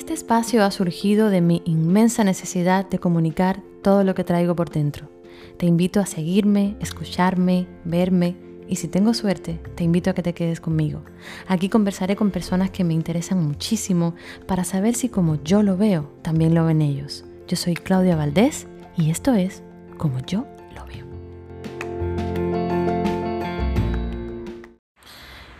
Este 0.00 0.14
espacio 0.14 0.64
ha 0.64 0.70
surgido 0.70 1.28
de 1.28 1.42
mi 1.42 1.60
inmensa 1.66 2.24
necesidad 2.24 2.88
de 2.88 2.98
comunicar 2.98 3.60
todo 3.82 4.02
lo 4.02 4.14
que 4.14 4.24
traigo 4.24 4.56
por 4.56 4.70
dentro. 4.70 5.10
Te 5.58 5.66
invito 5.66 6.00
a 6.00 6.06
seguirme, 6.06 6.74
escucharme, 6.80 7.66
verme 7.84 8.34
y 8.66 8.76
si 8.76 8.88
tengo 8.88 9.12
suerte, 9.12 9.60
te 9.74 9.84
invito 9.84 10.08
a 10.08 10.14
que 10.14 10.22
te 10.22 10.32
quedes 10.32 10.58
conmigo. 10.58 11.02
Aquí 11.48 11.68
conversaré 11.68 12.16
con 12.16 12.30
personas 12.30 12.70
que 12.70 12.82
me 12.82 12.94
interesan 12.94 13.46
muchísimo 13.46 14.14
para 14.46 14.64
saber 14.64 14.94
si 14.94 15.10
como 15.10 15.36
yo 15.44 15.62
lo 15.62 15.76
veo, 15.76 16.10
también 16.22 16.54
lo 16.54 16.64
ven 16.64 16.80
ellos. 16.80 17.26
Yo 17.46 17.58
soy 17.58 17.74
Claudia 17.74 18.16
Valdés 18.16 18.66
y 18.96 19.10
esto 19.10 19.34
es 19.34 19.62
Como 19.98 20.18
yo 20.20 20.46
lo 20.74 20.86
veo. 20.86 21.04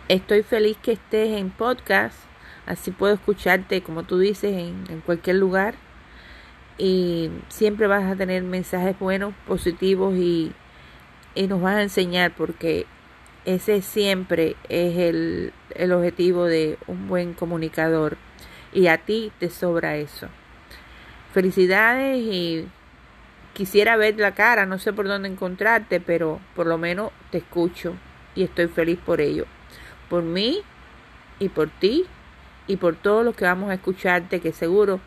Estoy 0.07 0.41
feliz 0.41 0.77
que 0.81 0.93
estés 0.93 1.37
en 1.37 1.51
podcast 1.51 2.30
Así 2.65 2.91
puedo 2.91 3.13
escucharte, 3.13 3.81
como 3.81 4.03
tú 4.03 4.19
dices, 4.19 4.53
en, 4.53 5.01
cualquier 5.05 5.37
lugar. 5.37 5.75
Y 6.77 7.29
siempre 7.49 7.87
vas 7.87 8.03
a 8.03 8.15
tener 8.15 8.43
mensajes 8.43 8.97
buenos, 8.99 9.33
positivos 9.47 10.15
y, 10.15 10.51
y 11.35 11.47
nos 11.47 11.61
vas 11.61 11.75
a 11.75 11.83
enseñar 11.83 12.31
porque 12.35 12.85
ese 13.45 13.81
siempre 13.81 14.55
es 14.69 14.97
el, 14.97 15.53
el 15.75 15.91
objetivo 15.91 16.45
de 16.45 16.77
un 16.87 17.07
buen 17.07 17.33
comunicador. 17.33 18.17
Y 18.73 18.87
a 18.87 18.97
ti 18.99 19.31
te 19.39 19.49
sobra 19.49 19.97
eso. 19.97 20.27
Felicidades 21.33 22.17
y 22.17 22.67
quisiera 23.53 23.95
ver 23.97 24.17
la 24.19 24.33
cara, 24.33 24.65
no 24.65 24.79
sé 24.79 24.93
por 24.93 25.07
dónde 25.07 25.29
encontrarte, 25.29 25.99
pero 25.99 26.39
por 26.55 26.67
lo 26.67 26.77
menos 26.77 27.11
te 27.31 27.39
escucho 27.39 27.95
y 28.35 28.43
estoy 28.43 28.67
feliz 28.67 28.99
por 29.05 29.21
ello. 29.21 29.45
Por 30.09 30.23
mí 30.23 30.61
y 31.39 31.49
por 31.49 31.69
ti 31.69 32.05
y 32.71 32.77
por 32.77 32.95
todo 32.95 33.23
lo 33.23 33.33
que 33.33 33.43
vamos 33.43 33.69
a 33.69 33.73
escucharte, 33.73 34.39
que 34.39 34.53
seguro 34.53 35.01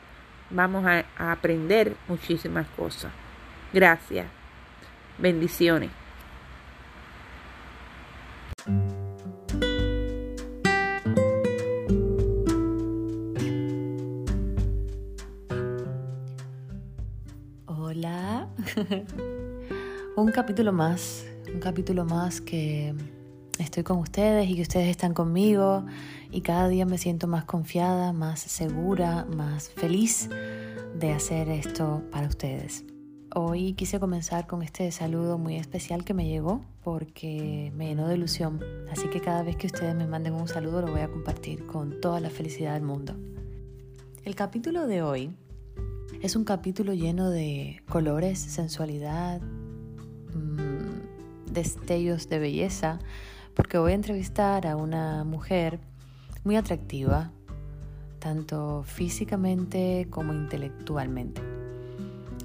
vamos 0.51 0.85
a, 0.85 1.07
aprender 1.33 1.97
muchísimas 2.09 2.67
cosas. 2.77 3.11
Gracias. 3.73 4.27
Bendiciones. 5.17 5.91
Hola. 17.65 18.49
un 20.17 20.31
capítulo 20.33 20.71
más, 20.71 21.27
un 21.51 21.61
capítulo 21.61 22.05
más 22.05 22.43
que 22.43 22.95
estoy 23.59 23.83
con 23.83 23.99
ustedes 23.99 24.49
y 24.49 24.57
que 24.57 24.63
ustedes 24.63 24.89
están 24.89 25.15
conmigo 25.15 25.85
y 26.31 26.41
cada 26.41 26.69
día 26.69 26.87
me 26.87 26.99
siento 26.99 27.27
más 27.27 27.45
confiada, 27.45 28.13
más 28.13 28.41
segura, 28.41 29.25
más 29.25 29.71
feliz 29.71 30.29
de 30.99 31.13
hacer 31.13 31.49
esto 31.49 32.03
para 32.11 32.27
ustedes. 32.27 32.85
Hoy 33.35 33.73
quise 33.73 33.99
comenzar 33.99 34.47
con 34.47 34.63
este 34.63 34.91
saludo 34.93 35.39
muy 35.39 35.57
especial 35.57 36.05
que 36.05 36.15
me 36.15 36.27
llegó 36.27 36.65
porque 36.83 37.73
me 37.75 37.89
llenó 37.89 38.07
de 38.07 38.17
ilusión, 38.17 38.61
así 38.93 39.09
que 39.09 39.21
cada 39.21 39.43
vez 39.43 39.57
que 39.57 39.67
ustedes 39.67 39.95
me 39.95 40.07
manden 40.07 40.35
un 40.35 40.49
saludo 40.49 40.83
lo 40.83 40.93
voy 40.93 41.01
a 41.01 41.09
compartir 41.09 41.67
con 41.67 42.01
toda 42.01 42.21
la 42.21 42.31
felicidad 42.31 42.75
del 42.75 42.83
mundo. 42.83 43.15
El 44.25 44.35
capítulo 44.35 44.87
de 44.87 45.03
hoy 45.03 45.31
es 46.23 46.37
un 46.37 46.45
capítulo 46.45 46.95
lleno 46.95 47.31
de 47.31 47.83
colores, 47.89 48.39
sensualidad, 48.39 49.41
mm, 49.41 51.53
destellos 51.53 52.29
de 52.29 52.39
belleza, 52.39 53.01
porque 53.55 53.79
voy 53.79 53.93
a 53.93 53.95
entrevistar 53.95 54.67
a 54.67 54.77
una 54.77 55.25
mujer 55.25 55.79
muy 56.45 56.57
atractiva, 56.57 57.31
tanto 58.19 58.83
físicamente 58.85 60.07
como 60.11 60.33
intelectualmente. 60.33 61.41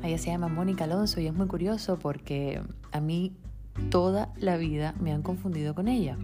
Ella 0.03 0.17
se 0.17 0.27
llama 0.27 0.47
Mónica 0.47 0.85
Alonso 0.85 1.19
y 1.19 1.27
es 1.27 1.33
muy 1.33 1.47
curioso 1.47 1.99
porque 1.99 2.61
a 2.91 3.01
mí 3.01 3.33
toda 3.89 4.31
la 4.37 4.57
vida 4.57 4.93
me 4.99 5.11
han 5.11 5.21
confundido 5.21 5.75
con 5.75 5.87
ella. 5.87 6.17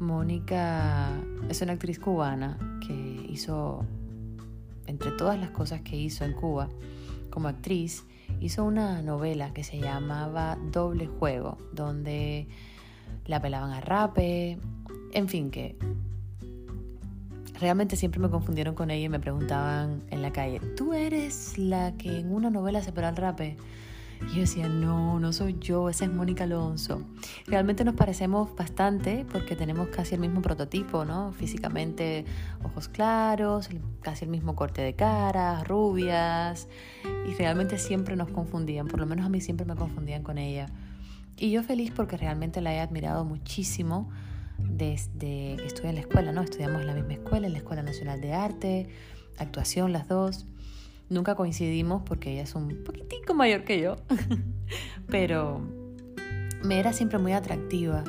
Mónica 0.00 1.10
es 1.48 1.62
una 1.62 1.74
actriz 1.74 1.98
cubana 1.98 2.58
que 2.86 3.26
hizo, 3.28 3.84
entre 4.86 5.12
todas 5.12 5.38
las 5.38 5.50
cosas 5.50 5.82
que 5.82 5.96
hizo 5.96 6.24
en 6.24 6.32
Cuba 6.32 6.68
como 7.30 7.48
actriz, 7.48 8.04
hizo 8.40 8.64
una 8.64 9.02
novela 9.02 9.52
que 9.52 9.64
se 9.64 9.78
llamaba 9.78 10.58
Doble 10.70 11.06
Juego, 11.06 11.58
donde 11.72 12.48
la 13.26 13.40
pelaban 13.40 13.72
a 13.72 13.80
rape, 13.80 14.58
en 15.12 15.28
fin, 15.28 15.50
que 15.50 15.76
realmente 17.60 17.96
siempre 17.96 18.20
me 18.20 18.30
confundieron 18.30 18.74
con 18.74 18.90
ella 18.90 19.06
y 19.06 19.08
me 19.08 19.20
preguntaban 19.20 20.02
en 20.10 20.22
la 20.22 20.32
calle, 20.32 20.60
¿tú 20.76 20.92
eres 20.92 21.56
la 21.58 21.94
que 21.96 22.18
en 22.18 22.32
una 22.32 22.50
novela 22.50 22.82
se 22.82 22.92
pela 22.92 23.08
al 23.08 23.16
rape? 23.16 23.56
Y 24.30 24.34
yo 24.34 24.40
decía, 24.40 24.68
no, 24.68 25.20
no 25.20 25.32
soy 25.32 25.56
yo, 25.60 25.88
esa 25.88 26.04
es 26.04 26.12
Mónica 26.12 26.44
Alonso. 26.44 27.02
Realmente 27.46 27.84
nos 27.84 27.94
parecemos 27.94 28.54
bastante 28.54 29.26
porque 29.30 29.54
tenemos 29.56 29.88
casi 29.88 30.14
el 30.14 30.20
mismo 30.20 30.40
prototipo, 30.40 31.04
¿no? 31.04 31.32
Físicamente, 31.32 32.24
ojos 32.62 32.88
claros, 32.88 33.68
casi 34.00 34.24
el 34.24 34.30
mismo 34.30 34.54
corte 34.54 34.82
de 34.82 34.94
cara, 34.94 35.62
rubias. 35.64 36.68
Y 37.28 37.34
realmente 37.34 37.78
siempre 37.78 38.16
nos 38.16 38.28
confundían, 38.30 38.88
por 38.88 39.00
lo 39.00 39.06
menos 39.06 39.26
a 39.26 39.28
mí 39.28 39.40
siempre 39.40 39.66
me 39.66 39.74
confundían 39.74 40.22
con 40.22 40.38
ella. 40.38 40.66
Y 41.36 41.50
yo 41.50 41.62
feliz 41.62 41.92
porque 41.94 42.16
realmente 42.16 42.60
la 42.60 42.74
he 42.74 42.80
admirado 42.80 43.24
muchísimo 43.24 44.10
desde 44.58 45.56
que 45.56 45.66
estuve 45.66 45.88
en 45.88 45.96
la 45.96 46.00
escuela, 46.02 46.32
¿no? 46.32 46.42
Estudiamos 46.42 46.80
en 46.80 46.86
la 46.86 46.94
misma 46.94 47.14
escuela, 47.14 47.46
en 47.46 47.52
la 47.52 47.58
Escuela 47.58 47.82
Nacional 47.82 48.20
de 48.20 48.32
Arte, 48.32 48.88
actuación 49.38 49.92
las 49.92 50.08
dos. 50.08 50.46
Nunca 51.08 51.34
coincidimos 51.34 52.02
porque 52.02 52.32
ella 52.32 52.42
es 52.42 52.54
un 52.54 52.82
poquitico 52.84 53.34
mayor 53.34 53.64
que 53.64 53.80
yo, 53.80 53.96
pero 55.08 55.60
me 56.62 56.78
era 56.78 56.92
siempre 56.92 57.18
muy 57.18 57.32
atractiva. 57.32 58.04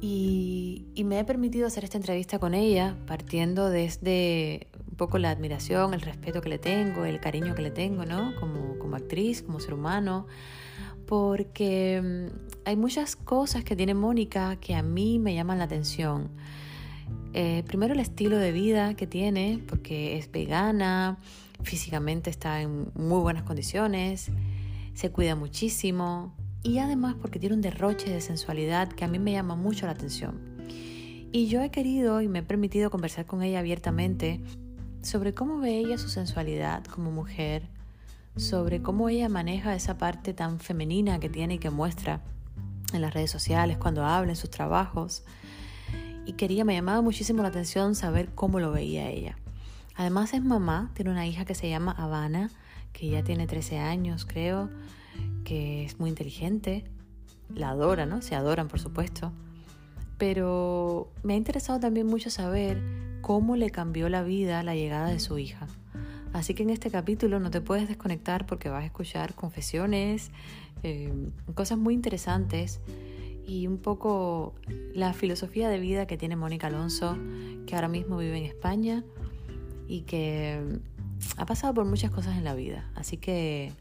Y, 0.00 0.86
y, 0.96 1.04
me 1.04 1.20
he 1.20 1.24
permitido 1.24 1.68
hacer 1.68 1.84
esta 1.84 1.96
entrevista 1.96 2.40
con 2.40 2.54
ella 2.54 2.96
partiendo 3.06 3.70
desde 3.70 4.66
un 4.90 4.96
poco 4.96 5.18
la 5.18 5.30
admiración, 5.30 5.94
el 5.94 6.00
respeto 6.00 6.40
que 6.40 6.48
le 6.48 6.58
tengo, 6.58 7.04
el 7.04 7.20
cariño 7.20 7.54
que 7.54 7.62
le 7.62 7.70
tengo, 7.70 8.04
¿no? 8.04 8.34
Como, 8.40 8.80
como 8.80 8.96
actriz, 8.96 9.42
como 9.42 9.60
ser 9.60 9.74
humano, 9.74 10.26
porque 11.06 12.32
hay 12.64 12.76
muchas 12.76 13.16
cosas 13.16 13.64
que 13.64 13.76
tiene 13.76 13.94
Mónica 13.94 14.56
que 14.56 14.74
a 14.74 14.82
mí 14.82 15.18
me 15.18 15.34
llaman 15.34 15.58
la 15.58 15.64
atención. 15.64 16.30
Eh, 17.34 17.64
primero 17.66 17.94
el 17.94 18.00
estilo 18.00 18.36
de 18.38 18.52
vida 18.52 18.94
que 18.94 19.06
tiene, 19.06 19.62
porque 19.66 20.18
es 20.18 20.30
vegana, 20.30 21.18
físicamente 21.62 22.30
está 22.30 22.60
en 22.60 22.90
muy 22.94 23.20
buenas 23.20 23.42
condiciones, 23.42 24.30
se 24.94 25.10
cuida 25.10 25.34
muchísimo 25.34 26.34
y 26.62 26.78
además 26.78 27.16
porque 27.20 27.38
tiene 27.38 27.54
un 27.56 27.62
derroche 27.62 28.10
de 28.10 28.20
sensualidad 28.20 28.88
que 28.88 29.04
a 29.04 29.08
mí 29.08 29.18
me 29.18 29.32
llama 29.32 29.56
mucho 29.56 29.86
la 29.86 29.92
atención. 29.92 30.40
Y 31.32 31.46
yo 31.46 31.62
he 31.62 31.70
querido 31.70 32.20
y 32.20 32.28
me 32.28 32.40
he 32.40 32.42
permitido 32.42 32.90
conversar 32.90 33.24
con 33.26 33.42
ella 33.42 33.60
abiertamente 33.60 34.42
sobre 35.00 35.34
cómo 35.34 35.58
ve 35.58 35.78
ella 35.78 35.98
su 35.98 36.08
sensualidad 36.08 36.84
como 36.84 37.10
mujer, 37.10 37.68
sobre 38.36 38.82
cómo 38.82 39.08
ella 39.08 39.28
maneja 39.28 39.74
esa 39.74 39.98
parte 39.98 40.34
tan 40.34 40.60
femenina 40.60 41.18
que 41.18 41.28
tiene 41.28 41.54
y 41.54 41.58
que 41.58 41.70
muestra 41.70 42.20
en 42.94 43.02
las 43.02 43.14
redes 43.14 43.30
sociales, 43.30 43.78
cuando 43.78 44.04
habla 44.04 44.34
sus 44.34 44.50
trabajos. 44.50 45.24
Y 46.26 46.34
quería, 46.34 46.64
me 46.64 46.74
llamaba 46.74 47.02
muchísimo 47.02 47.42
la 47.42 47.48
atención 47.48 47.94
saber 47.94 48.30
cómo 48.34 48.60
lo 48.60 48.70
veía 48.72 49.08
ella. 49.08 49.36
Además 49.94 50.32
es 50.34 50.42
mamá, 50.42 50.90
tiene 50.94 51.10
una 51.10 51.26
hija 51.26 51.44
que 51.44 51.54
se 51.54 51.68
llama 51.68 51.92
Habana, 51.92 52.50
que 52.92 53.08
ya 53.08 53.22
tiene 53.22 53.46
13 53.46 53.78
años 53.78 54.24
creo, 54.24 54.70
que 55.44 55.84
es 55.84 55.98
muy 55.98 56.10
inteligente, 56.10 56.84
la 57.54 57.70
adora, 57.70 58.06
¿no? 58.06 58.22
Se 58.22 58.34
adoran 58.34 58.68
por 58.68 58.80
supuesto. 58.80 59.32
Pero 60.18 61.10
me 61.22 61.34
ha 61.34 61.36
interesado 61.36 61.80
también 61.80 62.06
mucho 62.06 62.30
saber 62.30 62.80
cómo 63.20 63.56
le 63.56 63.70
cambió 63.70 64.08
la 64.08 64.22
vida 64.22 64.62
la 64.62 64.74
llegada 64.74 65.08
de 65.08 65.20
su 65.20 65.38
hija. 65.38 65.66
Así 66.32 66.54
que 66.54 66.62
en 66.62 66.70
este 66.70 66.90
capítulo 66.90 67.40
no 67.40 67.50
te 67.50 67.60
puedes 67.60 67.88
desconectar 67.88 68.46
porque 68.46 68.68
vas 68.68 68.82
a 68.82 68.86
escuchar 68.86 69.34
confesiones, 69.34 70.30
eh, 70.82 71.12
cosas 71.54 71.78
muy 71.78 71.94
interesantes 71.94 72.80
y 73.46 73.66
un 73.66 73.78
poco 73.78 74.54
la 74.94 75.12
filosofía 75.12 75.68
de 75.68 75.78
vida 75.78 76.06
que 76.06 76.16
tiene 76.16 76.36
Mónica 76.36 76.68
Alonso, 76.68 77.18
que 77.66 77.74
ahora 77.74 77.88
mismo 77.88 78.16
vive 78.16 78.38
en 78.38 78.44
España 78.44 79.04
y 79.88 80.02
que 80.02 80.60
ha 81.36 81.46
pasado 81.46 81.74
por 81.74 81.84
muchas 81.84 82.10
cosas 82.10 82.36
en 82.36 82.44
la 82.44 82.54
vida. 82.54 82.90
Así 82.94 83.16
que 83.16 83.72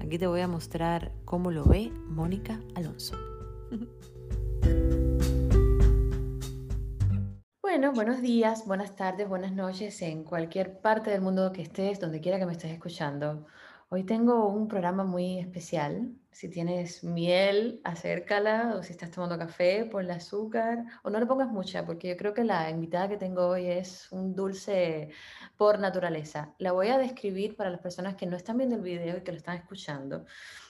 aquí 0.00 0.18
te 0.18 0.26
voy 0.26 0.40
a 0.40 0.48
mostrar 0.48 1.12
cómo 1.24 1.50
lo 1.50 1.64
ve 1.64 1.92
Mónica 2.08 2.60
Alonso. 2.74 3.16
Bueno, 7.68 7.90
buenos 7.92 8.22
días, 8.22 8.64
buenas 8.64 8.94
tardes, 8.94 9.28
buenas 9.28 9.50
noches 9.50 10.00
en 10.00 10.22
cualquier 10.22 10.78
parte 10.80 11.10
del 11.10 11.20
mundo 11.20 11.52
que 11.52 11.62
estés, 11.62 11.98
donde 11.98 12.20
quiera 12.20 12.38
que 12.38 12.46
me 12.46 12.52
estés 12.52 12.70
escuchando. 12.70 13.44
Hoy 13.88 14.04
tengo 14.04 14.46
un 14.46 14.68
programa 14.68 15.02
muy 15.02 15.40
especial. 15.40 16.12
Si 16.30 16.48
tienes 16.48 17.02
miel, 17.02 17.80
acércala, 17.82 18.76
o 18.78 18.84
si 18.84 18.92
estás 18.92 19.10
tomando 19.10 19.36
café, 19.36 19.84
ponle 19.84 20.12
azúcar, 20.12 20.84
o 21.02 21.10
no 21.10 21.18
le 21.18 21.26
pongas 21.26 21.48
mucha, 21.48 21.84
porque 21.84 22.08
yo 22.10 22.16
creo 22.16 22.34
que 22.34 22.44
la 22.44 22.70
invitada 22.70 23.08
que 23.08 23.16
tengo 23.16 23.48
hoy 23.48 23.66
es 23.66 24.12
un 24.12 24.36
dulce 24.36 25.10
por 25.56 25.80
naturaleza. 25.80 26.54
La 26.58 26.70
voy 26.70 26.88
a 26.88 26.98
describir 26.98 27.56
para 27.56 27.70
las 27.70 27.80
personas 27.80 28.14
que 28.14 28.26
no 28.26 28.36
están 28.36 28.58
viendo 28.58 28.76
el 28.76 28.82
video 28.82 29.16
y 29.18 29.22
que 29.22 29.32
lo 29.32 29.38
están 29.38 29.56
escuchando. 29.56 30.24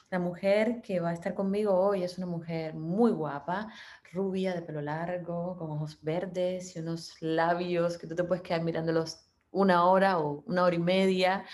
La 0.09 0.21
mujer 0.21 0.83
que 0.83 1.01
va 1.01 1.11
a 1.11 1.13
estar 1.15 1.35
conmigo 1.35 1.75
hoy 1.75 2.05
es 2.05 2.17
una 2.17 2.29
mujer 2.29 2.75
muy 2.75 3.11
guapa, 3.11 3.73
rubia, 4.13 4.55
de 4.55 4.63
pelo 4.63 4.81
largo, 4.81 5.57
con 5.57 5.73
ojos 5.73 5.99
verdes 6.01 6.77
y 6.77 6.79
unos 6.79 7.21
labios 7.21 7.99
que 7.99 8.07
tú 8.07 8.15
te 8.15 8.23
puedes 8.23 8.43
quedar 8.43 8.63
mirándolos 8.63 9.27
una 9.51 9.85
hora 9.85 10.21
o 10.21 10.45
una 10.47 10.63
hora 10.63 10.77
y 10.77 10.79
media. 10.79 11.45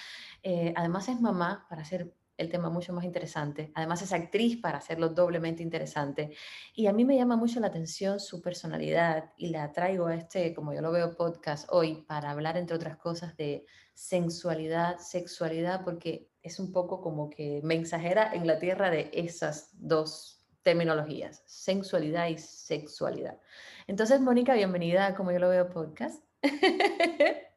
Eh, 0.42 0.74
además 0.76 1.08
es 1.08 1.18
mamá 1.18 1.66
para 1.70 1.80
hacer 1.80 2.14
el 2.36 2.50
tema 2.50 2.68
mucho 2.68 2.92
más 2.92 3.04
interesante. 3.04 3.72
Además 3.74 4.02
es 4.02 4.12
actriz 4.12 4.58
para 4.60 4.78
hacerlo 4.78 5.08
doblemente 5.08 5.62
interesante. 5.62 6.36
Y 6.74 6.88
a 6.88 6.92
mí 6.92 7.06
me 7.06 7.16
llama 7.16 7.36
mucho 7.36 7.58
la 7.58 7.68
atención 7.68 8.20
su 8.20 8.42
personalidad 8.42 9.32
y 9.38 9.48
la 9.48 9.72
traigo 9.72 10.08
a 10.08 10.14
este, 10.14 10.52
como 10.52 10.74
yo 10.74 10.82
lo 10.82 10.92
veo, 10.92 11.16
podcast 11.16 11.66
hoy 11.70 12.02
para 12.02 12.30
hablar, 12.30 12.58
entre 12.58 12.76
otras 12.76 12.98
cosas, 12.98 13.34
de 13.36 13.64
sensualidad, 13.94 14.98
sexualidad, 14.98 15.84
porque 15.84 16.31
es 16.42 16.58
un 16.58 16.72
poco 16.72 17.00
como 17.00 17.30
que 17.30 17.60
mensajera 17.62 18.32
en 18.34 18.46
la 18.46 18.58
tierra 18.58 18.90
de 18.90 19.10
esas 19.12 19.70
dos 19.74 20.44
terminologías, 20.62 21.42
sensualidad 21.46 22.28
y 22.28 22.38
sexualidad. 22.38 23.40
Entonces, 23.86 24.20
Mónica, 24.20 24.54
bienvenida 24.54 25.14
Como 25.14 25.32
yo 25.32 25.38
lo 25.38 25.48
veo 25.48 25.68
podcast. 25.68 26.24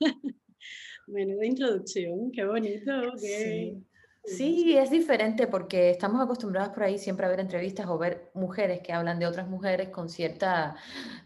De 1.06 1.46
introducción, 1.46 2.30
qué 2.30 2.44
bonito. 2.44 3.16
Sí. 3.16 3.82
Es 4.22 4.90
diferente 4.90 5.46
porque 5.46 5.90
estamos 5.90 6.22
acostumbrados 6.22 6.72
por 6.72 6.82
ahí 6.82 6.98
siempre 6.98 7.26
a 7.26 7.28
ver 7.28 7.40
entrevistas 7.40 7.86
o 7.86 7.98
ver 7.98 8.30
mujeres 8.34 8.80
que 8.80 8.92
hablan 8.92 9.18
de 9.18 9.26
otras 9.26 9.48
mujeres 9.48 9.88
con 9.90 10.08
cierta, 10.08 10.76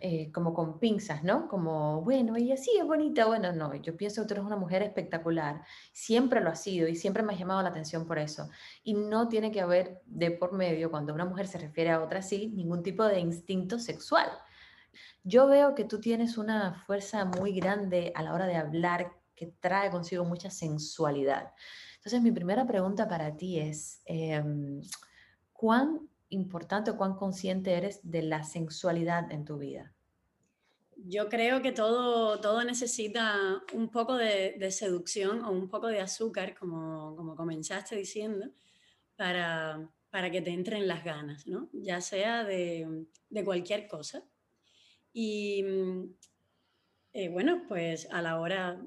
eh, 0.00 0.30
como 0.32 0.54
con 0.54 0.78
pinzas, 0.78 1.22
¿no? 1.24 1.48
Como, 1.48 2.02
bueno, 2.02 2.36
ella 2.36 2.56
sí 2.56 2.72
es 2.78 2.86
bonita, 2.86 3.26
bueno, 3.26 3.52
no, 3.52 3.74
yo 3.74 3.96
pienso 3.96 4.22
que 4.22 4.28
tú 4.28 4.34
eres 4.34 4.46
una 4.46 4.56
mujer 4.56 4.82
espectacular, 4.82 5.62
siempre 5.92 6.40
lo 6.40 6.50
ha 6.50 6.54
sido 6.54 6.88
y 6.88 6.94
siempre 6.94 7.22
me 7.22 7.34
ha 7.34 7.36
llamado 7.36 7.62
la 7.62 7.68
atención 7.68 8.06
por 8.06 8.18
eso. 8.18 8.48
Y 8.82 8.94
no 8.94 9.28
tiene 9.28 9.50
que 9.50 9.60
haber 9.60 10.02
de 10.06 10.30
por 10.30 10.52
medio, 10.52 10.90
cuando 10.90 11.14
una 11.14 11.24
mujer 11.24 11.46
se 11.46 11.58
refiere 11.58 11.90
a 11.90 12.02
otra 12.02 12.22
sí, 12.22 12.52
ningún 12.54 12.82
tipo 12.82 13.04
de 13.04 13.20
instinto 13.20 13.78
sexual. 13.78 14.28
Yo 15.22 15.46
veo 15.46 15.74
que 15.74 15.84
tú 15.84 16.00
tienes 16.00 16.38
una 16.38 16.74
fuerza 16.74 17.24
muy 17.24 17.54
grande 17.54 18.12
a 18.14 18.22
la 18.22 18.34
hora 18.34 18.46
de 18.46 18.56
hablar 18.56 19.12
que 19.34 19.46
trae 19.60 19.90
consigo 19.90 20.24
mucha 20.24 20.50
sensualidad. 20.50 21.52
Entonces, 22.04 22.20
mi 22.20 22.32
primera 22.32 22.66
pregunta 22.66 23.08
para 23.08 23.34
ti 23.34 23.58
es, 23.58 24.02
em, 24.04 24.82
¿cuán 25.54 26.06
importante 26.28 26.90
o 26.90 26.98
cuán 26.98 27.14
consciente 27.14 27.72
eres 27.72 28.00
de 28.02 28.20
la 28.20 28.44
sensualidad 28.44 29.32
en 29.32 29.46
tu 29.46 29.56
vida? 29.56 29.94
Yo 30.96 31.30
creo 31.30 31.62
que 31.62 31.72
todo, 31.72 32.40
todo 32.40 32.62
necesita 32.62 33.62
un 33.72 33.88
poco 33.90 34.16
de, 34.16 34.70
seducción 34.70 35.46
o 35.46 35.50
un 35.50 35.70
poco 35.70 35.86
de 35.86 36.00
azúcar, 36.00 36.54
como, 36.54 37.16
como 37.16 37.36
comenzaste 37.36 37.96
diciendo, 37.96 38.50
para, 39.16 39.88
para 40.10 40.30
que 40.30 40.42
te 40.42 40.50
entren 40.50 40.86
las 40.86 41.04
ganas, 41.04 41.46
¿no? 41.46 41.70
Ya 41.72 42.02
sea 42.02 42.44
de, 42.44 43.06
de 43.30 43.44
cualquier 43.44 43.88
cosa. 43.88 44.22
Y 45.10 45.64
eh, 47.14 47.28
bueno, 47.30 47.62
pues 47.66 48.08
a 48.10 48.20
la 48.20 48.38
hora 48.38 48.78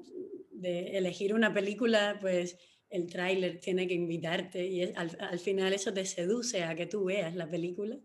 de 0.52 0.96
elegir 0.96 1.34
una 1.34 1.52
película, 1.52 2.18
pues 2.20 2.58
el 2.90 3.06
tráiler 3.06 3.60
tiene 3.60 3.86
que 3.86 3.94
invitarte 3.94 4.66
y 4.66 4.82
al, 4.82 5.38
final 5.38 5.72
eso 5.72 5.92
te 5.92 6.04
seduce 6.04 6.64
a 6.64 6.74
que 6.74 6.86
tú 6.86 7.04
veas 7.04 7.34
la 7.34 7.48
película. 7.48 7.98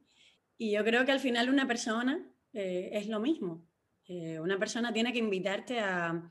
Y 0.57 0.71
yo 0.71 0.83
creo 0.83 1.06
que 1.06 1.12
al 1.12 1.19
final 1.19 1.50
una 1.50 1.68
persona 1.68 2.30
eh, 2.53 2.89
es 2.94 3.07
lo 3.07 3.19
mismo. 3.19 3.68
Eh, 4.07 4.39
una 4.39 4.59
persona 4.59 4.91
tiene 4.94 5.13
que 5.13 5.19
invitarte 5.19 5.80
a, 5.80 6.30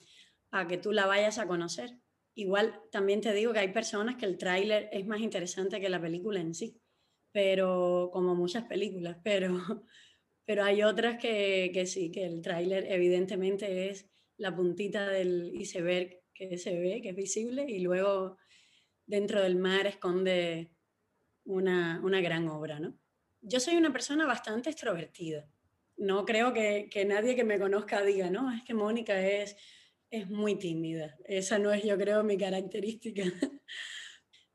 a, 0.50 0.68
que 0.68 0.78
tú 0.78 0.92
la 0.92 1.06
vayas 1.06 1.38
a 1.38 1.46
conocer. 1.46 1.98
Igual 2.34 2.80
también 2.90 3.20
te 3.20 3.32
digo 3.32 3.52
que 3.52 3.60
hay 3.60 3.72
personas 3.72 4.16
que 4.16 4.26
el 4.26 4.38
tráiler 4.38 4.88
es 4.92 5.06
más 5.06 5.20
interesante 5.20 5.80
que 5.80 5.88
la 5.88 6.00
película 6.00 6.40
en 6.40 6.54
sí, 6.54 6.80
pero 7.32 8.10
como 8.12 8.34
muchas 8.34 8.64
películas, 8.64 9.18
pero, 9.24 9.58
pero 10.44 10.64
hay 10.64 10.82
otras 10.82 11.18
que, 11.18 11.70
que 11.72 11.86
sí, 11.86 12.10
que 12.10 12.24
el 12.24 12.42
tráiler 12.42 12.86
evidentemente 12.90 13.90
es 13.90 14.10
la 14.36 14.54
puntita 14.54 15.08
del 15.08 15.52
iceberg 15.54 16.22
que 16.34 16.58
se 16.58 16.78
ve, 16.78 17.00
que 17.02 17.10
es 17.10 17.16
visible, 17.16 17.66
y 17.68 17.80
luego 17.80 18.36
dentro 19.12 19.42
del 19.42 19.56
mar 19.56 19.86
esconde 19.86 20.70
una, 21.44 22.00
una 22.02 22.22
gran 22.22 22.48
obra, 22.48 22.80
¿no? 22.80 22.98
Yo 23.42 23.60
soy 23.60 23.76
una 23.76 23.92
persona 23.92 24.24
bastante 24.24 24.70
extrovertida. 24.70 25.46
No 25.98 26.24
creo 26.24 26.54
que, 26.54 26.88
que, 26.90 27.04
nadie 27.04 27.36
que 27.36 27.44
me 27.44 27.58
conozca 27.58 28.02
diga, 28.02 28.30
no, 28.30 28.50
es 28.50 28.62
que 28.62 28.72
Mónica 28.72 29.20
es, 29.20 29.54
es 30.08 30.30
muy 30.30 30.54
tímida. 30.54 31.14
Esa 31.26 31.58
no 31.58 31.72
es, 31.72 31.84
yo 31.84 31.98
creo, 31.98 32.24
mi 32.24 32.38
característica. 32.38 33.24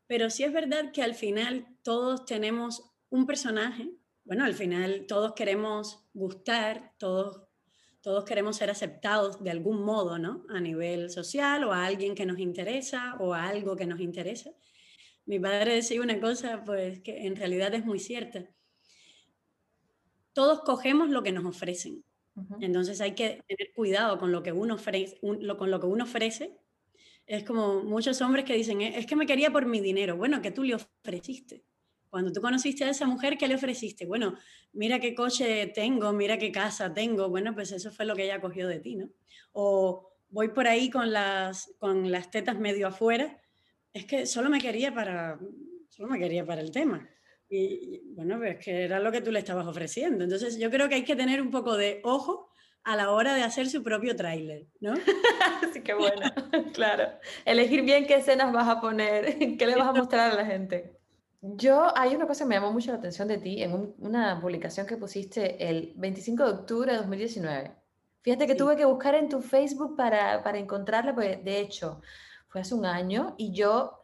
Pero 0.08 0.28
sí 0.28 0.42
es 0.42 0.52
verdad 0.52 0.90
que 0.90 1.04
al 1.04 1.14
final 1.14 1.68
todos 1.84 2.24
tenemos 2.24 2.82
un 3.10 3.26
personaje. 3.26 3.92
Bueno, 4.24 4.44
al 4.44 4.54
final 4.54 5.06
todos 5.06 5.34
queremos 5.34 6.04
gustar, 6.14 6.94
todos 6.98 7.47
todos 8.00 8.24
queremos 8.24 8.56
ser 8.56 8.70
aceptados 8.70 9.42
de 9.42 9.50
algún 9.50 9.82
modo, 9.82 10.18
¿no? 10.18 10.44
A 10.48 10.60
nivel 10.60 11.10
social 11.10 11.64
o 11.64 11.72
a 11.72 11.84
alguien 11.84 12.14
que 12.14 12.26
nos 12.26 12.38
interesa 12.38 13.16
o 13.20 13.34
a 13.34 13.48
algo 13.48 13.76
que 13.76 13.86
nos 13.86 14.00
interesa. 14.00 14.50
Mi 15.26 15.38
padre 15.38 15.74
decía 15.74 16.00
una 16.00 16.20
cosa, 16.20 16.64
pues 16.64 17.00
que 17.00 17.26
en 17.26 17.36
realidad 17.36 17.74
es 17.74 17.84
muy 17.84 17.98
cierta. 17.98 18.48
Todos 20.32 20.60
cogemos 20.60 21.10
lo 21.10 21.22
que 21.22 21.32
nos 21.32 21.44
ofrecen. 21.44 22.04
Entonces 22.60 23.00
hay 23.00 23.14
que 23.14 23.42
tener 23.46 23.72
cuidado 23.74 24.18
con 24.18 24.30
lo 24.30 24.42
que 24.42 24.52
uno 24.52 24.74
ofrece, 24.74 25.18
con 25.20 25.70
lo 25.70 25.80
que 25.80 25.86
uno 25.86 26.04
ofrece. 26.04 26.56
Es 27.26 27.44
como 27.44 27.82
muchos 27.82 28.20
hombres 28.22 28.44
que 28.44 28.54
dicen, 28.54 28.80
es 28.80 29.06
que 29.06 29.16
me 29.16 29.26
quería 29.26 29.50
por 29.50 29.66
mi 29.66 29.80
dinero. 29.80 30.16
Bueno, 30.16 30.40
que 30.40 30.52
tú 30.52 30.62
le 30.62 30.76
ofreciste. 30.76 31.64
Cuando 32.10 32.32
tú 32.32 32.40
conociste 32.40 32.84
a 32.84 32.90
esa 32.90 33.06
mujer, 33.06 33.36
¿qué 33.38 33.48
le 33.48 33.54
ofreciste? 33.54 34.06
Bueno, 34.06 34.36
mira 34.72 34.98
qué 34.98 35.14
coche 35.14 35.66
tengo, 35.74 36.12
mira 36.12 36.38
qué 36.38 36.50
casa 36.52 36.92
tengo. 36.92 37.28
Bueno, 37.28 37.54
pues 37.54 37.72
eso 37.72 37.90
fue 37.90 38.04
lo 38.04 38.14
que 38.16 38.24
ella 38.24 38.40
cogió 38.40 38.66
de 38.66 38.80
ti, 38.80 38.96
¿no? 38.96 39.10
O 39.52 40.16
voy 40.30 40.48
por 40.48 40.66
ahí 40.66 40.90
con 40.90 41.12
las, 41.12 41.74
con 41.78 42.10
las 42.10 42.30
tetas 42.30 42.58
medio 42.58 42.88
afuera. 42.88 43.40
Es 43.92 44.04
que 44.04 44.26
solo 44.26 44.50
me 44.50 44.60
quería 44.60 44.94
para, 44.94 45.38
solo 45.88 46.08
me 46.08 46.18
quería 46.18 46.44
para 46.44 46.60
el 46.60 46.70
tema. 46.70 47.08
Y, 47.48 48.02
bueno, 48.14 48.38
pues 48.38 48.58
que 48.58 48.84
era 48.84 49.00
lo 49.00 49.10
que 49.10 49.22
tú 49.22 49.32
le 49.32 49.38
estabas 49.38 49.66
ofreciendo. 49.66 50.24
Entonces 50.24 50.58
yo 50.58 50.70
creo 50.70 50.88
que 50.88 50.96
hay 50.96 51.04
que 51.04 51.16
tener 51.16 51.40
un 51.40 51.50
poco 51.50 51.76
de 51.76 52.00
ojo 52.04 52.52
a 52.84 52.96
la 52.96 53.10
hora 53.10 53.34
de 53.34 53.42
hacer 53.42 53.68
su 53.68 53.82
propio 53.82 54.16
tráiler, 54.16 54.66
¿no? 54.80 54.94
Así 55.62 55.82
que 55.82 55.94
bueno, 55.94 56.22
claro. 56.74 57.10
Elegir 57.44 57.82
bien 57.82 58.06
qué 58.06 58.16
escenas 58.16 58.52
vas 58.52 58.68
a 58.68 58.80
poner, 58.80 59.38
qué 59.58 59.66
le 59.66 59.76
vas 59.76 59.88
a 59.88 59.92
mostrar 59.92 60.32
a 60.32 60.34
la 60.34 60.46
gente. 60.46 60.97
Yo, 61.40 61.96
hay 61.96 62.16
una 62.16 62.26
cosa 62.26 62.44
que 62.44 62.48
me 62.48 62.54
llamó 62.56 62.72
mucho 62.72 62.90
la 62.90 62.98
atención 62.98 63.28
de 63.28 63.38
ti 63.38 63.62
en 63.62 63.94
una 63.98 64.40
publicación 64.40 64.86
que 64.86 64.96
pusiste 64.96 65.68
el 65.68 65.92
25 65.96 66.44
de 66.44 66.50
octubre 66.50 66.92
de 66.92 66.98
2019. 66.98 67.76
Fíjate 68.22 68.46
que 68.46 68.56
tuve 68.56 68.76
que 68.76 68.84
buscar 68.84 69.14
en 69.14 69.28
tu 69.28 69.40
Facebook 69.40 69.96
para, 69.96 70.42
para 70.42 70.58
encontrarla, 70.58 71.14
porque 71.14 71.36
de 71.36 71.60
hecho 71.60 72.00
fue 72.48 72.62
hace 72.62 72.74
un 72.74 72.84
año 72.84 73.36
y 73.38 73.52
yo, 73.52 74.02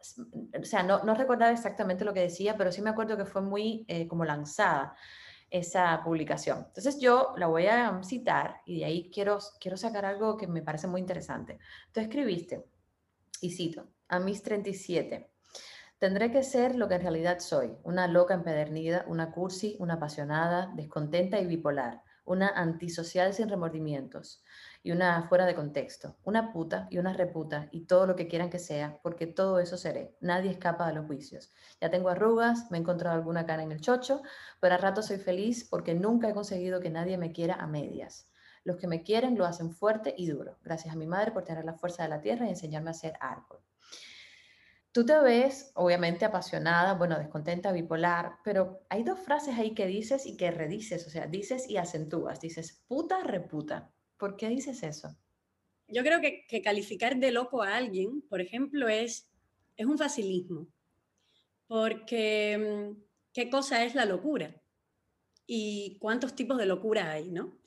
o 0.59 0.63
sea, 0.63 0.83
no, 0.83 1.03
no 1.03 1.13
recordaba 1.13 1.51
exactamente 1.51 2.05
lo 2.05 2.13
que 2.13 2.21
decía, 2.21 2.55
pero 2.57 2.71
sí 2.71 2.81
me 2.81 2.91
acuerdo 2.91 3.17
que 3.17 3.25
fue 3.25 3.41
muy 3.41 3.85
eh, 3.89 4.07
como 4.07 4.23
lanzada 4.23 4.95
esa 5.49 6.01
publicación. 6.03 6.65
Entonces 6.67 6.99
yo 6.99 7.33
la 7.37 7.47
voy 7.47 7.67
a 7.67 8.01
citar 8.03 8.61
y 8.65 8.79
de 8.79 8.85
ahí 8.85 9.11
quiero, 9.13 9.39
quiero 9.59 9.75
sacar 9.75 10.05
algo 10.05 10.37
que 10.37 10.47
me 10.47 10.61
parece 10.61 10.87
muy 10.87 11.01
interesante. 11.01 11.59
Tú 11.91 11.99
escribiste, 11.99 12.65
y 13.41 13.51
cito, 13.51 13.89
a 14.07 14.19
mis 14.19 14.41
37 14.41 15.34
Tendré 15.97 16.29
que 16.29 16.43
ser 16.43 16.75
lo 16.75 16.89
que 16.89 16.95
en 16.95 17.01
realidad 17.01 17.39
soy, 17.39 17.77
una 17.83 18.07
loca 18.07 18.33
empedernida, 18.33 19.05
una 19.07 19.31
cursi, 19.31 19.77
una 19.79 19.93
apasionada, 19.93 20.69
descontenta 20.75 21.39
y 21.39 21.45
bipolar, 21.45 22.03
una 22.25 22.49
antisocial 22.49 23.33
sin 23.33 23.47
remordimientos 23.47 24.43
y 24.83 24.91
una 24.91 25.23
fuera 25.29 25.45
de 25.45 25.55
contexto, 25.55 26.17
una 26.25 26.51
puta 26.51 26.87
y 26.91 26.97
una 26.97 27.13
reputa 27.13 27.69
y 27.71 27.85
todo 27.85 28.07
lo 28.07 28.17
que 28.17 28.27
quieran 28.27 28.49
que 28.49 28.59
sea, 28.59 28.99
porque 29.03 29.25
todo 29.25 29.59
eso 29.59 29.77
seré. 29.77 30.17
Nadie 30.19 30.51
escapa 30.51 30.85
de 30.85 30.95
los 30.95 31.05
juicios. 31.05 31.53
Ya 31.79 31.89
tengo 31.89 32.09
arrugas, 32.09 32.69
me 32.71 32.77
he 32.77 32.81
encontrado 32.81 33.15
alguna 33.15 33.45
cara 33.45 33.63
en 33.63 33.71
el 33.71 33.79
chocho, 33.79 34.21
pero 34.59 34.75
a 34.75 34.77
rato 34.77 35.01
soy 35.01 35.17
feliz 35.17 35.65
porque 35.69 35.95
nunca 35.95 36.27
he 36.27 36.33
conseguido 36.33 36.81
que 36.81 36.89
nadie 36.89 37.17
me 37.17 37.31
quiera 37.31 37.55
a 37.55 37.67
medias. 37.67 38.29
Los 38.65 38.75
que 38.75 38.87
me 38.87 39.01
quieren 39.01 39.37
lo 39.37 39.45
hacen 39.45 39.71
fuerte 39.71 40.13
y 40.17 40.27
duro. 40.27 40.57
Gracias 40.61 40.93
a 40.93 40.97
mi 40.97 41.07
madre 41.07 41.31
por 41.31 41.45
tener 41.45 41.63
la 41.63 41.75
fuerza 41.75 42.03
de 42.03 42.09
la 42.09 42.19
tierra 42.19 42.47
y 42.47 42.49
enseñarme 42.49 42.89
a 42.89 42.95
ser 42.95 43.13
árbol. 43.21 43.59
Tú 44.95 45.05
te 45.05 45.19
ves, 45.19 45.73
obviamente, 45.75 46.23
apasionada, 46.23 46.93
bueno, 46.93 47.19
descontenta, 47.19 47.73
bipolar, 47.73 48.37
pero 48.45 48.85
hay 48.87 49.03
dos 49.03 49.19
frases 49.19 49.59
ahí 49.59 49.73
que 49.73 49.87
dices 49.87 50.25
y 50.25 50.37
que 50.37 50.51
redices, 50.51 51.05
o 51.05 51.09
sea, 51.09 51.27
dices 51.27 51.69
y 51.69 51.75
acentúas. 51.75 52.39
Dices 52.39 52.81
puta, 52.87 53.21
reputa. 53.21 53.91
¿Por 54.15 54.37
qué 54.37 54.47
dices 54.47 54.83
eso? 54.83 55.13
Yo 55.89 56.01
creo 56.01 56.21
que, 56.21 56.61
calificar 56.61 57.17
de 57.17 57.33
loco 57.33 57.61
a 57.61 57.75
alguien, 57.75 58.21
por 58.29 58.39
ejemplo, 58.39 58.87
es 58.87 59.29
es 59.75 59.85
un 59.85 59.97
facilismo, 59.97 60.69
porque 61.67 62.57
mm, 62.57 63.03
¿qué 63.33 63.49
cosa 63.49 63.83
es 63.83 63.95
la 63.95 64.05
locura? 64.05 64.61
Y 65.45 65.97
cuántos 65.99 66.35
tipos 66.35 66.57
de 66.57 66.67
locura 66.67 67.11
hay, 67.11 67.31
¿no? 67.31 67.59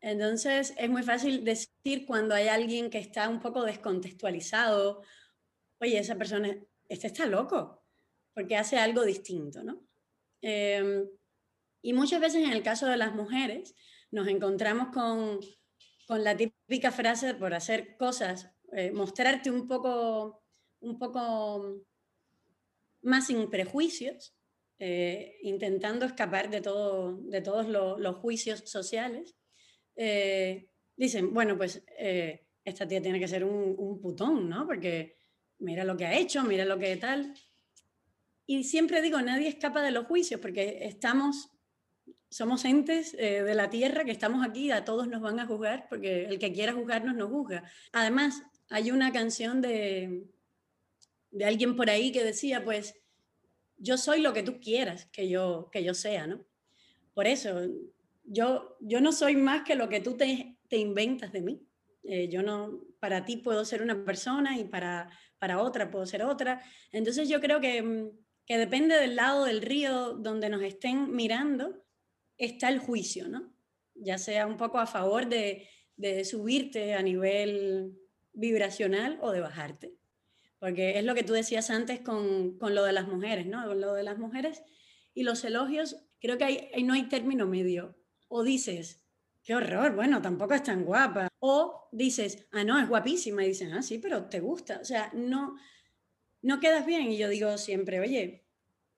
Entonces 0.00 0.72
es 0.78 0.88
muy 0.88 1.02
fácil 1.02 1.42
decir 1.42 2.06
cuando 2.06 2.36
hay 2.36 2.46
alguien 2.46 2.90
que 2.90 2.98
está 2.98 3.28
un 3.28 3.40
poco 3.40 3.64
descontextualizado, 3.64 5.02
oye, 5.80 5.98
esa 5.98 6.14
persona, 6.14 6.56
este 6.88 7.06
está 7.08 7.26
loco, 7.26 7.82
porque 8.34 8.56
hace 8.56 8.78
algo 8.78 9.04
distinto, 9.04 9.62
¿no? 9.62 9.86
Em, 10.42 11.08
y 11.82 11.92
muchas 11.92 12.20
veces 12.20 12.44
en 12.44 12.52
el 12.52 12.62
caso 12.62 12.86
de 12.86 12.96
las 12.96 13.14
mujeres 13.14 13.74
nos 14.10 14.28
encontramos 14.28 14.88
con, 14.88 15.40
con 16.06 16.24
la 16.24 16.36
típica 16.36 16.92
frase 16.92 17.34
por 17.34 17.54
hacer 17.54 17.96
cosas, 17.96 18.50
eh, 18.72 18.90
mostrarte 18.92 19.50
un 19.50 19.66
poco, 19.66 20.42
un 20.80 20.98
poco 20.98 21.82
más 23.02 23.26
sin 23.26 23.48
prejuicios, 23.50 24.34
eh, 24.78 25.38
intentando 25.42 26.06
escapar 26.06 26.50
de, 26.50 26.60
todo, 26.60 27.18
de 27.22 27.40
todos 27.40 27.66
los 27.66 28.16
juicios 28.16 28.60
sociales. 28.66 29.36
Eh, 29.96 30.68
dicen, 30.96 31.32
bueno, 31.32 31.56
pues 31.56 31.82
esta 32.64 32.86
tía 32.86 33.00
tiene 33.00 33.20
que 33.20 33.28
ser 33.28 33.44
un, 33.44 33.74
un 33.78 34.00
putón, 34.00 34.48
¿no? 34.48 34.66
Porque 34.66 35.16
mira 35.58 35.84
lo 35.84 35.96
que 35.96 36.06
ha 36.06 36.16
hecho, 36.16 36.42
mira 36.42 36.64
lo 36.64 36.78
que 36.78 36.96
tal. 36.96 37.34
Y 38.46 38.64
siempre 38.64 39.02
digo, 39.02 39.20
nadie 39.20 39.48
escapa 39.48 39.82
de 39.82 39.90
los 39.90 40.06
juicios 40.06 40.40
porque 40.40 40.78
estamos, 40.82 41.50
somos 42.30 42.64
entes 42.64 43.14
eh, 43.18 43.42
de 43.42 43.54
la 43.54 43.70
tierra 43.70 44.04
que 44.04 44.12
estamos 44.12 44.46
aquí, 44.46 44.70
a 44.70 44.84
todos 44.84 45.08
nos 45.08 45.20
van 45.20 45.40
a 45.40 45.46
juzgar 45.46 45.88
porque 45.88 46.26
el 46.26 46.38
que 46.38 46.52
quiera 46.52 46.72
juzgarnos 46.72 47.16
nos 47.16 47.30
juzga. 47.30 47.64
Además, 47.92 48.42
hay 48.68 48.90
una 48.90 49.12
canción 49.12 49.60
de, 49.60 50.26
de 51.30 51.44
alguien 51.44 51.76
por 51.76 51.90
ahí 51.90 52.12
que 52.12 52.24
decía, 52.24 52.64
pues, 52.64 52.94
yo 53.78 53.98
soy 53.98 54.20
lo 54.20 54.32
que 54.32 54.42
tú 54.42 54.60
quieras 54.60 55.06
que 55.06 55.28
yo, 55.28 55.68
que 55.70 55.84
yo 55.84 55.94
sea, 55.94 56.26
¿no? 56.26 56.44
Por 57.14 57.26
eso, 57.26 57.60
yo, 58.24 58.76
yo 58.80 59.00
no 59.00 59.12
soy 59.12 59.36
más 59.36 59.62
que 59.62 59.74
lo 59.74 59.88
que 59.88 60.00
tú 60.00 60.16
te, 60.16 60.56
te 60.68 60.76
inventas 60.76 61.32
de 61.32 61.40
mí. 61.40 61.66
Eh, 62.08 62.28
yo 62.28 62.42
no, 62.42 62.80
para 63.00 63.24
ti 63.24 63.36
puedo 63.36 63.64
ser 63.64 63.82
una 63.82 64.04
persona 64.04 64.58
y 64.58 64.64
para, 64.64 65.10
para 65.38 65.60
otra 65.60 65.90
puedo 65.90 66.06
ser 66.06 66.22
otra. 66.22 66.62
Entonces 66.92 67.28
yo 67.28 67.40
creo 67.40 67.60
que 67.60 67.82
mm, 67.82 68.10
que 68.46 68.58
depende 68.58 68.94
del 68.96 69.16
lado 69.16 69.44
del 69.44 69.60
río 69.60 70.14
donde 70.14 70.48
nos 70.48 70.62
estén 70.62 71.14
mirando, 71.14 71.84
está 72.38 72.68
el 72.68 72.78
juicio, 72.78 73.28
¿no? 73.28 73.52
Ya 73.94 74.18
sea 74.18 74.46
un 74.46 74.56
poco 74.56 74.78
a 74.78 74.86
favor 74.86 75.26
de, 75.28 75.68
subirte 76.24 76.94
a 76.94 77.02
nivel 77.02 77.98
vibracional 78.32 79.18
o 79.20 79.32
de 79.32 79.40
bajarte. 79.40 79.94
Porque 80.58 80.98
es 80.98 81.04
lo 81.04 81.14
que 81.14 81.24
tú 81.24 81.32
decías 81.32 81.70
antes 81.70 82.00
con, 82.00 82.56
lo 82.60 82.84
de 82.84 82.92
las 82.92 83.08
mujeres, 83.08 83.46
¿no? 83.46 83.66
Con 83.66 83.80
lo 83.80 83.94
de 83.94 84.04
las 84.04 84.18
mujeres 84.18 84.62
y 85.12 85.22
los 85.22 85.42
elogios, 85.44 85.96
creo 86.20 86.38
que 86.38 86.44
hay, 86.44 86.84
no 86.84 86.94
hay 86.94 87.08
término 87.08 87.46
medio. 87.46 87.96
O 88.28 88.44
dices, 88.44 89.04
qué 89.42 89.54
horror, 89.54 89.94
bueno, 89.96 90.22
tampoco 90.22 90.54
es 90.54 90.62
tan 90.62 90.84
guapa. 90.84 91.28
O 91.48 91.88
dices, 91.92 92.44
ah, 92.50 92.64
no, 92.64 92.76
es 92.80 92.88
guapísima. 92.88 93.44
Y 93.44 93.48
dicen, 93.48 93.72
ah, 93.72 93.82
sí, 93.82 93.98
pero 93.98 94.24
te 94.28 94.40
gusta. 94.40 94.80
O 94.82 94.84
sea, 94.84 95.12
no, 95.14 95.56
no 96.42 96.58
quedas 96.58 96.84
bien. 96.84 97.12
Y 97.12 97.18
yo 97.18 97.28
digo 97.28 97.56
siempre, 97.56 98.00
oye, 98.00 98.44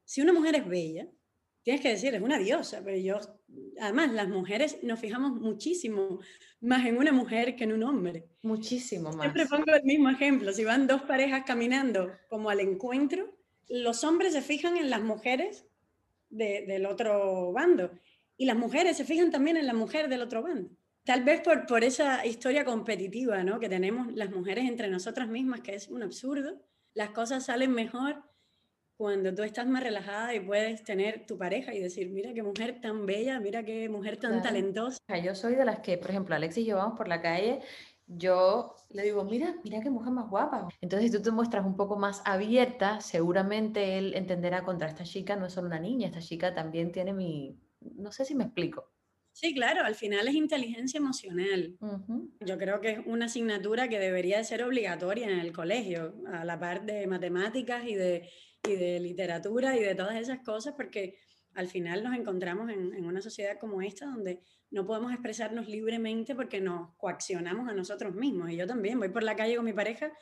si 0.05 0.23
una 0.23 0.33
mujer 0.33 0.55
es 0.57 0.67
bella, 0.67 1.07
tienes 1.63 1.83
que 1.83 1.91
decir, 1.91 2.15
es 2.15 2.23
una 2.23 2.39
diosa, 2.39 2.81
pero 2.83 2.97
yo, 2.97 3.21
además, 3.79 4.13
las 4.13 4.29
mujeres 4.29 4.79
nos 4.83 4.99
fijamos 4.99 5.33
muchísimo 5.33 6.21
más 6.63 6.87
en 6.87 6.97
una 6.97 7.13
mujer 7.13 7.55
que 7.55 7.65
en 7.65 7.75
un 7.75 7.83
hombre. 7.83 8.25
Muchísimo 8.41 9.11
más. 9.13 9.21
Siempre 9.21 9.45
pongo 9.45 9.75
el 9.75 9.85
mismo 9.85 10.09
ejemplo, 10.09 10.51
si 10.55 10.65
van 10.65 10.87
dos 10.87 11.03
parejas 11.03 11.43
caminando 11.45 12.11
como 12.31 12.49
al 12.49 12.61
encuentro, 12.61 13.37
los 13.69 14.03
hombres 14.05 14.33
se 14.33 14.41
fijan 14.41 14.79
en 14.79 14.89
las 14.89 15.03
mujeres 15.03 15.67
del 16.31 16.87
otro 16.87 17.53
bando 17.53 17.91
y 18.39 18.47
las 18.47 18.57
mujeres 18.57 18.97
se 18.97 19.05
fijan 19.05 19.31
también 19.31 19.59
en 19.59 19.67
la 19.67 19.75
mujer 19.75 20.09
del 20.09 20.23
otro 20.23 20.43
bando. 20.43 20.71
Tal 21.09 21.25
vez 21.25 21.41
por, 21.41 21.65
por 21.65 21.85
esa 21.85 22.27
historia 22.27 22.67
competitiva 22.67 23.43
¿no? 23.43 23.59
que 23.59 23.71
tenemos 23.71 24.13
las 24.13 24.31
mujeres 24.31 24.69
entre 24.69 24.89
nosotras 24.89 25.27
mismas, 25.27 25.63
que 25.63 25.75
es 25.75 25.89
un 25.89 26.03
absurdo, 26.03 26.61
las 26.93 27.13
cosas 27.13 27.47
salen 27.47 27.73
mejor 27.73 28.23
cuando 28.99 29.35
tú 29.35 29.43
estás 29.43 29.67
más 29.67 29.83
relajada 29.83 30.35
y 30.35 30.41
puedes 30.41 30.85
tener 30.85 31.25
tu 31.25 31.39
pareja 31.39 31.73
y 31.73 31.81
decir, 31.81 32.11
mira 32.11 32.35
qué 32.35 32.43
mujer 32.43 32.83
tan 32.83 33.07
bella, 33.07 33.41
mira 33.41 33.63
qué 33.63 33.89
mujer 33.89 34.19
tan 34.19 34.43
talentosa. 34.43 34.99
Yo 35.25 35.35
soy 35.35 35.55
de 35.55 35.65
las 35.65 35.79
que, 35.81 35.97
por 35.97 36.11
ejemplo, 36.11 36.35
Alex 36.35 36.59
y 36.59 36.67
yo 36.67 36.77
vamos 36.77 36.99
por 36.99 37.09
la 37.09 37.23
calle, 37.23 37.61
yo 38.07 38.75
le 38.91 39.05
digo, 39.05 39.25
mira, 39.25 39.55
mira 39.65 39.81
qué 39.81 39.89
mujer 39.89 40.13
más 40.13 40.29
guapa. 40.29 40.69
Entonces, 40.83 41.11
si 41.11 41.17
tú 41.17 41.23
te 41.23 41.31
muestras 41.31 41.65
un 41.65 41.75
poco 41.79 41.97
más 41.97 42.21
abierta, 42.27 43.01
seguramente 43.01 43.97
él 43.97 44.13
entenderá 44.15 44.63
contra 44.63 44.89
esta 44.89 45.05
chica 45.05 45.37
no 45.37 45.47
es 45.47 45.55
solo 45.55 45.69
una 45.69 45.81
niña, 45.81 46.09
esta 46.09 46.21
chica 46.21 46.53
también 46.53 46.93
tiene 46.93 47.15
mi, 47.15 47.59
no 47.81 48.13
sé 48.13 48.27
si 48.27 48.35
me 48.35 48.45
explico. 48.45 48.91
Sí, 49.41 49.55
claro, 49.55 49.85
al 49.85 49.95
final 49.95 50.27
es 50.27 50.35
inteligencia 50.35 50.99
emocional. 50.99 51.79
Yo 52.41 52.59
creo 52.59 52.81
que 52.81 52.91
es 52.91 52.99
una 53.07 53.27
asignatura 53.27 53.89
que 53.89 54.01
debería 54.01 54.43
ser 54.43 54.65
obligatoria 54.65 55.31
en 55.31 55.39
el 55.39 55.53
colegio, 55.53 56.17
a 56.27 56.45
la 56.45 56.59
par 56.59 56.85
de 56.85 57.07
matemáticas 57.07 57.87
y 57.87 57.95
de, 57.95 58.29
y 58.69 58.75
de 58.75 58.99
literatura 58.99 59.77
y 59.77 59.81
de 59.81 59.95
todas 59.95 60.17
esas 60.17 60.41
cosas, 60.41 60.75
porque 60.77 61.21
al 61.55 61.69
final 61.69 62.03
nos 62.03 62.17
encontramos 62.17 62.69
en, 62.69 62.93
en, 62.93 63.05
una 63.05 63.23
sociedad 63.23 63.61
como 63.61 63.81
esta 63.81 64.07
donde 64.07 64.41
no 64.73 64.85
podemos 64.85 65.13
expresarnos 65.13 65.69
libremente 65.69 66.35
porque 66.35 66.61
nos 66.61 66.97
coaccionamos 66.97 67.69
a 67.69 67.75
nosotros 67.75 68.17
mismos. 68.17 68.51
Y 68.51 68.57
yo 68.57 68.67
también 68.67 68.99
voy 68.99 69.11
por 69.11 69.23
la 69.23 69.37
calle 69.37 69.55
con 69.55 69.65
mi 69.65 69.73
pareja 69.73 70.13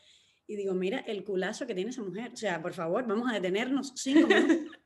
y 0.46 0.56
digo, 0.56 0.74
mira 0.74 0.98
el 0.98 1.24
culazo 1.24 1.66
que 1.66 1.74
tiene 1.74 1.88
esa 1.88 2.02
mujer. 2.02 2.32
O 2.34 2.36
sea, 2.36 2.60
por 2.60 2.74
favor, 2.74 3.06
vamos 3.06 3.30
a 3.30 3.36
detenernos 3.36 3.94
cinco 3.96 4.26
minutos. 4.26 4.76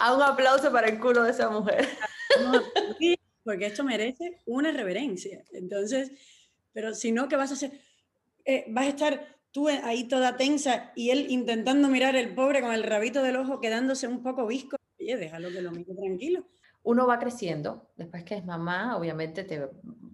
a 0.00 0.14
un 0.14 0.22
aplauso 0.22 0.72
para 0.72 0.88
el 0.88 0.98
culo 0.98 1.22
de 1.22 1.30
esa 1.30 1.48
mujer 1.48 1.88
porque 3.44 3.66
esto 3.66 3.84
merece 3.84 4.38
una 4.46 4.70
reverencia. 4.70 5.44
Entonces, 5.52 6.12
pero 6.72 6.94
si 6.94 7.12
no, 7.12 7.28
¿qué 7.28 7.36
vas 7.36 7.50
a 7.50 7.54
hacer? 7.54 7.72
Eh, 8.44 8.64
vas 8.68 8.86
a 8.86 8.88
estar 8.88 9.36
tú 9.50 9.68
ahí 9.68 10.04
toda 10.04 10.36
tensa 10.36 10.92
y 10.94 11.10
él 11.10 11.26
intentando 11.30 11.88
mirar 11.88 12.14
el 12.16 12.34
pobre 12.34 12.60
con 12.60 12.72
el 12.72 12.84
rabito 12.84 13.22
del 13.22 13.36
ojo 13.36 13.60
quedándose 13.60 14.06
un 14.06 14.22
poco 14.22 14.46
visco. 14.46 14.76
Oye, 15.00 15.16
déjalo 15.16 15.50
que 15.50 15.62
lo 15.62 15.72
mire 15.72 15.94
tranquilo. 15.94 16.46
Uno 16.82 17.06
va 17.06 17.18
creciendo, 17.18 17.90
después 17.96 18.24
que 18.24 18.36
es 18.36 18.44
mamá, 18.44 18.96
obviamente 18.96 19.44
te, 19.44 19.68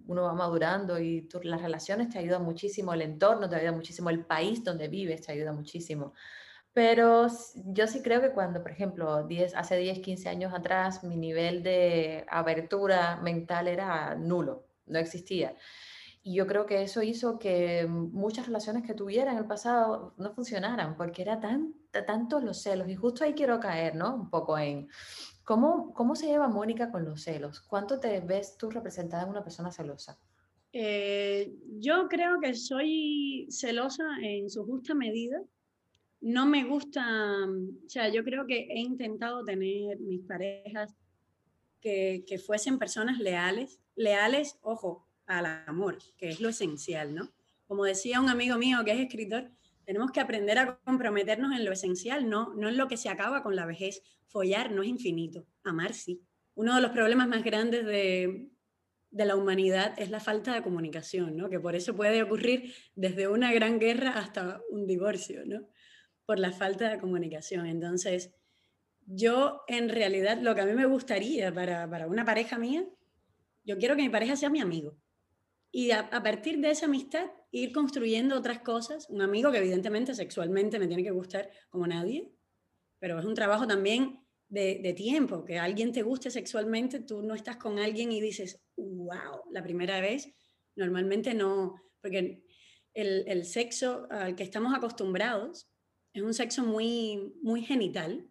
uno 0.07 0.23
va 0.23 0.33
madurando 0.33 0.99
y 0.99 1.29
las 1.43 1.61
relaciones 1.61 2.09
te 2.09 2.19
ayudan 2.19 2.43
muchísimo, 2.43 2.93
el 2.93 3.03
entorno 3.03 3.47
te 3.49 3.55
ayuda 3.55 3.71
muchísimo, 3.71 4.09
el 4.09 4.25
país 4.25 4.63
donde 4.63 4.89
vives 4.89 5.21
te 5.21 5.31
ayuda 5.31 5.53
muchísimo. 5.53 6.13
Pero 6.77 7.25
yo 7.55 7.87
sí 7.87 8.03
creo 8.03 8.21
que 8.21 8.33
cuando, 8.33 8.61
por 8.61 8.69
ejemplo, 8.69 9.23
10, 9.23 9.55
hace 9.55 9.77
10, 9.77 9.97
15 9.97 10.29
años 10.29 10.53
atrás, 10.53 11.03
mi 11.03 11.17
nivel 11.17 11.63
de 11.63 12.23
abertura 12.29 13.15
mental 13.15 13.67
era 13.67 14.13
nulo, 14.13 14.67
no 14.85 14.99
existía. 14.99 15.55
Y 16.21 16.35
yo 16.35 16.45
creo 16.45 16.67
que 16.67 16.83
eso 16.83 17.01
hizo 17.01 17.39
que 17.39 17.87
muchas 17.87 18.45
relaciones 18.45 18.83
que 18.85 18.93
tuviera 18.93 19.31
en 19.31 19.39
el 19.39 19.45
pasado 19.45 20.13
no 20.17 20.35
funcionaran, 20.35 20.95
porque 20.97 21.23
era 21.23 21.39
tan, 21.39 21.73
tantos 22.05 22.43
los 22.43 22.61
celos. 22.61 22.87
Y 22.89 22.95
justo 22.95 23.23
ahí 23.23 23.33
quiero 23.33 23.59
caer, 23.59 23.95
¿no? 23.95 24.13
Un 24.13 24.29
poco 24.29 24.55
en 24.55 24.87
cómo, 25.43 25.95
cómo 25.95 26.15
se 26.15 26.27
lleva 26.27 26.47
Mónica 26.47 26.91
con 26.91 27.05
los 27.05 27.23
celos. 27.23 27.59
¿Cuánto 27.59 27.99
te 27.99 28.19
ves 28.19 28.55
tú 28.55 28.69
representada 28.69 29.23
en 29.23 29.29
una 29.29 29.43
persona 29.43 29.71
celosa? 29.71 30.19
Eh, 30.71 31.55
yo 31.79 32.07
creo 32.07 32.39
que 32.39 32.53
soy 32.53 33.47
celosa 33.49 34.03
en 34.21 34.47
su 34.51 34.63
justa 34.63 34.93
medida 34.93 35.41
no 36.27 36.45
me 36.45 36.65
gusta, 36.65 37.45
o 37.45 37.89
sea, 37.89 38.09
yo 38.09 38.21
creo 38.25 38.45
que 38.45 38.67
he 38.69 38.79
intentado 38.79 39.45
tener 39.45 39.97
mis 39.99 40.21
parejas 40.23 40.93
que, 41.79 42.25
que, 42.27 42.37
fuesen 42.37 42.77
personas 42.77 43.17
leales, 43.19 43.79
leales, 43.95 44.57
ojo, 44.61 45.07
al 45.25 45.45
amor, 45.67 45.99
que 46.17 46.27
es 46.27 46.41
lo 46.41 46.49
esencial, 46.49 47.15
¿no? 47.15 47.31
Como 47.65 47.85
decía 47.85 48.19
un 48.19 48.27
amigo 48.27 48.57
mío 48.57 48.79
que 48.83 48.91
es 48.91 48.99
escritor, 48.99 49.49
tenemos 49.85 50.11
que 50.11 50.19
aprender 50.19 50.59
a 50.59 50.77
comprometernos 50.83 51.57
en 51.57 51.63
lo 51.63 51.71
esencial, 51.71 52.29
no, 52.29 52.53
no 52.55 52.67
en 52.67 52.75
lo 52.75 52.89
que 52.89 52.97
se 52.97 53.07
acaba 53.07 53.41
con 53.41 53.55
la 53.55 53.65
vejez. 53.65 54.01
Follar 54.25 54.71
no 54.71 54.83
es 54.83 54.89
infinito, 54.89 55.47
amar 55.63 55.93
sí. 55.93 56.21
Uno 56.55 56.75
de 56.75 56.81
los 56.81 56.91
problemas 56.91 57.29
más 57.29 57.41
grandes 57.41 57.85
de, 57.85 58.49
de 59.11 59.25
la 59.25 59.37
humanidad 59.37 59.97
es 59.97 60.09
la 60.09 60.19
falta 60.19 60.53
de 60.53 60.61
comunicación, 60.61 61.37
¿no? 61.37 61.49
Que 61.49 61.61
por 61.61 61.73
eso 61.73 61.95
puede 61.95 62.21
ocurrir 62.21 62.73
desde 62.95 63.29
una 63.29 63.53
gran 63.53 63.79
guerra 63.79 64.09
hasta 64.09 64.59
un 64.69 64.85
divorcio, 64.85 65.45
¿no? 65.45 65.69
Por 66.27 66.37
la 66.39 66.51
falta 66.51 66.89
de 66.89 66.99
comunicación. 66.99 67.65
Entonces, 67.65 68.35
yo 69.07 69.61
en 69.67 69.87
realidad 69.87 70.37
lo 70.41 70.53
que 70.53 70.61
a 70.61 70.65
mí 70.65 70.73
me 70.73 70.85
gustaría 70.85 71.51
para, 71.53 71.89
para 71.89 72.05
una 72.05 72.25
pareja 72.25 72.59
mía, 72.59 72.85
yo 73.63 73.77
quiero 73.77 73.95
que 73.95 74.03
mi 74.03 74.09
pareja 74.09 74.35
sea 74.35 74.49
mi 74.49 74.59
amigo. 74.59 74.97
Y 75.71 75.91
a, 75.91 76.09
partir 76.09 76.59
de 76.59 76.71
esa 76.71 76.85
amistad 76.85 77.29
ir 77.51 77.71
construyendo 77.71 78.37
otras 78.37 78.59
cosas. 78.59 79.09
Un 79.09 79.21
amigo 79.21 79.51
que 79.51 79.59
evidentemente 79.59 80.13
sexualmente 80.13 80.79
me 80.79 80.87
tiene 80.87 81.03
que 81.03 81.11
gustar 81.11 81.49
como 81.69 81.87
nadie, 81.87 82.29
pero 82.99 83.19
es 83.19 83.25
un 83.25 83.33
trabajo 83.33 83.65
también 83.65 84.19
de, 84.49 84.93
tiempo, 84.95 85.45
que 85.45 85.59
alguien 85.59 85.91
te 85.91 86.03
guste 86.03 86.29
sexualmente, 86.29 87.01
tú 87.01 87.21
no 87.21 87.35
estás 87.35 87.57
con 87.57 87.79
alguien 87.79 88.11
y 88.11 88.21
dices, 88.21 88.61
wow, 88.75 89.43
la 89.51 89.61
primera 89.61 89.99
vez, 90.01 90.33
normalmente 90.75 91.33
no, 91.33 91.75
porque 92.01 92.43
el 92.93 93.45
sexo 93.45 94.07
al 94.09 94.35
que 94.35 94.43
estamos 94.43 94.73
acostumbrados 94.73 95.69
es 96.17 96.23
un 96.23 96.33
sexo 96.33 96.63
muy, 96.63 97.33
muy 97.41 97.63
genital, 97.63 98.27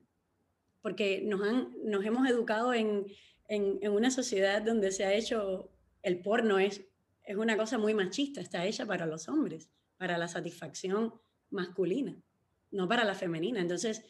porque 0.82 1.22
nos, 1.22 1.42
han, 1.42 1.74
nos 1.84 2.04
hemos 2.04 2.28
educado 2.28 2.74
en, 2.74 3.06
en, 3.48 3.78
en, 3.80 3.92
una 3.92 4.10
sociedad 4.10 4.62
donde 4.62 4.92
se 4.92 5.04
ha 5.04 5.12
hecho, 5.12 5.70
el 6.02 6.20
porno 6.20 6.58
es, 6.58 6.84
es 7.24 7.36
una 7.36 7.56
cosa 7.56 7.78
muy 7.78 7.94
machista, 7.94 8.40
está 8.40 8.64
hecha 8.64 8.86
para 8.86 9.06
los 9.06 9.28
hombres, 9.28 9.70
para 9.96 10.18
la 10.18 10.28
satisfacción 10.28 11.14
masculina, 11.50 12.16
no 12.70 12.88
para 12.88 13.04
la 13.04 13.14
femenina. 13.14 13.60
Entonces, 13.60 14.04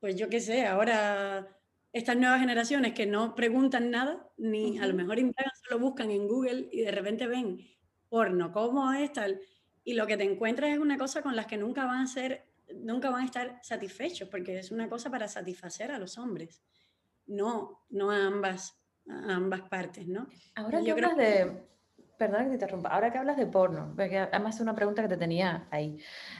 pues 0.00 0.16
yo 0.16 0.28
qué 0.28 0.40
sé, 0.40 0.66
ahora 0.66 1.58
estas 1.92 2.16
nuevas 2.16 2.40
generaciones 2.40 2.94
que 2.94 3.06
no 3.06 3.34
preguntan 3.34 3.90
nada, 3.90 4.30
ni 4.36 4.78
a 4.78 4.86
lo 4.86 4.94
mejor 4.94 5.18
indagan, 5.18 5.52
solo 5.62 5.80
buscan 5.80 6.10
en 6.10 6.28
Google 6.28 6.68
y 6.70 6.82
de 6.82 6.90
repente 6.90 7.26
ven 7.26 7.66
porno, 8.08 8.52
cómo 8.52 8.92
es 8.92 9.12
tal, 9.12 9.40
y 9.84 9.94
lo 9.94 10.06
que 10.06 10.16
te 10.16 10.24
encuentras 10.24 10.70
es 10.70 10.78
una 10.78 10.98
cosa 10.98 11.22
con 11.22 11.34
las 11.34 11.46
que 11.46 11.56
nunca 11.56 11.86
van 11.86 12.02
a 12.02 12.06
ser, 12.06 12.47
nunca 12.74 13.10
van 13.10 13.22
a 13.22 13.26
estar 13.26 13.58
satisfechos, 13.62 14.28
porque 14.28 14.58
es 14.58 14.70
una 14.70 14.88
cosa 14.88 15.10
para 15.10 15.28
satisfacer 15.28 15.90
a 15.90 15.98
los 15.98 16.18
hombres, 16.18 16.62
no, 17.26 17.84
no 17.90 18.10
a 18.10 18.26
ambas, 18.26 18.78
a 19.08 19.34
ambas 19.34 19.62
partes, 19.62 20.06
¿no? 20.06 20.26
Ahora 20.54 20.82
que 20.82 20.90
hablas 20.90 21.16
de, 21.16 21.66
perdón 22.16 22.44
que 22.44 22.48
te 22.48 22.54
interrumpa, 22.54 22.90
ahora 22.90 23.12
que 23.12 23.18
hablas 23.18 23.36
de 23.36 23.46
porno, 23.46 23.92
porque 23.96 24.18
además 24.18 24.56
es 24.56 24.60
una 24.60 24.74
pregunta 24.74 25.02
que 25.02 25.08
te 25.08 25.16
tenía 25.16 25.68
ahí, 25.70 25.98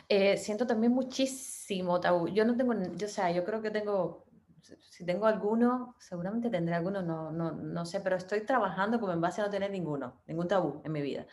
eh, 0.08 0.36
siento 0.36 0.66
también 0.66 0.92
muchísimo 0.92 2.00
tabú, 2.00 2.28
yo 2.28 2.44
no 2.44 2.56
tengo, 2.56 2.74
yo, 2.96 3.06
o 3.06 3.10
sea, 3.10 3.30
yo 3.30 3.44
creo 3.44 3.62
que 3.62 3.70
tengo 3.70 4.28
si 4.90 5.04
tengo 5.04 5.26
alguno, 5.26 5.94
seguramente 5.98 6.50
tendré 6.50 6.74
alguno, 6.74 7.02
no, 7.02 7.30
no, 7.30 7.52
no 7.52 7.86
sé, 7.86 8.00
pero 8.00 8.16
estoy 8.16 8.44
trabajando 8.44 8.98
como 9.00 9.12
en 9.12 9.20
base 9.20 9.40
a 9.40 9.44
no 9.44 9.50
tener 9.50 9.70
ninguno, 9.70 10.22
ningún 10.26 10.48
tabú 10.48 10.82
en 10.84 10.92
mi 10.92 11.00
vida. 11.00 11.26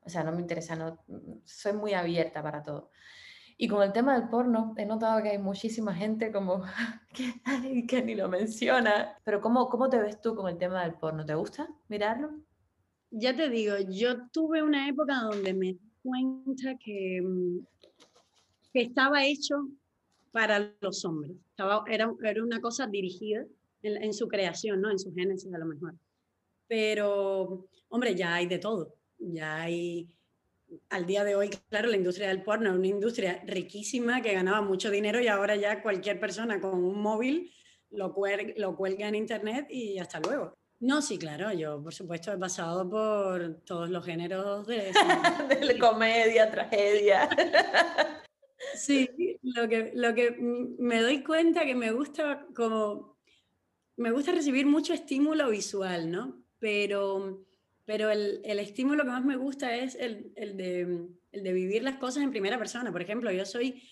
O 0.00 0.08
sea, 0.08 0.22
no 0.22 0.32
me 0.32 0.40
interesa, 0.40 0.76
no, 0.76 0.98
soy 1.44 1.72
muy 1.72 1.94
abierta 1.94 2.42
para 2.42 2.62
todo. 2.62 2.90
Y 3.58 3.68
con 3.68 3.82
el 3.82 3.92
tema 3.92 4.18
del 4.18 4.28
porno, 4.28 4.74
he 4.76 4.84
notado 4.84 5.22
que 5.22 5.30
hay 5.30 5.38
muchísima 5.38 5.94
gente 5.94 6.30
como 6.30 6.62
que, 7.14 7.86
que 7.86 8.02
ni 8.02 8.14
lo 8.14 8.28
menciona. 8.28 9.18
Pero 9.24 9.40
¿cómo, 9.40 9.68
¿cómo 9.68 9.88
te 9.88 9.98
ves 9.98 10.20
tú 10.20 10.34
con 10.34 10.48
el 10.48 10.58
tema 10.58 10.82
del 10.82 10.94
porno? 10.94 11.24
¿Te 11.24 11.34
gusta 11.34 11.68
mirarlo? 11.88 12.30
Ya 13.10 13.34
te 13.34 13.48
digo, 13.48 13.76
yo 13.88 14.28
tuve 14.30 14.62
una 14.62 14.88
época 14.88 15.20
donde 15.22 15.54
me 15.54 15.66
di 15.66 15.80
cuenta 16.02 16.76
que, 16.78 17.22
mm, 17.22 17.58
que 18.72 18.82
estaba 18.82 19.24
hecho 19.24 19.68
para 20.32 20.74
los 20.80 21.02
hombres. 21.06 21.32
Estaba, 21.48 21.82
era, 21.88 22.12
era 22.22 22.42
una 22.42 22.60
cosa 22.60 22.86
dirigida 22.86 23.46
en, 23.82 24.02
en, 24.02 24.12
su 24.12 24.28
creación, 24.28 24.82
¿no? 24.82 24.90
En 24.90 24.98
su 24.98 25.14
génesis 25.14 25.52
a 25.54 25.58
lo 25.58 25.64
mejor. 25.64 25.94
Pero, 26.68 27.66
hombre, 27.88 28.14
ya 28.14 28.34
hay 28.34 28.46
de 28.46 28.58
todo. 28.58 28.94
Ya 29.18 29.62
hay, 29.62 30.08
al 30.90 31.06
día 31.06 31.24
de 31.24 31.36
hoy, 31.36 31.50
claro, 31.68 31.88
la 31.88 31.96
industria 31.96 32.28
del 32.28 32.42
porno 32.42 32.70
es 32.70 32.76
una 32.76 32.86
industria 32.86 33.42
riquísima 33.46 34.22
que 34.22 34.32
ganaba 34.34 34.60
mucho 34.60 34.90
dinero 34.90 35.20
y 35.20 35.28
ahora 35.28 35.56
ya 35.56 35.82
cualquier 35.82 36.18
persona 36.18 36.60
con 36.60 36.84
un 36.84 37.00
móvil 37.00 37.52
lo, 37.90 38.12
cuelga, 38.12 38.52
lo 38.56 38.76
cuelga 38.76 39.08
en 39.08 39.14
internet 39.14 39.66
y 39.70 39.98
hasta 39.98 40.20
luego. 40.20 40.56
No, 40.78 41.00
sí, 41.00 41.18
claro, 41.18 41.52
yo 41.52 41.82
por 41.82 41.94
supuesto 41.94 42.32
he 42.32 42.36
pasado 42.36 42.88
por 42.88 43.62
todos 43.64 43.88
los 43.88 44.04
géneros 44.04 44.66
de, 44.66 44.92
de 45.66 45.78
comedia, 45.78 46.50
tragedia. 46.50 47.28
Sí, 48.74 49.08
lo 49.42 49.68
que, 49.68 49.92
lo 49.94 50.14
que 50.14 50.36
me 50.38 51.00
doy 51.00 51.22
cuenta 51.22 51.64
que 51.64 51.74
me 51.74 51.92
gusta 51.92 52.46
como, 52.54 53.16
me 53.96 54.10
gusta 54.10 54.32
recibir 54.32 54.66
mucho 54.66 54.92
estímulo 54.92 55.48
visual, 55.48 56.10
¿no? 56.10 56.42
Pero, 56.58 57.45
pero 57.86 58.10
el, 58.10 58.42
el 58.44 58.58
estímulo 58.58 59.04
que 59.04 59.10
más 59.10 59.24
me 59.24 59.36
gusta 59.36 59.74
es 59.76 59.94
el, 59.94 60.32
el, 60.34 60.56
de, 60.56 61.08
el 61.32 61.42
de 61.42 61.52
vivir 61.52 61.84
las 61.84 61.96
cosas 61.96 62.24
en 62.24 62.32
primera 62.32 62.58
persona. 62.58 62.90
Por 62.92 63.00
ejemplo, 63.00 63.30
yo 63.30 63.46
soy, 63.46 63.82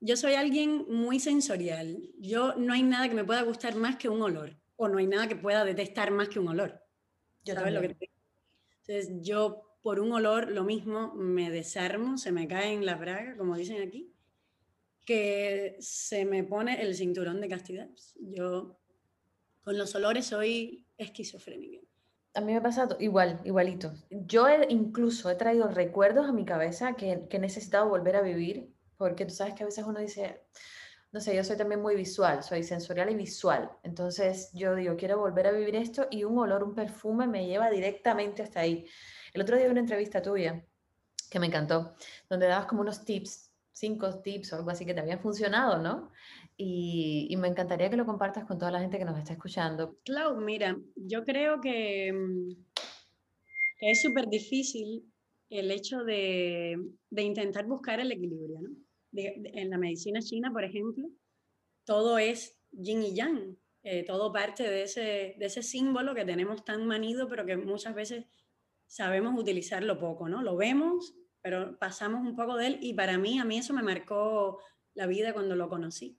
yo 0.00 0.16
soy 0.16 0.34
alguien 0.34 0.86
muy 0.88 1.20
sensorial. 1.20 2.02
Yo 2.18 2.54
no 2.56 2.72
hay 2.72 2.82
nada 2.82 3.08
que 3.08 3.14
me 3.14 3.24
pueda 3.24 3.42
gustar 3.42 3.76
más 3.76 3.96
que 3.96 4.08
un 4.08 4.22
olor, 4.22 4.58
o 4.76 4.88
no 4.88 4.98
hay 4.98 5.06
nada 5.06 5.28
que 5.28 5.36
pueda 5.36 5.64
detestar 5.66 6.10
más 6.10 6.30
que 6.30 6.40
un 6.40 6.48
olor. 6.48 6.82
Yo 7.44 7.54
¿Sabes 7.54 7.74
lo 7.74 7.82
que 7.82 7.90
te... 7.90 8.10
Entonces, 8.86 9.20
yo 9.20 9.78
por 9.82 10.00
un 10.00 10.10
olor, 10.12 10.50
lo 10.50 10.64
mismo, 10.64 11.14
me 11.14 11.50
desarmo, 11.50 12.16
se 12.18 12.32
me 12.32 12.48
cae 12.48 12.72
en 12.72 12.86
la 12.86 12.96
braga, 12.96 13.36
como 13.36 13.54
dicen 13.54 13.86
aquí, 13.86 14.12
que 15.04 15.76
se 15.78 16.24
me 16.24 16.42
pone 16.42 16.80
el 16.82 16.94
cinturón 16.94 17.40
de 17.40 17.48
castidad. 17.48 17.88
Yo 18.18 18.80
con 19.62 19.76
los 19.76 19.94
olores 19.94 20.26
soy 20.26 20.86
esquizofrénica. 20.96 21.86
A 22.36 22.42
mí 22.42 22.52
me 22.52 22.60
pasa 22.60 22.86
igual, 23.00 23.40
igualito. 23.44 23.94
Yo 24.10 24.46
incluso 24.68 25.30
he 25.30 25.36
traído 25.36 25.68
recuerdos 25.68 26.28
a 26.28 26.32
mi 26.32 26.44
cabeza 26.44 26.92
que, 26.92 27.26
que 27.30 27.38
he 27.38 27.40
necesitado 27.40 27.88
volver 27.88 28.14
a 28.14 28.20
vivir, 28.20 28.74
porque 28.98 29.24
tú 29.24 29.32
sabes 29.32 29.54
que 29.54 29.62
a 29.62 29.66
veces 29.66 29.86
uno 29.86 30.00
dice, 30.00 30.42
no 31.12 31.20
sé, 31.20 31.34
yo 31.34 31.42
soy 31.42 31.56
también 31.56 31.80
muy 31.80 31.96
visual, 31.96 32.42
soy 32.42 32.62
sensorial 32.62 33.08
y 33.10 33.14
visual. 33.14 33.70
Entonces 33.82 34.50
yo 34.52 34.74
digo, 34.74 34.96
quiero 34.96 35.18
volver 35.18 35.46
a 35.46 35.52
vivir 35.52 35.76
esto 35.76 36.08
y 36.10 36.24
un 36.24 36.38
olor, 36.38 36.62
un 36.62 36.74
perfume 36.74 37.26
me 37.26 37.46
lleva 37.46 37.70
directamente 37.70 38.42
hasta 38.42 38.60
ahí. 38.60 38.86
El 39.32 39.40
otro 39.40 39.56
día 39.56 39.64
vi 39.64 39.72
una 39.72 39.80
entrevista 39.80 40.20
tuya 40.20 40.62
que 41.30 41.40
me 41.40 41.46
encantó, 41.46 41.96
donde 42.28 42.48
dabas 42.48 42.66
como 42.66 42.82
unos 42.82 43.02
tips, 43.02 43.50
cinco 43.72 44.20
tips 44.20 44.52
o 44.52 44.56
algo 44.56 44.70
así 44.70 44.84
que 44.84 44.92
te 44.92 45.00
habían 45.00 45.20
funcionado, 45.20 45.78
¿no? 45.78 46.10
Y, 46.58 47.34
me 47.36 47.48
encantaría 47.48 47.90
que 47.90 47.96
lo 47.96 48.06
compartas 48.06 48.46
con 48.46 48.58
toda 48.58 48.70
la 48.70 48.80
gente 48.80 48.98
que 48.98 49.04
nos 49.04 49.18
está 49.18 49.34
escuchando. 49.34 49.98
Clau, 50.04 50.40
mira, 50.40 50.76
yo 50.94 51.22
creo 51.24 51.60
que, 51.60 52.12
mm, 52.12 52.48
es 53.80 54.02
súper 54.02 54.28
difícil 54.28 55.04
el 55.50 55.70
hecho 55.70 56.02
de, 56.04 56.78
intentar 57.10 57.66
buscar 57.66 58.00
el 58.00 58.10
equilibrio, 58.12 58.60
¿no? 58.60 58.70
en 59.12 59.70
la 59.70 59.78
medicina 59.78 60.20
china, 60.20 60.50
por 60.52 60.64
ejemplo, 60.64 61.08
todo 61.84 62.18
es 62.18 62.58
yin 62.70 63.02
y 63.02 63.14
yang, 63.14 63.56
eh, 63.82 64.04
todo 64.04 64.30
parte 64.30 64.64
de 64.64 64.82
ese, 64.82 65.36
de 65.38 65.46
ese 65.46 65.62
símbolo 65.62 66.14
que 66.14 66.26
tenemos 66.26 66.64
tan 66.64 66.86
manido, 66.86 67.26
pero 67.28 67.46
que 67.46 67.56
muchas 67.56 67.94
veces 67.94 68.26
sabemos 68.86 69.38
utilizarlo 69.38 69.98
poco, 69.98 70.28
¿no? 70.28 70.42
Lo 70.42 70.56
vemos, 70.56 71.14
pero 71.40 71.78
pasamos 71.78 72.26
un 72.26 72.36
poco 72.36 72.56
de 72.56 72.66
él 72.66 72.78
y 72.82 72.94
para 72.94 73.16
mí, 73.16 73.38
a 73.38 73.44
mí 73.44 73.58
eso 73.58 73.72
me 73.72 73.82
marcó 73.82 74.58
la 74.94 75.06
vida 75.06 75.32
cuando 75.32 75.56
lo 75.56 75.68
conocí. 75.68 76.18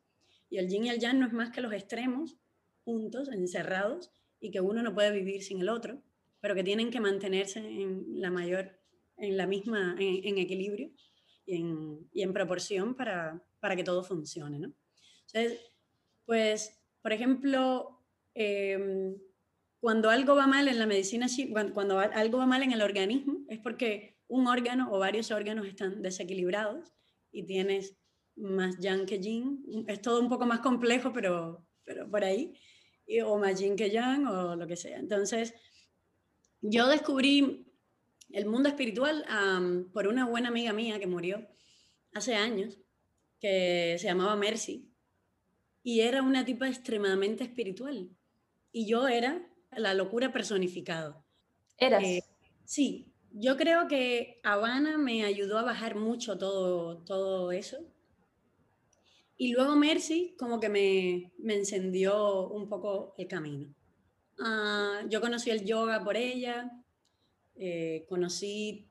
Y 0.49 0.57
el 0.57 0.67
yin 0.67 0.85
y 0.85 0.89
el 0.89 0.99
yang 0.99 1.19
no 1.19 1.27
es 1.27 1.33
más 1.33 1.51
que 1.51 1.61
los 1.61 1.73
extremos 1.73 2.37
juntos, 2.83 3.29
encerrados, 3.29 4.11
y 4.39 4.51
que 4.51 4.61
uno 4.61 4.81
no 4.81 4.93
puede 4.93 5.11
vivir 5.11 5.43
sin 5.43 5.61
el 5.61 5.69
otro, 5.69 6.01
pero 6.39 6.55
que 6.55 6.63
tienen 6.63 6.91
que 6.91 6.99
mantenerse 6.99 7.59
en 7.59 8.21
la 8.21 8.31
mayor, 8.31 8.79
en 9.17 9.35
la 9.35 9.47
misma, 9.47 9.95
en, 9.99 10.37
equilibrio 10.37 10.91
y 11.45 11.55
en, 11.55 12.07
y 12.13 12.21
en 12.21 12.33
proporción 12.33 12.95
para, 12.95 13.43
para, 13.59 13.75
que 13.75 13.83
todo 13.83 14.03
funcione, 14.03 14.59
¿no? 14.59 14.73
Entonces, 15.25 15.59
pues, 16.25 16.79
por 17.01 17.11
ejemplo, 17.11 18.05
eh, 18.35 19.15
cuando 19.79 20.09
algo 20.09 20.35
va 20.35 20.47
mal 20.47 20.67
en 20.67 20.79
la 20.79 20.85
medicina, 20.85 21.27
cuando 21.73 21.99
algo 21.99 22.37
va 22.37 22.45
mal 22.45 22.63
en 22.63 22.71
el 22.71 22.81
organismo, 22.81 23.45
es 23.47 23.59
porque 23.59 24.17
un 24.27 24.47
órgano 24.47 24.91
o 24.91 24.99
varios 24.99 25.31
órganos 25.31 25.67
están 25.67 26.01
desequilibrados 26.01 26.93
y 27.31 27.45
tienes 27.45 27.97
más 28.37 28.77
yang 28.79 29.05
que 29.05 29.19
yin. 29.19 29.85
Es 29.87 30.01
todo 30.01 30.19
un 30.19 30.29
poco 30.29 30.45
más 30.45 30.59
complejo, 30.59 31.11
pero, 31.13 31.65
pero 31.83 32.09
por 32.09 32.23
ahí. 32.23 32.53
o 33.25 33.37
más 33.37 33.59
yin 33.59 33.75
que 33.75 33.89
yang 33.89 34.25
o 34.27 34.55
lo 34.55 34.67
que 34.67 34.75
sea. 34.75 34.97
Entonces, 34.97 35.53
yo 36.61 36.87
descubrí 36.87 37.67
el 38.31 38.45
mundo 38.45 38.69
espiritual 38.69 39.25
por 39.93 40.07
una 40.07 40.25
buena 40.25 40.49
amiga 40.49 40.73
mía 40.73 40.99
que 40.99 41.07
murió 41.07 41.47
hace 42.13 42.35
años, 42.35 42.77
que 43.39 43.95
se 43.99 44.07
llamaba 44.07 44.35
Mercy, 44.35 44.91
y 45.83 46.01
era 46.01 46.21
una 46.21 46.43
tipa 46.43 46.67
extremadamente 46.67 47.43
espiritual. 47.43 48.09
Y 48.71 48.87
yo 48.87 49.07
era 49.07 49.47
la 49.71 49.93
locura 49.93 50.33
personificado. 50.33 51.23
¿Eras? 51.77 52.03
Eh, 52.03 52.23
sí, 52.65 53.13
yo 53.31 53.55
creo 53.55 53.87
que 53.87 54.41
Habana 54.43 54.97
me 54.97 55.23
ayudó 55.23 55.57
a 55.57 55.63
bajar 55.63 55.95
mucho 55.95 56.37
todo, 56.37 56.97
todo 57.03 57.51
eso. 57.51 57.77
Y 59.37 59.53
luego 59.53 59.75
Mercy 59.75 60.35
como 60.37 60.59
que 60.59 60.69
me, 60.69 61.31
me 61.37 61.55
encendió 61.55 62.49
un 62.49 62.67
poco 62.67 63.13
el 63.17 63.27
camino. 63.27 63.73
Uh, 64.39 65.07
yo 65.09 65.21
conocí 65.21 65.49
el 65.51 65.65
yoga 65.65 66.03
por 66.03 66.17
ella, 66.17 66.71
eh, 67.55 68.05
conocí 68.07 68.89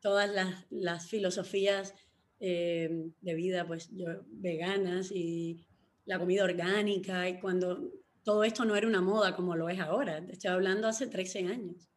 todas 0.00 0.30
las, 0.30 0.66
las 0.70 1.08
filosofías 1.08 1.94
eh, 2.38 3.10
de 3.20 3.34
vida 3.34 3.66
pues 3.66 3.90
veganas 4.28 5.10
y 5.10 5.66
la 6.04 6.18
comida 6.18 6.44
orgánica 6.44 7.28
y 7.28 7.40
cuando 7.40 7.90
todo 8.22 8.44
esto 8.44 8.64
no 8.64 8.76
era 8.76 8.86
una 8.86 9.00
moda 9.00 9.34
como 9.34 9.56
lo 9.56 9.68
es 9.68 9.80
ahora. 9.80 10.18
Estoy 10.28 10.50
hablando 10.50 10.86
hace 10.86 11.06
13 11.06 11.46
años. 11.46 11.88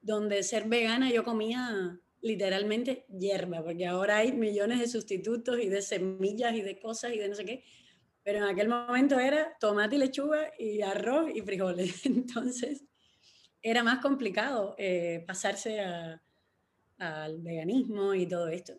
Donde 0.00 0.42
ser 0.42 0.68
vegana 0.68 1.10
yo 1.10 1.24
comía 1.24 1.98
literalmente 2.22 3.04
hierba, 3.08 3.62
porque 3.62 3.86
ahora 3.86 4.18
hay 4.18 4.32
millones 4.32 4.78
de 4.78 4.86
sustitutos 4.86 5.58
y 5.60 5.68
de 5.68 5.82
semillas 5.82 6.54
y 6.54 6.62
de 6.62 6.78
cosas 6.78 7.12
y 7.12 7.18
de 7.18 7.28
no 7.28 7.34
sé 7.34 7.44
qué. 7.44 7.64
Pero 8.22 8.38
en 8.38 8.44
aquel 8.44 8.68
momento 8.68 9.18
era 9.18 9.56
tomate 9.58 9.96
y 9.96 9.98
lechuga 9.98 10.52
y 10.58 10.80
arroz 10.82 11.30
y 11.34 11.42
frijoles. 11.42 12.06
Entonces 12.06 12.84
era 13.60 13.82
más 13.82 14.00
complicado 14.00 14.74
eh, 14.78 15.24
pasarse 15.26 15.80
al 16.98 17.42
veganismo 17.42 18.14
y 18.14 18.26
todo 18.26 18.48
esto. 18.48 18.74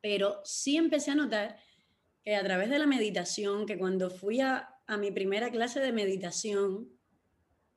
Pero 0.00 0.40
sí 0.44 0.76
empecé 0.76 1.10
a 1.12 1.16
notar 1.16 1.58
que 2.24 2.34
a 2.34 2.42
través 2.42 2.70
de 2.70 2.78
la 2.78 2.86
meditación, 2.86 3.66
que 3.66 3.78
cuando 3.78 4.10
fui 4.10 4.40
a, 4.40 4.76
a 4.86 4.96
mi 4.96 5.10
primera 5.10 5.50
clase 5.50 5.80
de 5.80 5.92
meditación, 5.92 6.88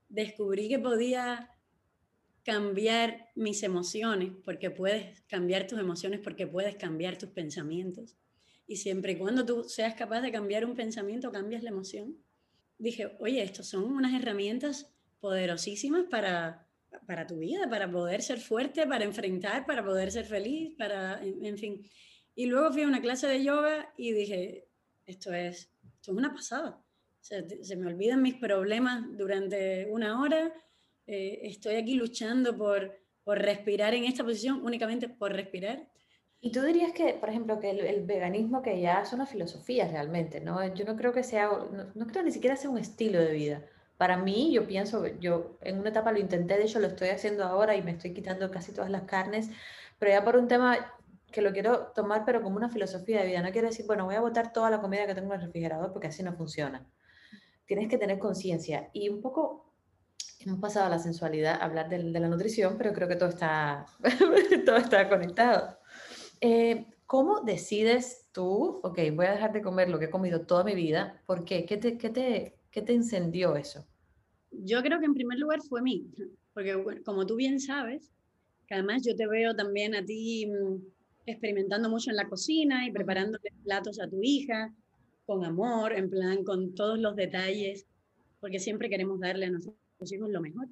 descubrí 0.08 0.70
que 0.70 0.80
podía 0.80 1.55
cambiar 2.46 3.32
mis 3.34 3.64
emociones, 3.64 4.32
porque 4.46 4.70
puedes 4.70 5.22
cambiar 5.22 5.66
tus 5.66 5.80
emociones, 5.80 6.20
porque 6.20 6.46
puedes 6.46 6.76
cambiar 6.76 7.18
tus 7.18 7.30
pensamientos. 7.30 8.16
Y 8.68 8.78
siempre 8.78 9.14
y 9.14 9.18
cuando 9.18 9.44
tú 9.46 9.64
seas 9.64 9.96
capaz 9.96 10.22
de 10.22 10.32
cambiar 10.32 10.64
un 10.64 10.76
pensamiento, 10.76 11.32
cambias 11.32 11.64
la 11.64 11.72
emoción. 11.72 12.16
Dije, 12.78 13.16
oye, 13.20 13.42
estos 13.42 13.68
son 13.68 13.86
unas 13.86 14.14
herramientas 14.14 14.94
poderosísimas 15.20 16.06
para, 16.06 16.68
para 17.08 17.26
tu 17.26 17.40
vida, 17.40 17.68
para 17.68 17.90
poder 17.90 18.22
ser 18.22 18.40
fuerte, 18.40 18.86
para 18.86 19.06
enfrentar, 19.06 19.66
para 19.66 19.84
poder 19.84 20.12
ser 20.12 20.26
feliz, 20.26 20.76
para, 20.78 21.20
en, 21.24 21.58
fin. 21.58 21.82
Y 22.36 22.46
luego 22.46 22.72
fui 22.72 22.84
a 22.84 22.88
una 22.88 23.02
clase 23.02 23.26
de 23.26 23.44
yoga 23.44 23.92
y 23.98 24.12
dije, 24.12 24.68
esto 25.08 25.34
es, 25.34 25.72
esto 25.84 26.12
es 26.12 26.18
una 26.18 26.32
pasada. 26.32 26.80
Se, 27.22 27.64
se 27.64 27.76
me 27.76 27.88
olvidan 27.88 28.22
mis 28.22 28.36
problemas 28.36 29.04
durante 29.18 29.88
una 29.90 30.22
hora, 30.22 30.54
eh, 31.08 31.40
estoy 31.44 31.76
aquí 31.76 31.96
luchando 31.96 32.58
por, 32.58 32.98
por 33.24 33.40
respirar 33.40 33.94
en 33.94 34.06
esta 34.06 34.24
posición, 34.24 34.64
únicamente 34.64 35.10
por 35.10 35.34
respirar. 35.34 35.88
Y 36.42 36.52
tú 36.52 36.62
dirías 36.62 36.92
que, 36.92 37.14
por 37.14 37.30
ejemplo, 37.30 37.60
que 37.60 37.72
el, 37.72 38.06
veganismo 38.06 38.62
que 38.62 38.80
ya 38.80 39.02
es 39.02 39.14
una 39.14 39.26
filosofía 39.26 39.88
realmente, 39.88 40.42
¿no? 40.42 40.64
Yo 40.76 40.86
no 40.86 40.96
creo 40.96 41.12
que 41.12 41.24
sea, 41.24 41.48
no, 41.48 41.92
no, 41.96 42.08
creo 42.08 42.24
ni 42.24 42.32
siquiera 42.32 42.56
sea 42.56 42.70
un 42.70 42.78
estilo 42.78 43.20
de 43.20 43.34
vida. 43.34 43.66
Para 43.98 44.18
mí, 44.18 44.52
yo 44.54 44.68
pienso, 44.68 45.08
yo 45.20 45.58
en 45.62 45.80
una 45.80 45.90
etapa 45.90 46.12
lo 46.12 46.20
intenté, 46.20 46.58
de 46.58 46.66
hecho 46.66 46.80
lo 46.80 46.88
estoy 46.88 47.10
haciendo 47.10 47.44
ahora 47.46 47.76
y 47.76 47.82
me 47.82 47.92
estoy 47.92 48.14
quitando 48.14 48.52
casi 48.52 48.74
todas 48.74 48.92
las 48.92 49.04
carnes, 49.04 49.50
pero 49.98 50.12
ya 50.12 50.24
por 50.24 50.36
un 50.38 50.48
tema 50.48 50.96
que 51.36 51.42
lo 51.42 51.52
quiero 51.52 51.88
tomar, 51.94 52.24
pero 52.26 52.42
como 52.42 52.56
una 52.56 52.70
filosofía 52.70 53.22
de 53.22 53.28
vida. 53.28 53.42
No 53.42 53.52
quiero 53.52 53.68
decir, 53.68 53.86
bueno, 53.86 54.06
voy 54.06 54.16
a 54.16 54.22
botar 54.22 54.54
toda 54.54 54.70
la 54.70 54.80
comida 54.82 55.06
que 55.06 55.14
tengo 55.14 55.34
en 55.34 55.42
el 55.42 55.46
refrigerador 55.48 55.92
porque 55.92 56.08
así 56.08 56.24
no 56.24 56.34
funciona. 56.34 56.88
Tienes 57.66 57.90
que 57.90 57.98
tener 57.98 58.20
conciencia. 58.20 58.90
Y 58.94 59.10
un 59.10 59.22
poco 59.22 59.75
hemos 60.40 60.60
pasado 60.60 60.88
a 60.88 60.90
la 60.90 61.00
sensualidad, 61.00 61.62
hablar 61.62 61.90
de, 61.90 62.12
de, 62.12 62.20
la 62.20 62.28
nutrición, 62.28 62.78
pero 62.78 62.94
creo 62.94 63.08
que 63.08 63.16
todo 63.16 63.30
está, 63.30 63.86
todo 64.66 64.78
está 64.78 65.10
conectado. 65.10 65.78
Eh, 66.42 66.86
¿Cómo 67.06 67.42
decides 67.42 68.30
tú, 68.32 68.80
ok, 68.84 69.00
voy 69.14 69.28
a 69.28 69.32
dejar 69.32 69.54
de 69.54 69.62
comer 69.62 69.90
lo 69.90 70.00
que 70.00 70.06
he 70.06 70.10
comido 70.10 70.42
toda 70.42 70.64
mi 70.64 70.74
vida? 70.74 71.22
¿Por 71.26 71.46
qué? 71.46 71.66
¿Qué 71.66 71.78
te, 71.78 71.98
qué 71.98 72.10
te, 72.10 72.58
qué 72.72 72.82
te 72.82 72.94
encendió 72.94 73.56
eso? 73.56 73.86
Yo 74.52 74.82
creo 74.82 75.00
que 75.00 75.06
en 75.06 75.14
primer 75.14 75.38
lugar 75.38 75.62
fue 75.62 75.82
mí, 75.82 76.10
porque 76.54 77.02
como 77.06 77.26
tú 77.26 77.36
bien 77.36 77.60
sabes, 77.60 78.12
que 78.68 78.74
además 78.74 79.04
yo 79.06 79.16
te 79.16 79.28
veo 79.28 79.56
también 79.56 79.94
a 79.96 80.04
ti 80.04 80.48
mm, 80.48 80.82
experimentando 81.26 81.90
mucho 81.90 82.10
en 82.10 82.16
la 82.16 82.28
cocina 82.28 82.88
y 82.88 82.92
preparando 82.92 83.38
platos 83.64 84.00
a 84.00 84.10
tu 84.10 84.22
hija 84.24 84.74
con 85.26 85.44
amor, 85.44 85.94
en 85.94 86.10
plan, 86.10 86.44
con 86.44 86.74
todos 86.74 87.00
los 87.00 87.16
detalles, 87.16 87.86
porque 88.40 88.60
siempre 88.60 88.90
queremos 88.90 89.20
darle 89.20 89.48
a 89.48 89.52
nuestros 90.00 90.12
hijos 90.14 90.30
lo 90.30 90.42
mejor. 90.42 90.68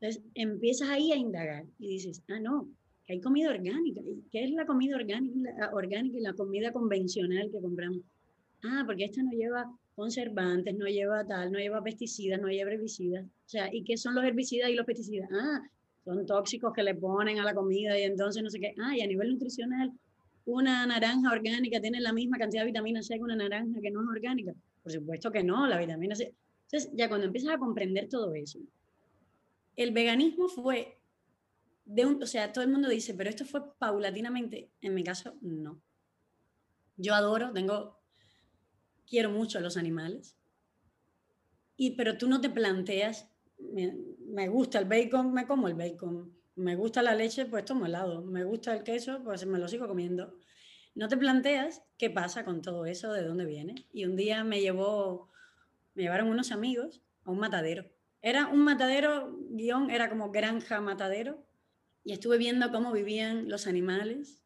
Entonces 0.00 0.22
empiezas 0.34 0.88
ahí 0.90 1.12
a 1.12 1.16
indagar 1.16 1.64
y 1.78 1.88
dices, 1.88 2.22
ah, 2.28 2.40
no, 2.40 2.68
que 3.06 3.14
hay 3.14 3.20
comida 3.20 3.50
orgánica. 3.50 4.00
¿Y 4.00 4.22
qué 4.30 4.44
es 4.44 4.50
la 4.52 4.64
comida 4.64 4.96
orgánica, 4.96 5.50
la, 5.58 5.70
orgánica 5.72 6.18
y 6.18 6.22
la 6.22 6.32
comida 6.34 6.72
convencional 6.72 7.50
que 7.50 7.60
compramos? 7.60 8.02
Ah, 8.64 8.84
porque 8.86 9.04
esta 9.04 9.22
no 9.22 9.30
lleva 9.30 9.66
conservantes, 9.94 10.76
no 10.76 10.86
lleva 10.86 11.26
tal, 11.26 11.50
no 11.50 11.58
lleva 11.58 11.82
pesticidas, 11.82 12.40
no 12.40 12.48
lleva 12.48 12.72
herbicidas. 12.72 13.24
O 13.24 13.48
sea, 13.48 13.68
¿y 13.72 13.82
qué 13.82 13.96
son 13.96 14.14
los 14.14 14.24
herbicidas 14.24 14.70
y 14.70 14.74
los 14.74 14.86
pesticidas? 14.86 15.28
Ah, 15.32 15.60
son 16.04 16.24
tóxicos 16.26 16.72
que 16.72 16.82
le 16.82 16.94
ponen 16.94 17.38
a 17.40 17.44
la 17.44 17.54
comida 17.54 17.98
y 17.98 18.02
entonces 18.02 18.42
no 18.42 18.50
sé 18.50 18.60
qué. 18.60 18.74
Ah, 18.80 18.96
y 18.96 19.00
a 19.00 19.06
nivel 19.06 19.30
nutricional, 19.30 19.92
una 20.46 20.86
naranja 20.86 21.32
orgánica 21.32 21.80
tiene 21.80 22.00
la 22.00 22.12
misma 22.12 22.38
cantidad 22.38 22.62
de 22.62 22.66
vitamina 22.66 23.02
C 23.02 23.16
que 23.16 23.22
una 23.22 23.36
naranja 23.36 23.80
que 23.80 23.90
no 23.90 24.02
es 24.02 24.08
orgánica. 24.08 24.54
Por 24.82 24.92
supuesto 24.92 25.30
que 25.30 25.42
no, 25.42 25.66
la 25.66 25.78
vitamina 25.78 26.14
C 26.14 26.32
entonces, 26.70 26.90
ya 26.94 27.08
cuando 27.08 27.26
empiezas 27.26 27.54
a 27.54 27.58
comprender 27.58 28.10
todo 28.10 28.34
eso, 28.34 28.58
el 29.74 29.92
veganismo 29.92 30.48
fue 30.48 30.98
de 31.86 32.04
un, 32.04 32.22
o 32.22 32.26
sea, 32.26 32.52
todo 32.52 32.62
el 32.62 32.70
mundo 32.70 32.90
dice, 32.90 33.14
pero 33.14 33.30
esto 33.30 33.46
fue 33.46 33.74
paulatinamente. 33.78 34.70
En 34.82 34.94
mi 34.94 35.02
caso, 35.02 35.38
no. 35.40 35.80
Yo 36.98 37.14
adoro, 37.14 37.52
tengo, 37.52 37.98
quiero 39.08 39.30
mucho 39.30 39.56
a 39.56 39.62
los 39.62 39.78
animales. 39.78 40.36
Y, 41.78 41.92
pero 41.92 42.18
tú 42.18 42.28
no 42.28 42.42
te 42.42 42.50
planteas, 42.50 43.30
me, 43.56 44.48
gusta 44.48 44.78
el 44.78 44.84
bacon, 44.84 45.32
me 45.32 45.46
como 45.46 45.68
el 45.68 45.74
bacon. 45.74 46.36
Me 46.56 46.76
gusta 46.76 47.00
la 47.00 47.14
leche, 47.14 47.46
pues 47.46 47.64
tomo 47.64 47.86
helado. 47.86 48.20
Me 48.20 48.44
gusta 48.44 48.76
el 48.76 48.82
queso, 48.82 49.22
pues 49.24 49.46
me 49.46 49.58
lo 49.58 49.68
sigo 49.68 49.88
comiendo. 49.88 50.34
No 50.94 51.08
te 51.08 51.16
planteas 51.16 51.82
qué 51.96 52.10
pasa 52.10 52.44
con 52.44 52.60
todo 52.60 52.84
eso, 52.84 53.12
de 53.12 53.24
dónde 53.24 53.46
viene. 53.46 53.86
Y 53.90 54.04
un 54.04 54.16
día 54.16 54.44
me 54.44 54.60
llevó 54.60 55.30
me 55.98 56.04
llevaron 56.04 56.28
unos 56.28 56.52
amigos 56.52 57.02
a 57.24 57.32
un 57.32 57.40
matadero. 57.40 57.90
Era 58.22 58.46
un 58.46 58.60
matadero, 58.60 59.36
guion, 59.50 59.90
era 59.90 60.08
como 60.08 60.30
granja 60.30 60.80
matadero, 60.80 61.44
y 62.04 62.12
estuve 62.12 62.38
viendo 62.38 62.70
cómo 62.70 62.92
vivían 62.92 63.48
los 63.48 63.66
animales, 63.66 64.44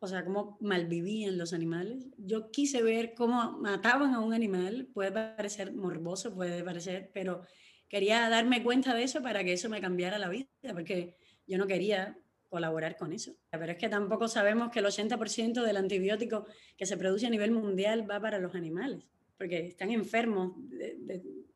o 0.00 0.08
sea, 0.08 0.24
cómo 0.24 0.58
malvivían 0.60 1.38
los 1.38 1.52
animales. 1.52 2.08
Yo 2.18 2.50
quise 2.50 2.82
ver 2.82 3.14
cómo 3.14 3.52
mataban 3.58 4.12
a 4.12 4.18
un 4.18 4.34
animal, 4.34 4.88
puede 4.92 5.12
parecer 5.12 5.72
morboso, 5.72 6.34
puede 6.34 6.64
parecer, 6.64 7.12
pero 7.14 7.42
quería 7.88 8.28
darme 8.28 8.64
cuenta 8.64 8.92
de 8.92 9.04
eso 9.04 9.22
para 9.22 9.44
que 9.44 9.52
eso 9.52 9.68
me 9.68 9.80
cambiara 9.80 10.18
la 10.18 10.28
vida, 10.28 10.48
porque 10.72 11.16
yo 11.46 11.58
no 11.58 11.68
quería 11.68 12.18
colaborar 12.48 12.96
con 12.96 13.12
eso. 13.12 13.36
Pero 13.50 13.70
es 13.70 13.78
que 13.78 13.88
tampoco 13.88 14.26
sabemos 14.26 14.72
que 14.72 14.80
el 14.80 14.86
80% 14.86 15.62
del 15.62 15.76
antibiótico 15.76 16.44
que 16.76 16.86
se 16.86 16.96
produce 16.96 17.28
a 17.28 17.30
nivel 17.30 17.52
mundial 17.52 18.10
va 18.10 18.20
para 18.20 18.40
los 18.40 18.56
animales 18.56 19.12
porque 19.42 19.66
están 19.66 19.90
enfermos, 19.90 20.52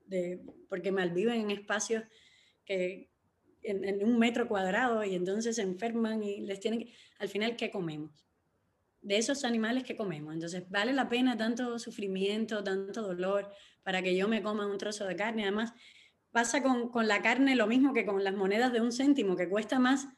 de, 0.06 0.40
porque 0.68 0.90
malviven 0.90 1.42
en 1.42 1.50
espacios 1.52 2.02
que 2.64 3.12
en, 3.62 4.04
un 4.04 4.18
metro 4.18 4.48
cuadrado 4.48 5.04
y 5.04 5.14
entonces 5.14 5.54
se 5.54 5.62
enferman 5.62 6.20
y 6.20 6.40
les 6.40 6.58
tienen 6.58 6.80
que, 6.80 6.92
al 7.20 7.28
final, 7.28 7.54
¿qué 7.54 7.70
comemos? 7.70 8.10
De 9.02 9.18
esos 9.18 9.44
animales 9.44 9.84
que 9.84 9.94
comemos. 9.94 10.34
Entonces, 10.34 10.68
vale 10.68 10.92
la 10.94 11.08
pena 11.08 11.36
tanto 11.36 11.78
sufrimiento, 11.78 12.64
tanto 12.64 13.02
dolor 13.02 13.52
para 13.84 14.02
que 14.02 14.16
yo 14.16 14.26
me 14.26 14.42
coma 14.42 14.66
un 14.66 14.78
trozo 14.78 15.04
de 15.06 15.14
carne. 15.14 15.44
Además, 15.44 15.72
pasa 16.32 16.64
con, 16.64 16.88
con 16.88 17.06
la 17.06 17.22
carne 17.22 17.54
lo 17.54 17.68
mismo 17.68 17.92
que 17.92 18.04
con 18.04 18.24
las 18.24 18.34
monedas 18.34 18.72
de 18.72 18.80
un 18.80 18.90
céntimo, 18.90 19.36
que 19.36 19.48
cuesta 19.48 19.78
más 19.78 20.08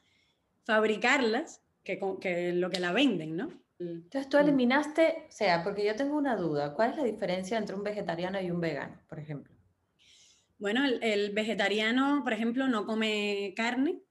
fabricarlas 0.63 1.61
que, 1.83 1.99
que 2.19 2.51
lo 2.51 2.71
que 2.71 2.79
la 2.79 2.93
venden, 2.93 3.35
¿no? 3.35 3.68
Entonces 3.79 4.27
tú 4.27 4.37
eliminaste, 4.37 5.25
o 5.29 5.31
sea, 5.31 5.63
porque 5.63 5.85
yo 5.85 5.95
tengo 5.95 6.17
una 6.17 6.35
duda, 6.35 6.73
¿cuál 6.73 6.91
es 6.91 6.97
la 6.97 7.03
diferencia 7.05 7.57
entre 7.57 7.75
un 7.75 7.83
vegetariano 7.83 8.39
y 8.41 8.51
un 8.51 8.59
vegano, 8.59 8.99
por 9.07 9.19
ejemplo? 9.19 9.55
Bueno, 10.57 10.85
el, 10.85 11.31
vegetariano, 11.31 12.21
por 12.23 12.33
ejemplo, 12.33 12.67
no 12.67 12.85
come 12.85 13.53
carne, 13.55 14.01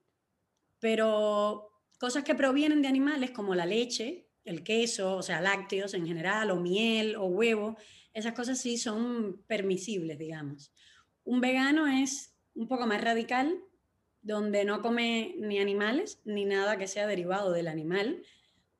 pero 0.79 1.69
cosas 1.99 2.23
que 2.23 2.33
provienen 2.33 2.81
de 2.81 2.87
animales 2.87 3.29
como 3.29 3.53
la 3.53 3.67
leche, 3.67 4.27
el 4.43 4.63
queso, 4.63 5.17
o 5.17 5.21
sea, 5.21 5.41
lácteos 5.41 5.93
en 5.93 6.07
general, 6.07 6.49
o 6.49 6.55
miel, 6.55 7.15
o 7.15 7.25
huevo, 7.27 7.77
esas 8.13 8.33
cosas 8.33 8.59
sí 8.59 8.79
son 8.79 9.43
permisibles, 9.45 10.17
digamos. 10.17 10.73
Un 11.23 11.41
vegano 11.41 11.85
es 11.85 12.35
un 12.55 12.67
poco 12.67 12.87
más 12.87 13.01
radical, 13.01 13.61
donde 14.23 14.65
no 14.65 14.81
come 14.81 15.35
ni 15.37 15.59
animales, 15.59 16.19
ni 16.25 16.45
nada 16.45 16.77
que 16.77 16.87
sea 16.87 17.05
derivado 17.05 17.51
del 17.51 17.67
animal, 17.67 18.23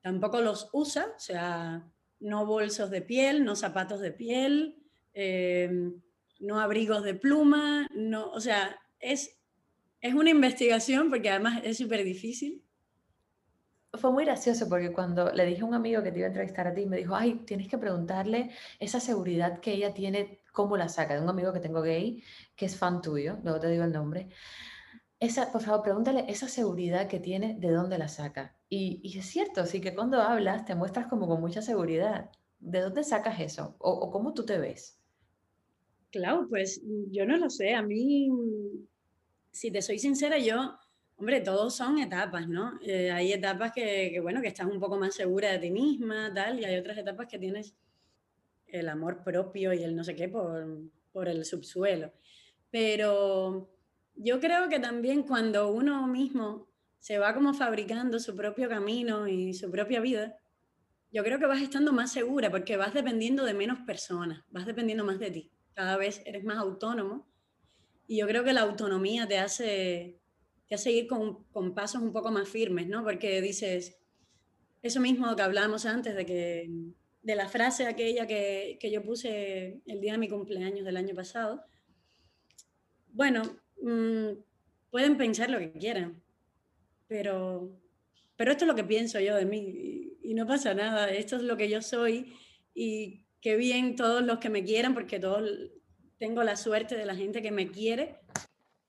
tampoco 0.02 0.40
los 0.40 0.68
usa, 0.72 1.12
o 1.16 1.18
sea, 1.20 1.84
no 2.20 2.46
bolsos 2.46 2.90
de 2.90 3.02
piel, 3.02 3.44
no 3.44 3.56
zapatos 3.56 4.00
de 4.00 4.12
piel, 4.12 4.76
em, 5.14 6.00
no 6.38 6.60
abrigos 6.60 7.02
de 7.02 7.14
pluma, 7.14 7.86
no, 7.94 8.30
o 8.30 8.40
sea, 8.40 8.78
es, 8.98 9.38
es 10.00 10.14
una 10.14 10.30
investigación 10.30 11.10
porque 11.10 11.30
además 11.30 11.60
es 11.64 11.78
súper 11.78 12.04
difícil. 12.04 12.62
Fue 13.92 14.12
muy 14.12 14.24
gracioso 14.24 14.68
porque 14.68 14.92
cuando 14.92 15.32
le 15.32 15.44
dije 15.44 15.62
a 15.62 15.64
un 15.64 15.74
amigo 15.74 16.02
que 16.02 16.12
te 16.12 16.18
iba 16.18 16.26
a 16.26 16.28
entrevistar 16.28 16.68
a 16.68 16.74
ti, 16.74 16.86
me 16.86 16.96
dijo, 16.96 17.16
ay, 17.16 17.42
tienes 17.44 17.66
que 17.66 17.76
preguntarle 17.76 18.50
esa 18.78 19.00
seguridad 19.00 19.58
que 19.58 19.72
ella 19.72 19.92
tiene, 19.92 20.42
cómo 20.52 20.76
la 20.76 20.88
saca, 20.88 21.14
de 21.14 21.20
un 21.20 21.28
amigo 21.28 21.52
que 21.52 21.60
tengo 21.60 21.82
gay, 21.82 22.22
que 22.54 22.66
es 22.66 22.76
fan 22.76 23.02
tuyo, 23.02 23.38
luego 23.42 23.58
te 23.58 23.68
digo 23.68 23.82
el 23.82 23.92
nombre. 23.92 24.28
Esa, 25.20 25.52
por 25.52 25.60
favor, 25.60 25.82
pregúntale 25.82 26.24
esa 26.28 26.48
seguridad 26.48 27.06
que 27.06 27.20
tiene, 27.20 27.54
de 27.58 27.70
dónde 27.70 27.98
la 27.98 28.08
saca. 28.08 28.56
Y, 28.70 29.02
es 29.18 29.26
cierto, 29.26 29.66
sí 29.66 29.82
que 29.82 29.94
cuando 29.94 30.18
hablas 30.22 30.64
te 30.64 30.74
muestras 30.74 31.08
como 31.08 31.28
con 31.28 31.42
mucha 31.42 31.60
seguridad. 31.60 32.30
¿De 32.58 32.80
dónde 32.80 33.04
sacas 33.04 33.38
eso? 33.38 33.76
¿O, 33.78 34.10
cómo 34.10 34.32
tú 34.32 34.46
te 34.46 34.56
ves? 34.56 34.98
Claro, 36.10 36.46
pues 36.48 36.80
yo 37.10 37.26
no 37.26 37.36
lo 37.36 37.50
sé. 37.50 37.74
A 37.74 37.82
mí, 37.82 38.30
si 39.50 39.70
te 39.70 39.82
soy 39.82 39.98
sincera, 39.98 40.38
yo, 40.38 40.74
hombre, 41.18 41.42
todos 41.42 41.76
son 41.76 41.98
etapas, 41.98 42.48
¿no? 42.48 42.78
Eh, 42.80 43.10
hay 43.10 43.34
etapas 43.34 43.72
que, 43.72 44.10
que, 44.14 44.20
bueno, 44.20 44.40
que 44.40 44.48
estás 44.48 44.66
un 44.66 44.80
poco 44.80 44.96
más 44.98 45.14
segura 45.14 45.52
de 45.52 45.58
ti 45.58 45.70
misma, 45.70 46.32
tal, 46.34 46.60
y 46.60 46.64
hay 46.64 46.78
otras 46.78 46.96
etapas 46.96 47.26
que 47.28 47.38
tienes 47.38 47.74
el 48.68 48.88
amor 48.88 49.22
propio 49.22 49.74
y 49.74 49.82
el 49.82 49.94
no 49.94 50.02
sé 50.02 50.14
qué 50.14 50.30
por, 50.30 50.80
por 51.12 51.28
el 51.28 51.44
subsuelo. 51.44 52.10
Pero 52.70 53.68
yo 54.14 54.40
creo 54.40 54.68
que 54.68 54.78
también 54.78 55.22
cuando 55.22 55.70
uno 55.72 56.06
mismo 56.06 56.68
se 56.98 57.18
va 57.18 57.34
como 57.34 57.54
fabricando 57.54 58.18
su 58.20 58.36
propio 58.36 58.68
camino 58.68 59.26
y 59.26 59.54
su 59.54 59.70
propia 59.70 60.00
vida, 60.00 60.36
yo 61.10 61.24
creo 61.24 61.38
que 61.38 61.46
vas 61.46 61.62
estando 61.62 61.92
más 61.92 62.12
segura 62.12 62.50
porque 62.50 62.76
vas 62.76 62.94
dependiendo 62.94 63.44
de 63.44 63.54
menos 63.54 63.80
personas, 63.80 64.44
vas 64.50 64.66
dependiendo 64.66 65.04
más 65.04 65.18
de 65.18 65.30
ti. 65.30 65.50
Cada 65.74 65.96
vez 65.96 66.22
eres 66.24 66.44
más 66.44 66.58
autónomo 66.58 67.28
y 68.06 68.18
yo 68.18 68.26
creo 68.26 68.44
que 68.44 68.52
la 68.52 68.62
autonomía 68.62 69.26
te 69.26 69.38
hace, 69.38 70.20
te 70.68 70.74
hace 70.74 70.92
ir 70.92 71.06
con, 71.06 71.44
con 71.44 71.74
pasos 71.74 72.02
un 72.02 72.12
poco 72.12 72.30
más 72.30 72.48
firmes, 72.48 72.86
¿no? 72.86 73.02
Porque 73.02 73.40
dices, 73.40 73.98
eso 74.82 75.00
mismo 75.00 75.34
que 75.34 75.42
hablábamos 75.42 75.86
antes 75.86 76.14
de 76.14 76.26
que 76.26 76.70
de 77.22 77.34
la 77.34 77.48
frase 77.48 77.86
aquella 77.86 78.26
que, 78.26 78.78
que, 78.80 78.90
yo 78.90 79.02
puse 79.02 79.82
el 79.86 80.00
día 80.00 80.12
de 80.12 80.18
mi 80.18 80.28
cumpleaños 80.28 80.84
del 80.84 80.96
año 80.96 81.14
pasado. 81.14 81.62
Bueno, 83.08 83.59
mmm, 83.82 84.32
pueden 84.90 85.16
pensar 85.16 85.50
lo 85.50 85.58
que 85.58 85.72
quieran, 85.72 86.22
pero, 87.06 87.70
pero 88.36 88.52
esto 88.52 88.64
es 88.64 88.68
lo 88.68 88.74
que 88.74 88.84
pienso 88.84 89.20
yo 89.20 89.36
de 89.36 89.46
mí 89.46 90.16
y, 90.22 90.34
no 90.34 90.46
pasa 90.46 90.74
nada, 90.74 91.10
esto 91.10 91.36
es 91.36 91.42
lo 91.42 91.56
que 91.56 91.68
yo 91.68 91.82
soy 91.82 92.32
y 92.72 93.26
qué 93.40 93.56
bien 93.56 93.96
todos 93.96 94.22
los 94.22 94.38
que 94.38 94.48
me 94.48 94.62
quieran, 94.62 94.94
porque 94.94 95.18
todos 95.18 95.50
tengo 96.18 96.44
la 96.44 96.56
suerte 96.56 96.96
de 96.96 97.04
la 97.04 97.16
gente 97.16 97.42
que 97.42 97.50
me 97.50 97.70
quiere, 97.70 98.20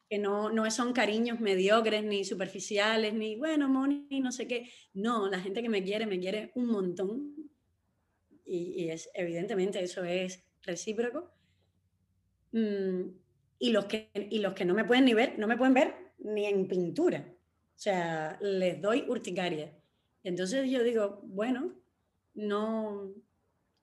que 0.07 0.19
no, 0.19 0.51
no 0.51 0.69
son 0.69 0.93
cariños 0.93 1.39
mediocres 1.39 2.03
ni 2.03 2.23
superficiales, 2.25 3.13
ni 3.13 3.37
bueno, 3.37 3.69
Moni, 3.69 4.19
no 4.19 4.31
sé 4.31 4.47
qué. 4.47 4.69
No, 4.93 5.29
la 5.29 5.39
gente 5.39 5.63
que 5.63 5.69
me 5.69 5.83
quiere, 5.83 6.05
me 6.05 6.19
quiere 6.19 6.51
un 6.55 6.67
montón. 6.67 7.33
Y, 8.45 8.83
y 8.83 8.89
es 8.89 9.09
evidentemente 9.13 9.81
eso 9.81 10.03
es 10.03 10.43
recíproco. 10.61 11.31
Mm, 12.51 13.20
y, 13.61 13.69
los 13.69 13.85
que, 13.85 14.09
y 14.31 14.39
los 14.39 14.53
que 14.53 14.65
no 14.65 14.73
me 14.73 14.85
pueden 14.85 15.05
ni 15.05 15.13
ver, 15.13 15.37
no 15.37 15.47
me 15.47 15.55
pueden 15.55 15.75
ver 15.75 15.93
ni 16.17 16.47
en 16.47 16.67
pintura. 16.67 17.23
O 17.29 17.79
sea, 17.79 18.37
les 18.41 18.81
doy 18.81 19.05
urticaria. 19.07 19.71
Entonces 20.23 20.67
yo 20.69 20.83
digo, 20.83 21.21
bueno, 21.23 21.71
no, 22.33 23.13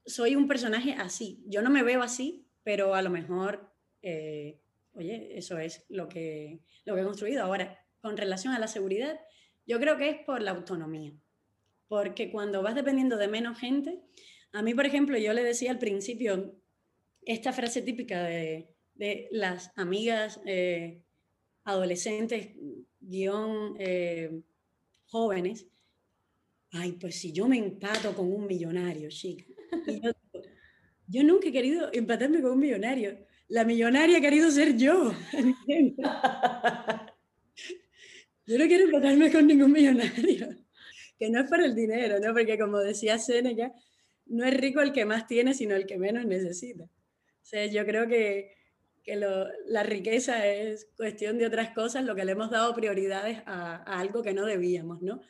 soy 0.05 0.35
un 0.35 0.49
personaje 0.49 0.95
así. 0.95 1.45
Yo 1.47 1.63
no 1.63 1.71
me 1.71 1.85
veo 1.85 2.03
así, 2.03 2.49
pero 2.65 2.97
a 2.97 3.03
lo 3.03 3.11
mejor, 3.11 3.73
eh, 4.03 4.61
oye, 4.95 5.39
eso 5.39 5.59
es 5.59 5.87
lo 5.89 6.09
que, 6.09 6.61
lo 6.85 6.97
que 6.97 7.03
he 7.03 7.05
construido. 7.05 7.45
Ahora, 7.45 7.79
con 8.01 8.17
relación 8.17 8.55
a 8.55 8.59
la 8.59 8.67
seguridad, 8.67 9.21
yo 9.65 9.79
creo 9.79 9.97
que 9.97 10.11
es 10.11 10.19
por 10.25 10.43
la 10.43 10.51
autonomía. 10.51 11.13
Porque 11.87 12.33
cuando 12.33 12.63
vas 12.63 12.75
dependiendo 12.75 13.17
de 13.17 13.29
menos 13.29 13.57
gente, 13.57 14.01
a 14.51 14.61
mí, 14.61 14.75
por 14.75 14.87
ejemplo, 14.87 15.17
yo 15.19 15.33
le 15.35 15.45
decía 15.45 15.71
al 15.71 15.79
principio 15.79 16.61
esta 17.25 17.53
frase 17.53 17.81
típica 17.83 18.25
de, 18.25 18.75
de 18.99 19.29
las 19.31 19.73
amigas 19.77 20.41
eh, 20.45 21.01
adolescentes, 21.65 22.49
guion 23.01 23.77
eh, 23.79 24.43
jóvenes, 25.07 25.67
ay, 26.73 26.93
pues 26.93 27.19
si 27.21 27.33
yo 27.33 27.49
me 27.49 27.59
empato 27.59 28.15
con 28.15 28.31
un 28.31 28.47
millonario, 28.47 29.09
chica. 29.09 29.45
Yo, 29.87 30.11
yo 31.07 31.23
nunca 31.23 31.49
he 31.49 31.53
querido 31.53 31.91
empatarme 31.93 32.43
con 32.43 32.53
un 32.53 32.59
millonario. 32.59 33.19
La 33.49 33.65
millonaria 33.65 34.19
ha 34.19 34.21
querido 34.21 34.51
ser 34.51 34.77
yo. 34.77 35.13
yo 38.47 38.59
no 38.59 38.67
quiero 38.67 38.85
empatarme 38.85 39.33
con 39.33 39.47
ningún 39.47 39.73
millonario. 39.73 40.49
Que 41.19 41.31
no 41.31 41.41
es 41.41 41.49
por 41.49 41.63
el 41.63 41.75
dinero, 41.75 42.19
¿no? 42.21 42.35
Porque 42.35 42.59
como 42.59 42.79
decía 42.79 43.19
Seneca, 43.19 43.73
no 44.27 44.45
es 44.45 44.55
rico 44.55 44.81
el 44.81 44.93
que 44.93 45.05
más 45.05 45.27
tiene, 45.27 45.55
sino 45.55 45.75
el 45.75 45.87
que 45.87 45.99
menos 45.99 46.27
necesita. 46.27 46.85
O 46.85 47.45
sea, 47.45 47.65
yo 47.67 47.87
creo 47.87 48.07
que, 48.07 48.58
que 49.09 49.17
lo, 49.17 49.47
la 49.65 49.83
riqueza 49.85 50.47
es 50.47 50.91
cuestión 50.95 51.39
de 51.39 51.47
otras 51.47 51.71
cosas, 51.71 52.05
lo 52.05 52.15
que 52.15 52.27
le 52.27 52.33
hemos 52.33 52.51
dado 52.51 52.75
prioridades 52.75 53.41
a, 53.47 53.77
a 53.77 54.01
algo 54.01 54.23
que 54.23 54.35
no 54.35 54.45
debíamos, 54.45 55.01
¿no? 55.01 55.23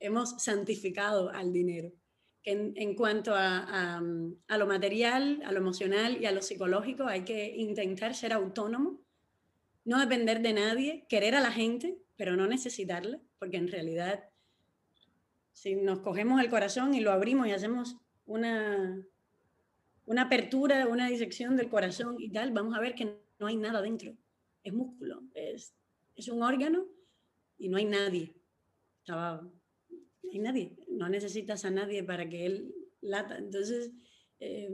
Hemos 0.00 0.42
santificado 0.42 1.30
al 1.30 1.52
dinero. 1.52 1.92
En, 2.42 2.72
en 2.74 2.96
cuanto 2.96 3.32
a, 3.32 3.58
a, 3.58 4.02
a, 4.48 4.58
lo 4.58 4.66
material, 4.66 5.42
a 5.44 5.52
lo 5.52 5.58
emocional 5.58 6.20
y 6.20 6.26
a 6.26 6.32
lo 6.32 6.42
psicológico, 6.42 7.04
hay 7.04 7.22
que 7.22 7.54
intentar 7.54 8.16
ser 8.16 8.32
autónomo, 8.32 9.00
no 9.84 10.00
depender 10.00 10.42
de 10.42 10.52
nadie, 10.52 11.06
querer 11.08 11.36
a 11.36 11.40
la 11.40 11.52
gente, 11.52 11.98
pero 12.16 12.34
no 12.34 12.48
necesitarla, 12.48 13.20
porque 13.38 13.58
en 13.58 13.68
realidad, 13.68 14.24
si 15.52 15.76
nos 15.76 16.00
cogemos 16.00 16.40
el 16.40 16.50
corazón 16.50 16.94
y 16.94 17.00
lo 17.00 17.12
abrimos 17.12 17.46
y 17.46 17.52
hacemos 17.52 17.96
una, 18.26 19.06
una 20.10 20.22
apertura, 20.22 20.88
una 20.88 21.08
disección 21.08 21.56
del 21.56 21.68
corazón 21.68 22.16
y 22.18 22.28
tal, 22.32 22.50
vamos 22.50 22.76
a 22.76 22.80
ver 22.80 22.96
que 22.96 23.16
no 23.38 23.46
hay 23.46 23.56
nada 23.56 23.80
dentro. 23.80 24.12
Es 24.64 24.72
músculo, 24.72 25.22
es, 25.34 25.72
es 26.16 26.26
un 26.26 26.42
órgano 26.42 26.84
y 27.56 27.68
no 27.68 27.76
hay 27.76 27.84
nadie. 27.84 28.34
Estaba, 28.98 29.40
no 29.40 30.30
hay 30.32 30.38
nadie. 30.40 30.76
No 30.88 31.08
necesitas 31.08 31.64
a 31.64 31.70
nadie 31.70 32.02
para 32.02 32.28
que 32.28 32.44
él 32.44 32.74
lata. 33.00 33.38
Entonces, 33.38 33.92
eh, 34.40 34.68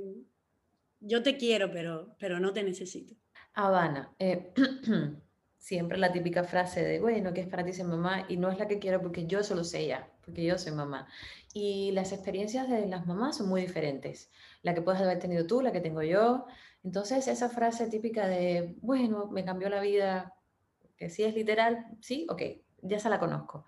yo 1.01 1.23
te 1.23 1.37
quiero, 1.37 1.71
pero, 1.71 2.17
pero 2.19 2.41
no 2.41 2.55
te 2.55 2.63
necesito. 2.63 3.15
Habana, 3.53 4.17
eh, 4.19 4.55
siempre 5.59 5.99
la 5.99 6.13
típica 6.13 6.45
frase 6.45 6.83
de, 6.83 6.99
bueno, 6.99 7.35
que 7.35 7.43
es 7.43 7.49
para 7.49 7.63
ti 7.63 7.75
ser 7.75 7.85
mamá? 7.85 8.25
Y 8.31 8.39
no 8.39 8.51
es 8.51 8.59
la 8.59 8.67
que 8.67 8.79
quiero 8.79 9.03
porque 9.03 9.27
yo 9.27 9.43
solo 9.43 9.65
sé 9.65 9.87
ya, 9.87 10.11
porque 10.27 10.45
yo 10.45 10.59
soy 10.59 10.73
mamá. 10.73 11.09
Y 11.55 11.93
las 11.93 12.13
experiencias 12.13 12.69
de 12.69 12.87
las 12.87 13.07
mamás 13.07 13.39
son 13.39 13.49
muy 13.49 13.63
diferentes. 13.63 14.31
La 14.63 14.75
que 14.75 14.83
puedes 14.83 15.01
haber 15.01 15.19
tenido 15.21 15.47
tú, 15.47 15.63
la 15.63 15.73
que 15.73 15.81
tengo 15.81 16.03
yo. 16.03 16.47
Entonces, 16.85 17.29
esa 17.29 17.49
frase 17.49 17.89
típica 17.89 18.27
de, 18.27 18.77
bueno, 18.83 19.29
me 19.31 19.45
cambió 19.45 19.69
la 19.71 19.81
vida, 19.81 20.35
que 20.97 21.09
sí 21.11 21.25
es 21.25 21.35
literal, 21.35 21.87
sí, 22.01 22.27
ok, 22.29 22.43
ya 22.83 22.99
se 22.99 23.09
la 23.09 23.21
conozco. 23.21 23.67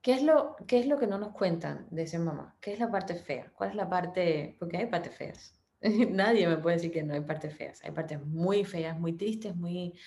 ¿Qué 0.00 0.12
es, 0.12 0.22
lo, 0.22 0.56
¿Qué 0.66 0.78
es 0.78 0.86
lo 0.86 0.98
que 0.98 1.06
no 1.06 1.18
nos 1.18 1.32
cuentan 1.32 1.86
de 1.90 2.06
ser 2.06 2.20
mamá? 2.20 2.56
¿Qué 2.60 2.72
es 2.72 2.78
la 2.78 2.90
parte 2.90 3.14
fea? 3.16 3.52
¿Cuál 3.54 3.70
es 3.70 3.76
la 3.76 3.88
parte? 3.88 4.56
Porque 4.58 4.76
hay 4.76 4.86
partes 4.86 5.16
feas. 5.16 5.60
Nadie 5.80 6.46
me 6.46 6.58
puede 6.58 6.76
decir 6.76 6.92
que 6.92 7.02
no 7.02 7.14
hay 7.14 7.22
partes 7.22 7.56
feas. 7.56 7.82
Hay 7.84 7.90
partes 7.90 8.24
muy 8.24 8.64
feas, 8.64 8.98
muy 8.98 9.14
tristes, 9.14 9.56
muy 9.56 9.98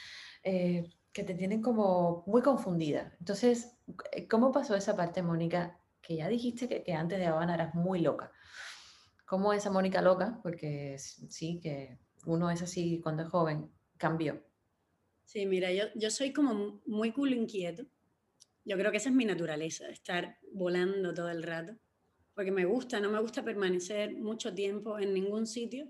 eh, 0.43 0.89
que 1.17 1.23
te 1.23 1.34
tienen 1.34 1.63
como 1.63 2.23
muy 2.27 2.43
confundida. 2.43 3.15
Entonces, 3.19 3.75
¿cómo 4.30 4.51
pasó 4.51 4.75
esa 4.75 4.95
parte, 4.95 5.23
Mónica? 5.23 5.82
Que 5.99 6.15
ya 6.17 6.27
dijiste 6.27 6.69
que, 6.69 6.84
que 6.84 6.93
antes 6.93 7.17
de 7.17 7.25
Habana 7.25 7.56
eras 7.56 7.73
muy 7.73 8.01
loca. 8.01 8.32
¿Cómo 9.25 9.51
esa 9.51 9.71
Mónica 9.71 9.99
loca? 10.03 10.39
Porque 10.43 10.95
sí, 10.99 11.60
que 11.60 11.97
uno 12.27 12.51
es 12.51 12.62
así 12.62 13.01
cuando 13.01 13.23
es 13.23 13.30
joven, 13.30 13.71
cambió. 13.97 14.43
Sí, 15.25 15.47
mira, 15.47 15.71
yo, 15.71 15.86
yo 15.95 16.12
soy 16.12 16.32
como 16.32 16.82
muy 16.86 17.12
culo 17.12 17.34
inquieto 17.34 17.84
yo 18.63 18.77
creo 18.77 18.91
que 18.91 18.97
esa 18.97 19.08
es 19.10 19.15
mi 19.15 19.23
naturaleza, 19.23 19.88
estar 19.88 20.38
volando 20.51 21.13
todo 21.13 21.30
el 21.30 21.41
rato, 21.41 21.77
porque 22.36 22.51
me 22.51 22.65
gusta, 22.65 22.99
no 22.99 23.10
me 23.10 23.21
gusta 23.21 23.41
permanecer 23.41 24.17
mucho 24.17 24.53
tiempo 24.53 24.99
en 24.99 25.13
ningún 25.13 25.47
sitio 25.47 25.88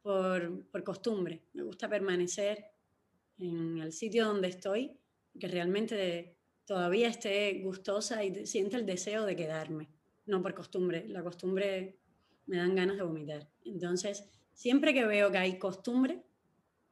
por, 0.00 0.64
por 0.70 0.84
costumbre, 0.84 1.42
me 1.54 1.64
gusta 1.64 1.88
permanecer 1.88 2.77
en 3.38 3.78
el 3.78 3.92
sitio 3.92 4.26
donde 4.26 4.48
estoy, 4.48 4.98
que 5.38 5.48
realmente 5.48 6.36
todavía 6.64 7.08
esté 7.08 7.60
gustosa 7.62 8.24
y 8.24 8.46
siente 8.46 8.76
el 8.76 8.86
deseo 8.86 9.24
de 9.24 9.36
quedarme, 9.36 9.88
no 10.26 10.42
por 10.42 10.54
costumbre, 10.54 11.06
la 11.08 11.22
costumbre 11.22 11.98
me 12.46 12.58
dan 12.58 12.74
ganas 12.74 12.96
de 12.96 13.02
vomitar. 13.02 13.48
Entonces, 13.64 14.24
siempre 14.52 14.92
que 14.92 15.04
veo 15.04 15.30
que 15.30 15.38
hay 15.38 15.58
costumbre, 15.58 16.22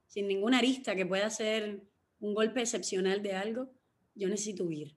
sin 0.06 0.28
ninguna 0.28 0.58
arista 0.58 0.94
que 0.94 1.06
pueda 1.06 1.28
ser 1.30 1.82
un 2.20 2.34
golpe 2.34 2.60
excepcional 2.60 3.22
de 3.22 3.32
algo, 3.32 3.70
yo 4.14 4.28
necesito 4.28 4.64
huir. 4.64 4.96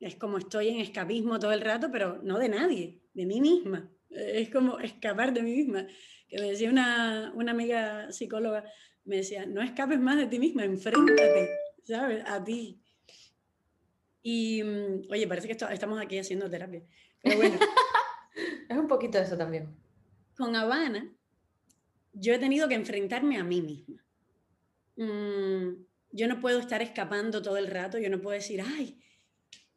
Es 0.00 0.16
como 0.16 0.38
estoy 0.38 0.68
en 0.68 0.80
escapismo 0.80 1.38
todo 1.38 1.52
el 1.52 1.60
rato, 1.60 1.90
pero 1.90 2.20
no 2.22 2.38
de 2.38 2.48
nadie, 2.48 3.00
de 3.14 3.26
mí 3.26 3.40
misma. 3.40 3.90
Es 4.10 4.50
como 4.50 4.78
escapar 4.80 5.32
de 5.32 5.42
mí 5.42 5.52
misma. 5.52 5.86
Que 6.28 6.38
me 6.40 6.50
decía 6.50 6.68
una, 6.68 7.32
una 7.34 7.52
amiga 7.52 8.12
psicóloga, 8.12 8.64
me 9.04 9.16
decía, 9.16 9.46
no 9.46 9.62
escapes 9.62 10.00
más 10.00 10.16
de 10.16 10.26
ti 10.26 10.38
misma, 10.38 10.64
enfréntate, 10.64 11.50
¿sabes? 11.82 12.24
A 12.26 12.42
ti. 12.42 12.80
Y, 14.22 14.62
mm, 14.62 15.10
oye, 15.10 15.28
parece 15.28 15.46
que 15.46 15.52
esto, 15.52 15.68
estamos 15.68 16.00
aquí 16.00 16.18
haciendo 16.18 16.48
terapia. 16.48 16.82
Pero 17.22 17.36
bueno. 17.36 17.58
es 18.68 18.76
un 18.76 18.88
poquito 18.88 19.18
eso 19.18 19.36
también. 19.36 19.76
Con 20.36 20.56
Habana, 20.56 21.14
yo 22.12 22.34
he 22.34 22.38
tenido 22.38 22.68
que 22.68 22.74
enfrentarme 22.74 23.36
a 23.36 23.44
mí 23.44 23.60
misma. 23.60 24.04
Mm, 24.96 25.84
yo 26.12 26.28
no 26.28 26.40
puedo 26.40 26.60
estar 26.60 26.80
escapando 26.80 27.42
todo 27.42 27.56
el 27.56 27.66
rato, 27.66 27.98
yo 27.98 28.08
no 28.08 28.20
puedo 28.20 28.34
decir, 28.34 28.62
ay, 28.62 28.98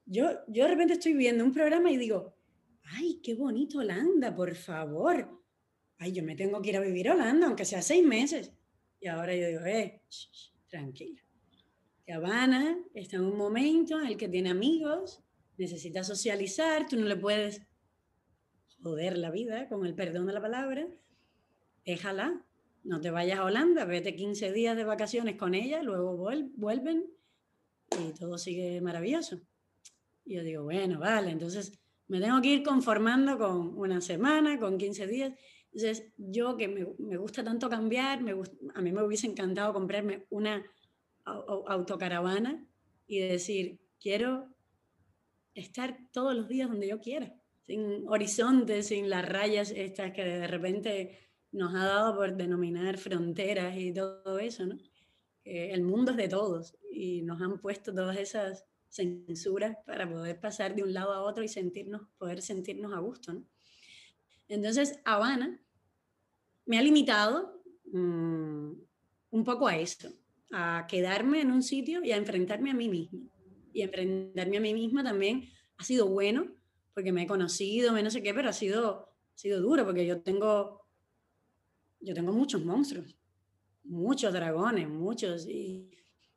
yo, 0.06 0.30
yo 0.48 0.64
de 0.64 0.70
repente 0.70 0.94
estoy 0.94 1.14
viendo 1.14 1.44
un 1.44 1.52
programa 1.52 1.92
y 1.92 1.98
digo, 1.98 2.36
ay, 2.84 3.20
qué 3.22 3.36
bonito 3.36 3.80
Holanda, 3.80 4.34
por 4.34 4.56
favor. 4.56 5.30
Ay, 5.98 6.14
yo 6.14 6.24
me 6.24 6.36
tengo 6.36 6.62
que 6.62 6.70
ir 6.70 6.78
a 6.78 6.82
vivir 6.82 7.10
a 7.10 7.16
Holanda, 7.16 7.48
aunque 7.48 7.66
sea 7.66 7.82
seis 7.82 8.06
meses. 8.06 8.54
Y 9.00 9.08
ahora 9.08 9.36
yo 9.36 9.48
digo, 9.48 9.66
eh, 9.66 10.02
tranquila. 10.70 11.22
Que 12.06 12.14
Habana 12.14 12.78
está 12.94 13.18
en 13.18 13.24
un 13.24 13.38
momento 13.38 14.00
en 14.00 14.08
el 14.08 14.18
que 14.18 14.30
tiene 14.30 14.50
amigos, 14.50 15.22
necesita 15.58 16.04
socializar, 16.04 16.88
tú 16.88 16.96
no 16.96 17.06
le 17.06 17.18
puedes 17.18 17.62
joder 18.82 19.18
la 19.18 19.32
vida, 19.32 19.68
con 19.68 19.86
el 19.86 19.94
perdón 19.94 20.28
de 20.28 20.34
la 20.34 20.42
palabra. 20.42 20.88
Déjala, 21.86 22.46
no 22.84 23.02
te 23.02 23.12
vayas 23.12 23.40
a 23.40 23.44
Holanda, 23.44 23.86
vete 23.86 24.16
15 24.16 24.52
días 24.54 24.78
de 24.78 24.86
vacaciones 24.86 25.36
con 25.36 25.54
ella, 25.54 25.84
luego 25.84 26.16
vuelven 26.16 27.06
y 28.00 28.14
todo 28.14 28.38
sigue 28.38 28.80
maravilloso. 28.82 29.42
Y 30.26 30.36
yo 30.36 30.44
digo, 30.44 30.64
bueno, 30.64 31.00
vale, 31.00 31.32
entonces 31.32 31.80
Me 32.10 32.22
tengo 32.22 32.42
que 32.42 32.48
ir 32.48 32.64
conformando 32.64 33.38
con 33.38 33.78
una 33.78 34.00
semana, 34.00 34.58
con 34.58 34.78
15 34.78 35.08
días. 35.08 35.34
Entonces, 35.78 36.12
yo 36.18 36.58
que 36.58 36.68
me, 36.68 37.18
gusta 37.18 37.44
tanto 37.44 37.70
cambiar, 37.70 38.24
me 38.24 38.32
a 38.32 38.82
mí 38.82 38.92
me 38.92 39.04
hubiese 39.04 39.28
encantado 39.28 39.74
comprarme 39.74 40.26
una 40.32 40.66
autocaravana 41.24 42.68
y 43.06 43.20
decir, 43.20 43.80
quiero 44.00 44.48
estar 45.54 45.96
todos 46.12 46.36
los 46.36 46.48
días 46.48 46.68
donde 46.68 46.88
yo 46.88 47.00
quiera, 47.00 47.32
sin 47.68 48.08
horizontes, 48.08 48.88
sin 48.88 49.08
las 49.08 49.30
rayas 49.30 49.70
estas 49.70 50.14
que 50.14 50.26
de 50.26 50.48
repente 50.48 51.30
nos 51.52 51.76
ha 51.76 51.86
dado 51.86 52.16
por 52.16 52.36
denominar 52.36 52.98
fronteras 52.98 53.78
y 53.78 53.94
todo 53.94 54.40
eso, 54.40 54.66
¿no? 54.66 54.80
el 55.44 55.84
mundo 55.84 56.10
es 56.10 56.18
de 56.18 56.28
todos 56.28 56.76
y 56.92 57.22
nos 57.22 57.40
han 57.40 57.60
puesto 57.60 57.94
todas 57.94 58.18
esas 58.18 58.66
censuras 58.90 59.78
para 59.86 60.10
poder 60.10 60.40
pasar 60.40 60.74
de 60.74 60.82
un 60.82 60.92
lado 60.92 61.14
a 61.14 61.22
otro 61.22 61.44
y 61.44 61.48
sentirnos, 61.48 62.10
poder 62.18 62.42
sentirnos 62.42 62.94
a 62.94 63.00
gusto, 63.00 63.32
¿no? 63.32 63.46
Entonces, 64.50 65.02
Habana 65.04 65.62
me 66.68 66.78
ha 66.78 66.82
limitado 66.82 67.62
mm, 67.92 68.72
un 69.32 69.44
poco 69.44 69.68
a 69.68 69.78
eso, 69.78 70.10
a 70.52 70.86
quedarme 70.88 71.42
en 71.42 71.52
un 71.52 71.64
sitio 71.64 72.04
y 72.04 72.12
a 72.12 72.18
enfrentarme 72.18 72.72
a 72.72 72.76
mí 72.76 72.88
misma. 72.88 73.20
Y 73.74 73.82
enfrentarme 73.82 74.58
a 74.58 74.62
mí 74.62 74.74
misma 74.74 75.04
también 75.04 75.50
ha 75.78 75.84
sido 75.84 76.08
bueno, 76.08 76.48
porque 76.94 77.12
me 77.12 77.24
he 77.24 77.28
conocido, 77.28 77.94
me 77.94 78.04
no 78.04 78.12
sé 78.12 78.22
qué, 78.22 78.34
pero 78.34 78.50
ha 78.50 78.54
sido, 78.54 79.14
ha 79.34 79.38
sido 79.38 79.62
duro, 79.62 79.86
porque 79.86 80.06
yo 80.06 80.22
tengo, 80.22 80.86
yo 82.00 82.14
tengo 82.14 82.34
muchos 82.34 82.64
monstruos, 82.64 83.18
muchos 83.84 84.34
dragones, 84.34 84.90
muchos, 84.90 85.48
y, 85.48 85.90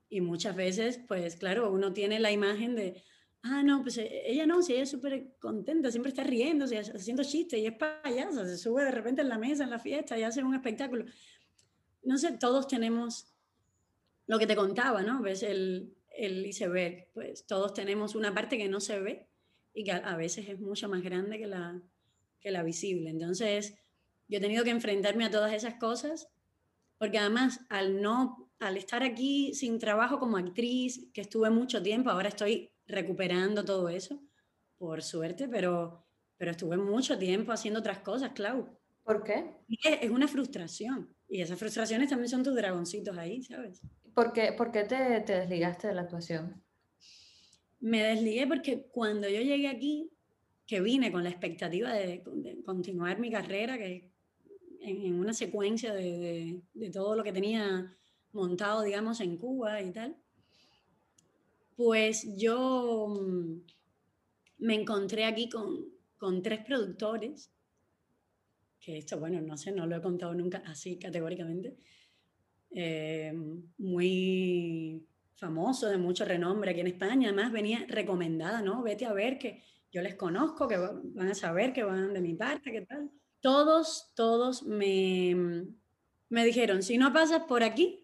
y 0.09 0.21
muchas 0.21 0.55
veces, 0.55 1.01
pues 1.09 1.37
claro, 1.37 1.73
uno 1.73 1.93
tiene 1.93 2.21
la 2.21 2.31
imagen 2.31 2.77
de, 2.77 3.03
ah, 3.43 3.63
no, 3.63 3.83
pues 3.83 3.99
e, 3.99 4.31
ella 4.31 4.47
no, 4.47 4.63
si 4.63 4.75
ella 4.75 4.83
es 4.83 4.91
súper 4.91 5.37
contenta, 5.39 5.91
siempre 5.91 6.11
está 6.11 6.25
riendo, 6.25 6.65
haciendo 6.65 7.25
chistes 7.25 7.61
y 7.61 7.67
es 7.67 7.75
payasa, 7.75 8.47
se 8.47 8.59
sube 8.59 8.85
de 8.85 8.91
repente 8.91 9.23
en 9.23 9.29
la 9.29 9.39
mesa, 9.39 9.65
en 9.65 9.71
la 9.71 9.79
fiesta 9.79 10.19
y 10.19 10.23
hace 10.23 10.43
un 10.43 10.55
espectáculo. 10.55 11.05
No 12.03 12.19
sé, 12.19 12.33
todos 12.39 12.67
tenemos 12.67 13.35
lo 14.27 14.39
que 14.39 14.47
te 14.47 14.57
contaba, 14.57 15.03
¿no? 15.03 15.21
Ves 15.23 15.43
el, 15.43 15.95
el 16.11 16.47
iceberg, 16.47 17.09
pues 17.13 17.47
todos 17.47 17.75
tenemos 17.75 18.15
una 18.15 18.35
parte 18.35 18.59
que 18.59 18.69
no 18.69 18.81
se 18.81 19.01
ve 19.01 19.27
y 19.73 19.85
que 19.85 19.93
a, 19.93 20.17
veces 20.17 20.49
es 20.49 20.61
mucho 20.61 20.89
más 20.89 21.03
grande 21.03 21.39
que 21.39 21.47
la, 21.47 21.81
que 22.41 22.51
la 22.51 22.63
visible. 22.63 23.11
Entonces, 23.11 23.75
yo 24.29 24.39
he 24.39 24.41
tenido 24.41 24.65
que 24.65 24.71
enfrentarme 24.71 25.25
a 25.25 25.31
todas 25.31 25.53
esas 25.53 25.75
cosas, 25.75 26.29
porque 26.99 27.19
además 27.19 27.61
al 27.69 28.03
no, 28.03 28.51
al 28.59 28.77
estar 28.77 29.03
aquí 29.03 29.55
sin 29.55 29.79
trabajo 29.79 30.19
como 30.19 30.37
actriz, 30.37 31.09
que 31.15 31.23
estuve 31.23 31.51
mucho 31.51 31.83
tiempo, 31.83 32.11
ahora 32.11 32.29
estoy 32.29 32.71
recuperando 32.91 33.65
todo 33.65 33.89
eso, 33.89 34.23
por 34.79 35.03
suerte, 35.03 35.49
pero, 35.49 36.07
pero 36.37 36.53
estuve 36.53 36.77
mucho 36.77 37.19
tiempo 37.19 37.53
haciendo 37.53 37.81
otras 37.81 37.99
cosas, 37.99 38.33
Clau. 38.33 38.69
¿Por 39.05 39.25
qué? 39.25 39.57
Es, 39.85 40.11
una 40.11 40.29
frustración. 40.29 41.15
Y 41.29 41.41
esas 41.41 41.59
frustraciones 41.59 42.09
también 42.09 42.29
son 42.29 42.43
tus 42.43 42.55
dragoncitos 42.55 43.17
ahí, 43.17 43.43
¿sabes? 43.43 43.83
¿Por 44.15 44.33
qué, 44.33 44.53
por 44.53 44.71
qué 44.71 44.85
te, 44.85 45.21
te, 45.21 45.41
desligaste 45.41 45.89
de 45.89 45.95
la 45.95 46.03
actuación? 46.03 46.63
Me 47.81 48.03
desligué 48.03 48.47
porque 48.47 48.87
cuando 48.91 49.29
yo 49.29 49.41
llegué 49.41 49.69
aquí, 49.69 50.11
que 50.67 50.81
vine 50.81 51.11
con 51.11 51.25
la 51.25 51.31
expectativa 51.31 51.93
de, 51.93 52.23
continuar 52.65 53.19
mi 53.19 53.31
carrera, 53.31 53.77
que 53.79 54.13
en, 54.81 55.19
una 55.19 55.33
secuencia 55.33 55.93
de, 55.93 56.63
de, 56.73 56.91
todo 56.91 57.17
lo 57.17 57.25
que 57.25 57.33
tenía 57.33 57.97
montado, 58.33 58.83
digamos, 58.83 59.21
en 59.21 59.37
Cuba 59.37 59.83
y 59.83 59.91
tal, 59.93 60.17
pues 61.81 62.37
yo 62.37 63.09
mm, 63.09 63.63
me 64.59 64.75
encontré 64.75 65.25
aquí 65.25 65.49
con, 65.49 66.43
tres 66.43 66.61
productores, 66.63 67.51
que 68.79 68.99
esto, 68.99 69.19
bueno, 69.19 69.41
no 69.41 69.57
sé, 69.57 69.73
no 69.73 69.87
lo 69.87 69.97
he 69.97 70.03
contado 70.03 70.35
nunca 70.35 70.63
así 70.67 70.99
categóricamente, 70.99 71.79
eh, 72.73 73.33
muy 73.79 75.07
famoso, 75.37 75.89
de 75.89 75.97
mucho 75.97 76.27
renombre 76.27 76.73
aquí 76.73 76.81
en 76.81 76.89
España. 76.89 77.29
Además, 77.29 77.51
venía 77.51 77.87
recomendada, 77.89 78.61
¿no? 78.61 78.83
Vete 78.83 79.07
a 79.07 79.15
ver 79.15 79.39
que 79.39 79.63
yo 79.91 80.03
les 80.03 80.17
conozco, 80.17 80.69
que 80.69 80.77
van 80.77 81.29
a 81.29 81.35
saber 81.35 81.73
que 81.73 81.83
van 81.83 82.13
de 82.13 82.21
mi 82.21 82.35
parte, 82.35 82.73
qué 82.73 82.83
tal. 82.83 83.11
Todos, 83.41 84.13
todos 84.15 84.65
me, 84.65 85.65
me 86.29 86.45
dijeron, 86.45 86.83
si 86.83 86.99
no 86.99 87.11
pasas 87.11 87.45
por 87.45 87.63
aquí, 87.63 88.00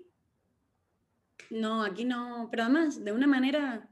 no, 1.51 1.83
aquí 1.83 2.05
no, 2.05 2.49
pero 2.51 2.65
además 2.65 3.05
de 3.05 3.13
una 3.13 3.27
manera 3.27 3.91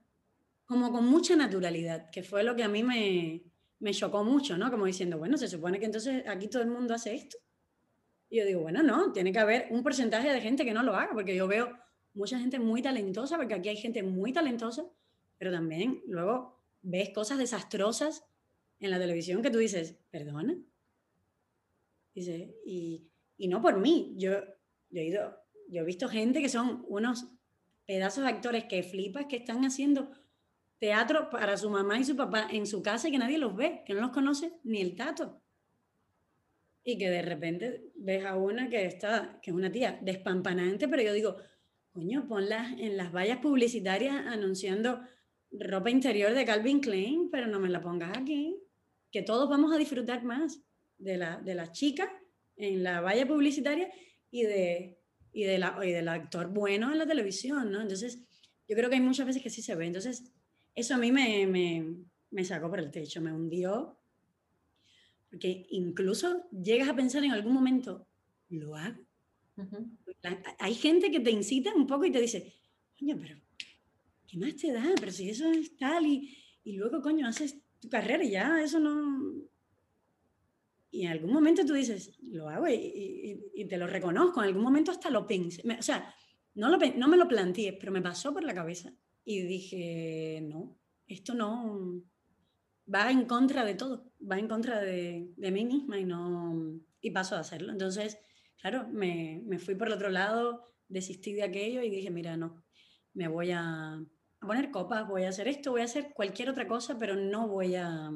como 0.65 0.91
con 0.93 1.07
mucha 1.07 1.37
naturalidad, 1.37 2.11
que 2.11 2.23
fue 2.23 2.43
lo 2.43 2.57
que 2.57 2.63
a 2.63 2.69
mí 2.69 2.83
me, 2.83 3.43
me 3.81 3.93
chocó 3.93 4.25
mucho, 4.25 4.57
¿no? 4.57 4.71
Como 4.71 4.87
diciendo, 4.87 5.19
bueno, 5.19 5.37
se 5.37 5.49
supone 5.49 5.79
que 5.79 5.87
entonces 5.87 6.27
aquí 6.27 6.49
todo 6.49 6.63
el 6.63 6.71
mundo 6.71 6.95
hace 6.95 7.15
esto. 7.15 7.37
Y 8.31 8.39
yo 8.39 8.47
digo, 8.47 8.63
bueno, 8.63 8.83
no, 8.83 9.13
tiene 9.13 9.33
que 9.33 9.39
haber 9.39 9.69
un 9.71 9.83
porcentaje 9.83 10.33
de 10.33 10.41
gente 10.41 10.65
que 10.65 10.73
no 10.73 10.83
lo 10.83 10.95
haga, 10.97 11.13
porque 11.13 11.37
yo 11.37 11.47
veo 11.47 11.71
mucha 12.15 12.39
gente 12.39 12.59
muy 12.59 12.81
talentosa, 12.81 13.37
porque 13.37 13.55
aquí 13.55 13.69
hay 13.69 13.77
gente 13.77 14.03
muy 14.03 14.33
talentosa, 14.33 14.87
pero 15.39 15.53
también 15.53 16.03
luego 16.07 16.63
ves 16.83 17.11
cosas 17.11 17.39
desastrosas 17.39 18.25
en 18.81 18.91
la 18.91 18.99
televisión 18.99 19.43
que 19.43 19.51
tú 19.51 19.59
dices, 19.59 19.99
perdona. 20.11 20.57
Y, 22.15 23.11
y 23.37 23.49
no 23.49 23.61
por 23.61 23.79
mí, 23.81 24.15
yo, 24.17 24.33
yo, 24.91 25.01
he 25.01 25.05
ido, 25.05 25.37
yo 25.69 25.83
he 25.83 25.85
visto 25.85 26.09
gente 26.09 26.41
que 26.41 26.49
son 26.49 26.85
unos 26.89 27.29
pedazos 27.87 28.25
de 28.25 28.31
actores 28.31 28.65
que 28.65 28.83
flipas, 28.83 29.27
que 29.27 29.37
están 29.37 29.65
haciendo 29.65 30.11
teatro 30.79 31.31
para 31.31 31.57
su 31.57 31.71
mamá 31.71 31.99
y 31.99 32.05
su 32.05 32.17
papá 32.17 32.49
en 32.51 32.67
su 32.67 32.83
casa 32.83 33.09
y 33.09 33.13
que 33.13 33.19
nadie 33.19 33.39
los 33.39 33.57
ve, 33.57 33.83
que 33.87 33.95
no 33.95 34.01
los 34.01 34.11
conoce 34.11 34.53
ni 34.65 34.81
el 34.81 34.97
tato. 34.97 35.41
Y 36.83 36.99
que 36.99 37.09
de 37.09 37.23
repente 37.23 37.93
ves 37.95 38.25
a 38.27 38.37
una 38.37 38.69
que 38.69 38.85
está, 38.85 39.39
que 39.41 39.51
es 39.51 39.57
una 39.57 39.73
tía 39.73 39.99
despampanante, 40.03 40.89
pero 40.89 41.03
yo 41.03 41.13
digo, 41.13 41.37
coño, 41.93 42.27
ponla 42.29 42.75
en 42.79 42.97
las 42.97 43.13
vallas 43.13 43.39
publicitarias 43.39 44.15
anunciando 44.27 45.01
ropa 45.51 45.91
interior 45.91 46.35
de 46.35 46.45
Calvin 46.45 46.81
Klein, 46.81 47.31
pero 47.31 47.47
no 47.47 47.61
me 47.61 47.69
la 47.69 47.81
pongas 47.81 48.17
aquí, 48.19 48.57
que 49.11 49.23
todos 49.23 49.49
vamos 49.49 49.73
a 49.73 49.79
disfrutar 49.79 50.25
más 50.25 50.61
de 50.99 51.17
la, 51.17 51.39
de 51.39 51.55
la 51.55 51.71
chica 51.71 52.11
en 52.57 52.83
la 52.83 53.01
valla 53.01 53.27
publicitaria 53.27 53.91
y, 54.31 54.43
de, 54.43 54.99
y, 55.35 55.45
de 55.45 55.59
la, 55.59 55.79
y 55.83 55.91
del 55.91 56.09
actor 56.09 56.49
bueno 56.49 56.91
en 56.91 56.99
la 56.99 57.07
televisión, 57.07 57.71
¿no? 57.71 57.83
Entonces, 57.83 58.21
yo 58.67 58.75
creo 58.75 58.89
que 58.89 58.97
hay 58.97 59.03
muchas 59.03 59.27
veces 59.27 59.43
que 59.43 59.51
sí 59.51 59.61
se 59.61 59.75
ve. 59.75 59.87
Entonces, 59.87 60.33
eso 60.75 60.95
a 60.95 60.99
mí 60.99 61.13
me, 61.13 61.47
me, 61.47 61.97
me 62.31 62.45
sacó 62.45 62.71
por 62.71 62.79
el 62.79 62.91
techo, 62.91 63.21
me 63.21 63.33
hundió 63.33 63.99
porque 65.35 65.67
incluso 65.71 66.49
llegas 66.53 66.89
a 66.89 66.95
pensar 66.95 67.25
en 67.25 67.33
algún 67.33 67.53
momento, 67.53 68.07
¿lo 68.51 68.77
hago? 68.77 69.03
hay 70.61 70.75
gente 70.75 71.11
que 71.11 71.19
te 71.19 71.33
incita 71.33 71.75
un 71.75 71.89
poco 71.89 72.05
y 72.05 72.13
te 72.13 72.21
dice, 72.21 72.55
coño, 72.97 73.19
pero 73.21 73.35
¿qué 74.29 74.39
más 74.39 74.55
te 74.55 74.73
da? 74.73 74.85
Pero 74.95 75.11
si 75.11 75.29
eso 75.29 75.51
es 75.51 75.77
tal 75.77 76.07
y, 76.07 76.39
y 76.63 76.77
luego, 76.77 77.03
coño, 77.03 77.27
haces 77.27 77.57
tu 77.81 77.89
carrera 77.89 78.23
y 78.23 78.31
ya, 78.31 78.63
eso 78.63 78.79
no... 78.79 79.34
Y 80.95 81.07
en 81.07 81.11
algún 81.11 81.33
momento 81.33 81.67
tú 81.67 81.73
dices, 81.73 82.17
lo 82.23 82.49
hago 82.49 82.69
y, 82.69 83.67
te 83.69 83.77
lo 83.77 83.89
reconozco, 83.89 84.41
en 84.41 84.47
algún 84.47 84.63
momento 84.63 84.93
hasta 84.93 85.11
lo 85.11 85.27
pensé. 85.27 85.61
o 85.77 85.83
sea, 85.83 86.15
no, 86.55 86.69
lo, 86.69 86.79
no 86.97 87.09
me 87.09 87.17
lo 87.17 87.27
planteé, 87.27 87.73
pero 87.73 87.91
me 87.91 88.01
pasó 88.01 88.33
por 88.33 88.45
la 88.45 88.55
cabeza 88.55 88.93
y 89.25 89.43
dije, 89.43 90.41
no, 90.43 90.79
esto 91.09 91.35
no, 91.35 92.01
va 92.93 93.11
en 93.11 93.25
contra 93.25 93.65
de 93.65 93.75
todo, 93.75 94.13
va 94.21 94.39
en 94.39 94.47
contra 94.47 94.81
de, 94.81 95.33
de 95.37 95.51
mí 95.51 95.65
misma 95.65 95.99
y, 95.99 96.05
no, 96.05 96.81
y 97.01 97.11
paso 97.11 97.35
a 97.35 97.41
hacerlo. 97.41 97.73
Entonces, 97.73 98.17
claro, 98.61 98.87
me, 98.89 99.43
me, 99.45 99.59
fui 99.59 99.75
por 99.75 99.89
el 99.89 99.95
otro 99.95 100.11
lado, 100.11 100.77
desistí 100.87 101.33
de 101.33 101.43
aquello 101.43 101.83
y 101.83 101.91
dije, 101.91 102.13
mira, 102.13 102.37
no, 102.37 102.63
me 103.15 103.27
voy 103.27 103.51
a, 103.51 103.95
a, 103.95 104.47
poner 104.47 104.71
copas, 104.71 105.09
voy 105.09 105.25
a 105.25 105.31
hacer 105.31 105.49
esto, 105.49 105.73
voy 105.73 105.81
a 105.81 105.87
hacer 105.87 106.13
cualquier 106.15 106.51
otra 106.51 106.69
cosa, 106.69 107.01
pero 107.01 107.17
no 107.17 107.49
voy 107.49 107.75
a, 107.75 108.13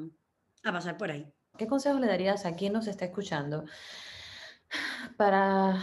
a 0.63 0.71
pasar 0.71 0.97
por 0.97 1.11
ahí. 1.11 1.29
¿Qué 1.59 1.67
consejos 1.67 1.99
le 1.99 2.07
darías 2.07 2.45
a 2.45 2.55
quien 2.55 2.71
nos 2.71 2.87
está 2.87 3.03
escuchando 3.03 3.65
para 5.17 5.77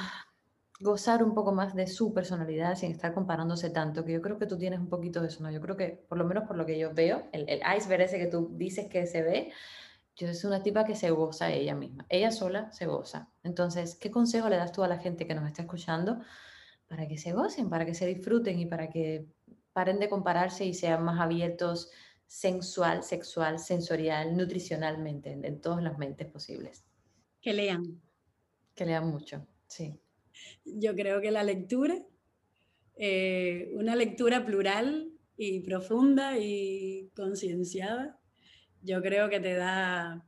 gozar 0.80 1.22
un 1.22 1.34
poco 1.34 1.52
más 1.52 1.74
de 1.74 1.86
su 1.86 2.14
personalidad 2.14 2.76
sin 2.76 2.92
estar 2.92 3.12
comparándose 3.12 3.68
tanto, 3.68 4.02
que 4.02 4.12
yo 4.12 4.22
creo 4.22 4.38
que 4.38 4.46
tú 4.46 4.56
tienes 4.56 4.80
un 4.80 4.88
poquito 4.88 5.20
de 5.20 5.28
eso, 5.28 5.42
¿no? 5.42 5.50
Yo 5.50 5.60
creo 5.60 5.76
que, 5.76 6.02
por 6.08 6.16
lo 6.16 6.24
menos 6.24 6.44
por 6.44 6.56
lo 6.56 6.64
que 6.64 6.78
yo 6.78 6.94
veo, 6.94 7.28
el, 7.32 7.46
el 7.50 7.60
iceberg 7.76 8.00
ese 8.00 8.18
que 8.18 8.26
tú 8.26 8.48
dices 8.52 8.88
que 8.88 9.06
se 9.06 9.20
ve, 9.20 9.52
yo 10.16 10.32
soy 10.32 10.48
una 10.48 10.62
tipa 10.62 10.86
que 10.86 10.94
se 10.94 11.10
goza 11.10 11.52
ella 11.52 11.74
misma, 11.74 12.06
ella 12.08 12.30
sola 12.30 12.72
se 12.72 12.86
goza. 12.86 13.28
Entonces, 13.42 13.96
¿qué 13.96 14.10
consejo 14.10 14.48
le 14.48 14.56
das 14.56 14.72
tú 14.72 14.82
a 14.82 14.88
la 14.88 14.96
gente 14.96 15.26
que 15.26 15.34
nos 15.34 15.46
está 15.46 15.60
escuchando 15.60 16.22
para 16.88 17.06
que 17.06 17.18
se 17.18 17.34
gocen, 17.34 17.68
para 17.68 17.84
que 17.84 17.92
se 17.92 18.06
disfruten 18.06 18.58
y 18.58 18.64
para 18.64 18.88
que 18.88 19.26
paren 19.74 19.98
de 20.00 20.08
compararse 20.08 20.64
y 20.64 20.72
sean 20.72 21.04
más 21.04 21.20
abiertos 21.20 21.90
sensual, 22.26 23.02
sexual, 23.02 23.58
sensorial, 23.58 24.36
nutricionalmente, 24.36 25.30
en, 25.32 25.44
en 25.44 25.60
todas 25.60 25.82
las 25.82 25.98
mentes 25.98 26.26
posibles? 26.26 26.84
Que 27.40 27.52
lean. 27.52 28.00
Que 28.74 28.84
lean 28.84 29.08
mucho, 29.08 29.46
sí 29.66 30.00
yo 30.64 30.94
creo 30.94 31.20
que 31.20 31.30
la 31.30 31.42
lectura, 31.42 31.96
eh, 32.96 33.70
una 33.74 33.96
lectura 33.96 34.44
plural 34.44 35.12
y 35.36 35.60
profunda 35.60 36.38
y 36.38 37.10
concienciada, 37.14 38.18
yo 38.82 39.02
creo 39.02 39.28
que 39.28 39.40
te 39.40 39.54
da, 39.54 40.26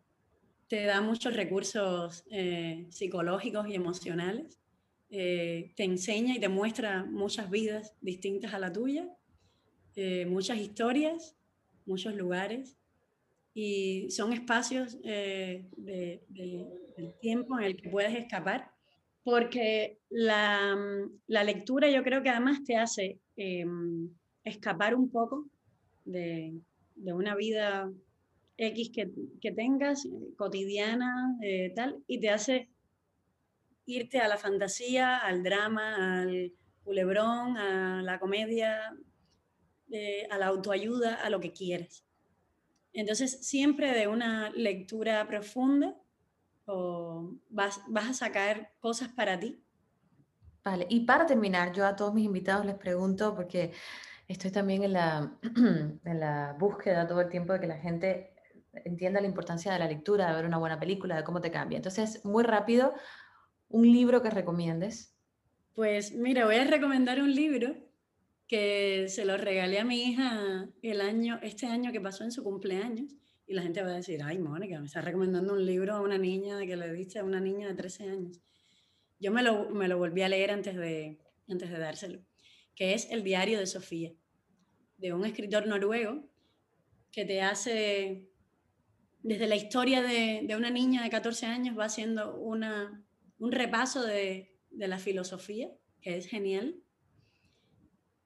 te 0.68 0.84
da 0.84 1.00
muchos 1.00 1.34
recursos 1.34 2.24
eh, 2.30 2.86
psicológicos 2.90 3.68
y 3.68 3.74
emocionales. 3.74 4.58
Eh, 5.10 5.72
te 5.74 5.84
enseña 5.84 6.36
y 6.36 6.40
te 6.40 6.48
muestra 6.50 7.04
muchas 7.04 7.48
vidas 7.50 7.94
distintas 8.02 8.52
a 8.52 8.58
la 8.58 8.72
tuya, 8.72 9.08
eh, 9.96 10.26
muchas 10.26 10.58
historias, 10.58 11.37
muchos 11.88 12.14
lugares. 12.14 12.76
Y 13.54 14.08
son 14.10 14.32
espacios 14.32 15.02
de, 15.02 15.64
del 15.78 17.14
tiempo 17.20 17.58
en 17.58 17.64
el 17.64 17.76
que 17.76 17.88
puedes 17.88 18.14
escapar, 18.14 18.70
porque 19.24 19.98
la, 20.10 20.76
la 21.26 21.44
lectura 21.44 21.90
yo 21.90 22.04
creo 22.04 22.22
que 22.22 22.28
además 22.28 22.62
te 22.64 22.76
hace 22.76 23.18
em, 23.36 24.10
escapar 24.44 24.94
un 24.94 25.10
poco 25.10 25.46
de, 26.04 26.54
de 26.94 27.12
una 27.12 27.34
vida 27.34 27.90
X 28.58 28.90
que, 28.92 29.10
que 29.40 29.52
tengas, 29.52 30.04
eh, 30.04 30.10
cotidiana, 30.36 31.36
eh, 31.42 31.72
tal, 31.74 32.02
y 32.06 32.20
te 32.20 32.30
hace 32.30 32.68
irte 33.86 34.18
a 34.18 34.28
la 34.28 34.36
fantasía, 34.36 35.16
al 35.16 35.42
drama, 35.42 36.22
al 36.22 36.52
culebrón, 36.84 37.56
a 37.56 38.02
la 38.02 38.18
comedia, 38.18 38.92
eh, 39.90 40.26
a 40.30 40.38
la 40.38 40.46
autoayuda, 40.46 41.14
a 41.14 41.30
lo 41.30 41.40
que 41.40 41.52
quieras. 41.52 42.04
Entonces, 42.92 43.46
siempre 43.46 43.92
de 43.92 44.08
una 44.08 44.50
lectura 44.50 45.26
profunda 45.26 45.96
o 46.66 47.32
vas, 47.48 47.80
vas 47.88 48.08
a 48.08 48.14
sacar 48.14 48.72
cosas 48.80 49.08
para 49.08 49.38
ti. 49.38 49.62
Vale, 50.64 50.86
y 50.90 51.00
para 51.00 51.24
terminar, 51.24 51.72
yo 51.72 51.86
a 51.86 51.96
todos 51.96 52.12
mis 52.12 52.26
invitados 52.26 52.66
les 52.66 52.74
pregunto, 52.74 53.34
porque 53.34 53.72
estoy 54.26 54.50
también 54.50 54.82
en 54.82 54.92
la, 54.92 55.32
en 56.04 56.20
la 56.20 56.54
búsqueda 56.58 57.06
todo 57.06 57.20
el 57.22 57.30
tiempo 57.30 57.52
de 57.54 57.60
que 57.60 57.66
la 57.66 57.78
gente 57.78 58.34
entienda 58.84 59.20
la 59.20 59.26
importancia 59.26 59.72
de 59.72 59.78
la 59.78 59.86
lectura, 59.86 60.28
de 60.28 60.34
ver 60.34 60.44
una 60.44 60.58
buena 60.58 60.78
película, 60.78 61.16
de 61.16 61.24
cómo 61.24 61.40
te 61.40 61.50
cambia. 61.50 61.76
Entonces, 61.76 62.24
muy 62.24 62.44
rápido, 62.44 62.92
un 63.68 63.90
libro 63.90 64.22
que 64.22 64.30
recomiendes. 64.30 65.16
Pues 65.74 66.12
mira, 66.12 66.44
voy 66.44 66.56
a 66.56 66.64
recomendar 66.64 67.20
un 67.20 67.34
libro 67.34 67.74
que 68.48 69.06
se 69.08 69.26
lo 69.26 69.36
regalé 69.36 69.78
a 69.78 69.84
mi 69.84 70.02
hija 70.02 70.68
el 70.82 71.00
año, 71.02 71.38
este 71.42 71.66
año 71.66 71.92
que 71.92 72.00
pasó 72.00 72.24
en 72.24 72.32
su 72.32 72.42
cumpleaños. 72.42 73.14
Y 73.46 73.54
la 73.54 73.62
gente 73.62 73.82
va 73.82 73.90
a 73.90 73.96
decir, 73.96 74.20
ay, 74.22 74.38
Mónica, 74.38 74.80
me 74.80 74.86
está 74.86 75.00
recomendando 75.00 75.52
un 75.52 75.64
libro 75.64 75.94
a 75.94 76.00
una 76.00 76.18
niña 76.18 76.58
que 76.66 76.76
le 76.76 76.92
diste 76.92 77.18
a 77.18 77.24
una 77.24 77.40
niña 77.40 77.68
de 77.68 77.74
13 77.74 78.08
años. 78.08 78.40
Yo 79.20 79.30
me 79.32 79.42
lo, 79.42 79.70
me 79.70 79.88
lo 79.88 79.98
volví 79.98 80.22
a 80.22 80.28
leer 80.28 80.50
antes 80.50 80.76
de, 80.76 81.18
antes 81.48 81.70
de 81.70 81.78
dárselo, 81.78 82.22
que 82.74 82.94
es 82.94 83.10
El 83.10 83.22
diario 83.22 83.58
de 83.58 83.66
Sofía, 83.66 84.12
de 84.96 85.12
un 85.12 85.24
escritor 85.24 85.66
noruego 85.66 86.28
que 87.10 87.24
te 87.24 87.42
hace 87.42 88.28
desde 89.22 89.46
la 89.46 89.56
historia 89.56 90.02
de, 90.02 90.42
de, 90.44 90.56
una 90.56 90.70
niña 90.70 91.02
de 91.02 91.10
14 91.10 91.46
años 91.46 91.78
va 91.78 91.86
haciendo 91.86 92.36
una, 92.36 93.04
un 93.38 93.52
repaso 93.52 94.02
de, 94.02 94.56
de, 94.70 94.88
la 94.88 94.98
filosofía, 94.98 95.70
que 96.00 96.16
es 96.16 96.26
genial, 96.26 96.76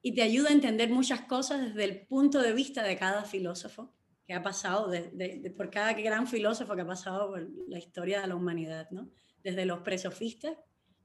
y 0.05 0.13
te 0.13 0.21
ayuda 0.21 0.49
a 0.49 0.53
entender 0.53 0.89
muchas 0.89 1.21
cosas 1.21 1.61
desde 1.61 1.85
el 1.85 2.05
punto 2.05 2.41
de 2.41 2.51
vista 2.51 2.83
de 2.83 2.97
cada 2.97 3.23
filósofo 3.23 3.93
que 4.27 4.33
ha 4.33 4.43
pasado, 4.43 4.89
de, 4.89 5.53
por 5.55 5.69
cada 5.69 5.93
gran 5.93 6.27
filósofo 6.27 6.75
que 6.75 6.81
ha 6.81 6.85
pasado 6.85 7.29
por 7.29 7.49
la 7.69 7.79
historia 7.79 8.21
de 8.21 8.27
la 8.27 8.35
humanidad, 8.35 8.91
¿no? 8.91 9.09
Desde 9.43 9.65
los 9.65 9.79
presofistas, 9.79 10.57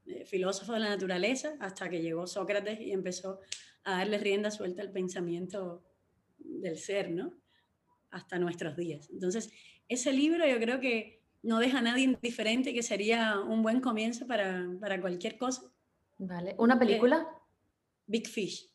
eh, 0.05 0.25
filósofos 0.25 0.75
de 0.75 0.81
la 0.81 0.89
naturaleza, 0.89 1.55
hasta 1.61 1.89
que 1.89 2.01
llegó 2.01 2.27
Sócrates 2.27 2.79
y 2.81 2.91
empezó 2.91 3.39
a 3.85 3.99
darle 3.99 4.17
rienda 4.17 4.51
suelta 4.51 4.81
al 4.81 4.91
pensamiento 4.91 5.81
del 6.37 6.77
ser, 6.77 7.09
¿no? 7.11 7.33
Hasta 8.11 8.37
nuestros 8.37 8.75
días. 8.75 9.09
Entonces, 9.11 9.49
ese 9.87 10.11
libro 10.11 10.45
yo 10.45 10.59
creo 10.59 10.81
que 10.81 11.21
no 11.41 11.59
deja 11.59 11.79
a 11.79 11.81
nadie 11.81 12.03
indiferente, 12.03 12.73
que 12.73 12.83
sería 12.83 13.39
un 13.39 13.63
buen 13.63 13.79
comienzo 13.79 14.27
para, 14.27 14.69
para 14.81 14.99
cualquier 14.99 15.37
cosa. 15.37 15.71
Vale. 16.17 16.55
¿Una 16.57 16.77
película? 16.77 17.29
Big 18.05 18.27
Fish. 18.27 18.69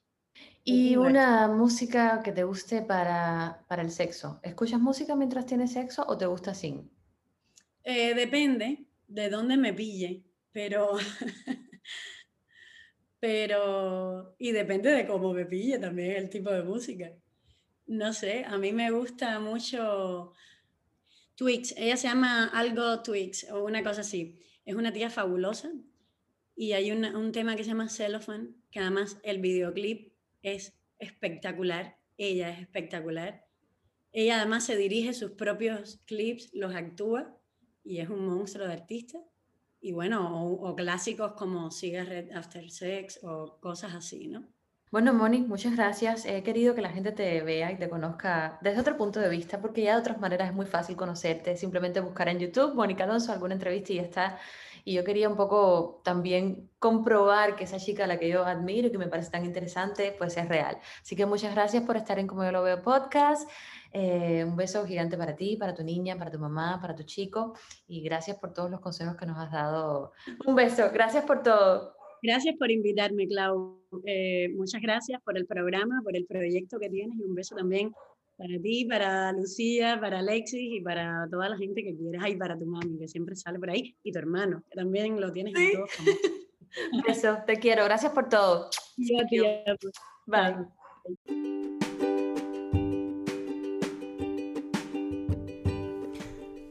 ¿Y 0.67 0.97
una 0.97 1.47
música 1.47 2.23
que 2.25 2.33
te 2.33 2.43
guste 2.43 2.81
para, 2.81 3.63
para, 3.69 3.83
el 3.83 3.91
sexo? 3.91 4.41
¿Escuchas 4.43 4.81
música 4.81 5.15
mientras 5.15 5.45
tienes 5.45 5.73
sexo 5.73 6.03
o 6.07 6.17
te 6.17 6.25
gusta 6.25 6.55
sin? 6.55 6.91
Eh, 7.83 8.15
depende 8.15 8.87
de 9.07 9.29
dónde 9.29 9.59
me 9.59 9.75
pille, 9.75 10.25
pero... 10.53 10.97
pero... 13.21 14.35
Y 14.39 14.53
depende 14.53 14.91
de 14.91 15.07
cómo 15.07 15.35
me 15.35 15.45
pille 15.45 15.79
también 15.79 16.13
el 16.13 16.31
tipo 16.31 16.51
de 16.51 16.63
música. 16.63 17.13
No 17.87 18.15
sé, 18.15 18.47
a 18.47 18.57
mí 18.57 18.73
me 18.73 18.91
gusta 18.91 19.39
mucho 19.41 20.33
Twix, 21.35 21.75
ella 21.77 21.99
se 21.99 22.09
llama 22.09 22.47
algo 22.47 23.03
Twix 23.03 23.51
o 23.51 23.65
una 23.65 23.85
cosa 23.85 24.01
así. 24.01 24.41
Es 24.65 24.75
una 24.75 24.95
tía 24.95 25.11
fabulosa 25.11 25.71
y 26.57 26.73
hay 26.73 26.91
un 26.91 27.33
tema 27.33 27.55
que 27.55 27.65
se 27.65 27.69
llama 27.69 27.91
Cellophane, 27.91 28.55
que 28.71 28.81
además 28.81 29.19
el 29.25 29.43
videoclip 29.43 30.14
es 30.45 30.75
espectacular, 30.99 31.97
ella 32.17 32.51
es 32.51 32.61
espectacular. 32.61 33.45
Ella 34.13 34.37
además 34.37 34.65
se 34.65 34.77
dirige 34.77 35.13
sus 35.13 35.33
propios 35.33 36.01
clips, 36.07 36.51
los 36.53 36.75
actúa 36.75 37.37
y 37.83 37.99
es 37.99 38.09
un 38.09 38.27
monstruo 38.27 38.69
de 38.69 38.75
artista. 38.75 39.19
Y 39.81 39.93
bueno, 39.93 40.47
o, 40.47 40.77
clásicos 40.77 41.33
como 41.33 41.71
Cigarette 41.71 42.33
After 42.33 42.71
Sex 42.71 43.21
o 43.23 43.59
cosas 43.61 43.95
así, 43.95 44.29
¿no? 44.29 44.47
Bueno, 44.91 45.13
Moni, 45.13 45.41
muchas 45.41 45.75
gracias. 45.75 46.25
He 46.25 46.43
querido 46.45 46.75
que 46.75 46.81
la 46.81 46.91
gente 46.91 47.11
te 47.11 47.43
vea 47.43 47.73
y 47.73 47.79
te 47.79 47.89
conozca 47.89 48.59
desde 48.63 48.81
otro 48.81 48.97
punto 48.97 49.19
de 49.19 49.29
vista, 49.29 49.61
porque 49.61 49.83
ya 49.83 49.95
de 49.95 50.01
otras 50.01 50.21
maneras 50.21 50.51
es 50.51 50.55
muy 50.55 50.67
fácil 50.67 50.95
conocerte. 50.95 51.57
Simplemente 51.57 52.01
buscar 52.01 52.29
en 52.29 52.39
YouTube 52.39 52.75
Mónica 52.75 53.05
Alonso 53.05 53.33
alguna 53.33 53.55
entrevista 53.55 53.93
y 53.93 53.97
ya 53.97 54.03
está. 54.03 54.39
Y 54.85 54.95
yo 54.95 55.05
quería 55.05 55.29
un 55.29 55.37
poco 55.37 56.03
también 56.05 56.71
comprobar 56.79 57.57
que 57.57 57.65
esa 57.65 57.79
chica 57.79 58.05
a 58.05 58.07
la 58.07 58.19
que 58.19 58.29
yo 58.29 58.45
admiro 58.45 58.89
y 58.89 58.91
que 58.93 58.99
me 58.99 59.09
parece 59.09 59.31
tan 59.31 59.45
interesante, 59.45 60.15
pues 60.19 60.37
es 60.37 60.47
real. 60.49 60.79
Así 61.01 61.17
que 61.17 61.25
muchas 61.25 61.55
gracias 61.55 61.83
por 61.85 61.97
estar 61.97 62.19
en 62.19 62.27
Como 62.27 62.45
yo 62.45 62.53
lo 62.53 62.63
veo 62.63 62.83
podcast. 62.83 63.49
Eh, 63.93 64.45
un 64.45 64.57
beso 64.57 64.85
gigante 64.85 65.17
para 65.17 65.35
ti, 65.37 65.57
para 65.57 65.73
tu 65.73 65.83
niña, 65.83 66.19
para 66.19 66.31
tu 66.31 66.39
mamá, 66.39 66.79
para 66.81 66.95
tu 66.95 67.05
chico. 67.05 67.55
Y 67.87 68.03
gracias 68.03 68.37
por 68.39 68.53
todos 68.53 68.71
los 68.71 68.81
consejos 68.81 69.17
que 69.17 69.25
nos 69.25 69.39
has 69.39 69.51
dado. 69.51 70.13
Un 70.45 70.55
beso. 70.55 70.91
Gracias 70.93 71.25
por 71.25 71.43
todo. 71.43 71.95
Gracias 72.23 72.57
por 72.59 72.71
invitarme, 72.71 73.27
Clau. 73.29 73.81
Eh, 74.07 74.49
muchas 74.55 74.81
gracias 74.81 75.21
por 75.23 75.37
el 75.37 75.47
programa, 75.47 76.01
por 76.03 76.17
el 76.17 76.27
proyecto 76.27 76.79
que 76.79 76.89
tienes 76.89 77.19
y 77.19 77.23
un 77.23 77.35
beso 77.35 77.55
también 77.55 77.93
para 78.37 78.59
ti, 78.61 78.85
para 78.85 79.33
Lucía, 79.33 79.99
para 80.01 80.19
Alexis 80.19 80.61
y 80.61 80.81
para 80.81 81.29
toda 81.31 81.49
la 81.49 81.57
gente 81.57 81.83
que 81.83 81.97
quieras 81.97 82.29
y 82.29 82.37
para 82.37 82.59
tu 82.59 82.67
mami 82.67 82.99
que 82.99 83.09
siempre 83.09 83.37
sale 83.37 83.59
por 83.59 83.71
ahí 83.71 83.97
y 84.03 84.13
tu 84.13 84.19
hermano 84.19 84.63
que 84.69 84.77
también 84.77 85.21
lo 85.21 85.31
tienes 85.33 85.55
en 85.57 85.73
todos. 85.73 85.91
Beso, 87.07 87.39
te 87.47 87.57
quiero. 87.57 87.85
Gracias 87.85 88.13
por 88.13 88.29
todo. 88.29 88.71
Bye. 90.27 90.67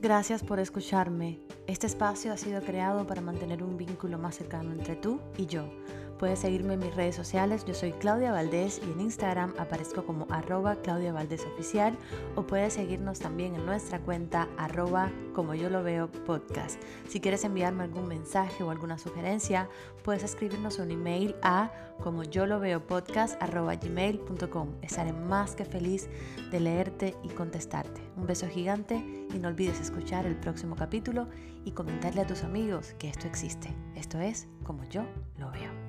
Gracias 0.02 0.44
por 0.44 0.60
escucharme. 0.60 1.40
Este 1.66 1.88
espacio 1.88 2.34
ha 2.34 2.38
sido 2.38 2.62
creado 2.62 3.08
para 3.08 3.22
mantener 3.22 3.64
un 3.64 3.78
vínculo 3.78 4.18
más 4.18 4.36
cercano 4.36 4.74
entre 4.74 4.98
tú 4.98 5.22
y 5.38 5.46
yo. 5.46 5.64
Puedes 6.24 6.40
seguirme 6.40 6.76
en 6.76 6.80
mis 6.80 6.96
redes 6.96 7.18
sociales, 7.18 7.66
yo 7.66 7.74
soy 7.74 7.92
Claudia 7.92 8.32
Valdés 8.32 8.80
y 8.82 8.90
en 8.94 9.02
Instagram 9.02 9.54
aparezco 9.58 10.06
como 10.06 10.26
arroba 10.30 10.78
Claudia 10.78 11.12
Valdés 11.12 11.46
Oficial 11.46 11.98
o 12.38 12.48
puedes 12.48 12.76
seguirnos 12.76 13.20
también 13.20 13.56
en 13.56 13.66
nuestra 13.66 14.00
cuenta 14.00 14.48
arroba 14.58 15.12
como 15.36 15.54
yo 15.54 15.70
lo 15.70 15.84
veo 15.84 16.10
podcast. 16.10 16.82
Si 17.10 17.20
quieres 17.20 17.44
enviarme 17.44 17.84
algún 17.84 18.08
mensaje 18.08 18.64
o 18.64 18.72
alguna 18.72 18.98
sugerencia, 18.98 19.68
puedes 20.02 20.24
escribirnos 20.24 20.80
un 20.80 20.92
email 20.92 21.36
a 21.42 21.74
como 22.02 22.24
yo 22.24 22.46
lo 22.46 22.62
veo 22.62 22.88
podcast 22.88 23.38
gmail.com. 23.44 24.70
Estaré 24.82 25.12
más 25.12 25.56
que 25.56 25.66
feliz 25.66 26.08
de 26.52 26.60
leerte 26.62 27.18
y 27.24 27.28
contestarte. 27.32 28.00
Un 28.16 28.28
beso 28.28 28.48
gigante 28.48 28.96
y 28.96 29.40
no 29.40 29.50
olvides 29.50 29.82
escuchar 29.82 30.26
el 30.26 30.38
próximo 30.38 30.78
capítulo 30.78 31.28
y 31.66 31.72
comentarle 31.72 32.22
a 32.22 32.28
tus 32.28 32.46
amigos 32.46 32.96
que 32.98 33.10
esto 33.10 33.28
existe. 33.28 33.76
Esto 33.98 34.22
es 34.22 34.48
como 34.64 34.86
yo 34.86 35.04
lo 35.38 35.52
veo. 35.52 35.83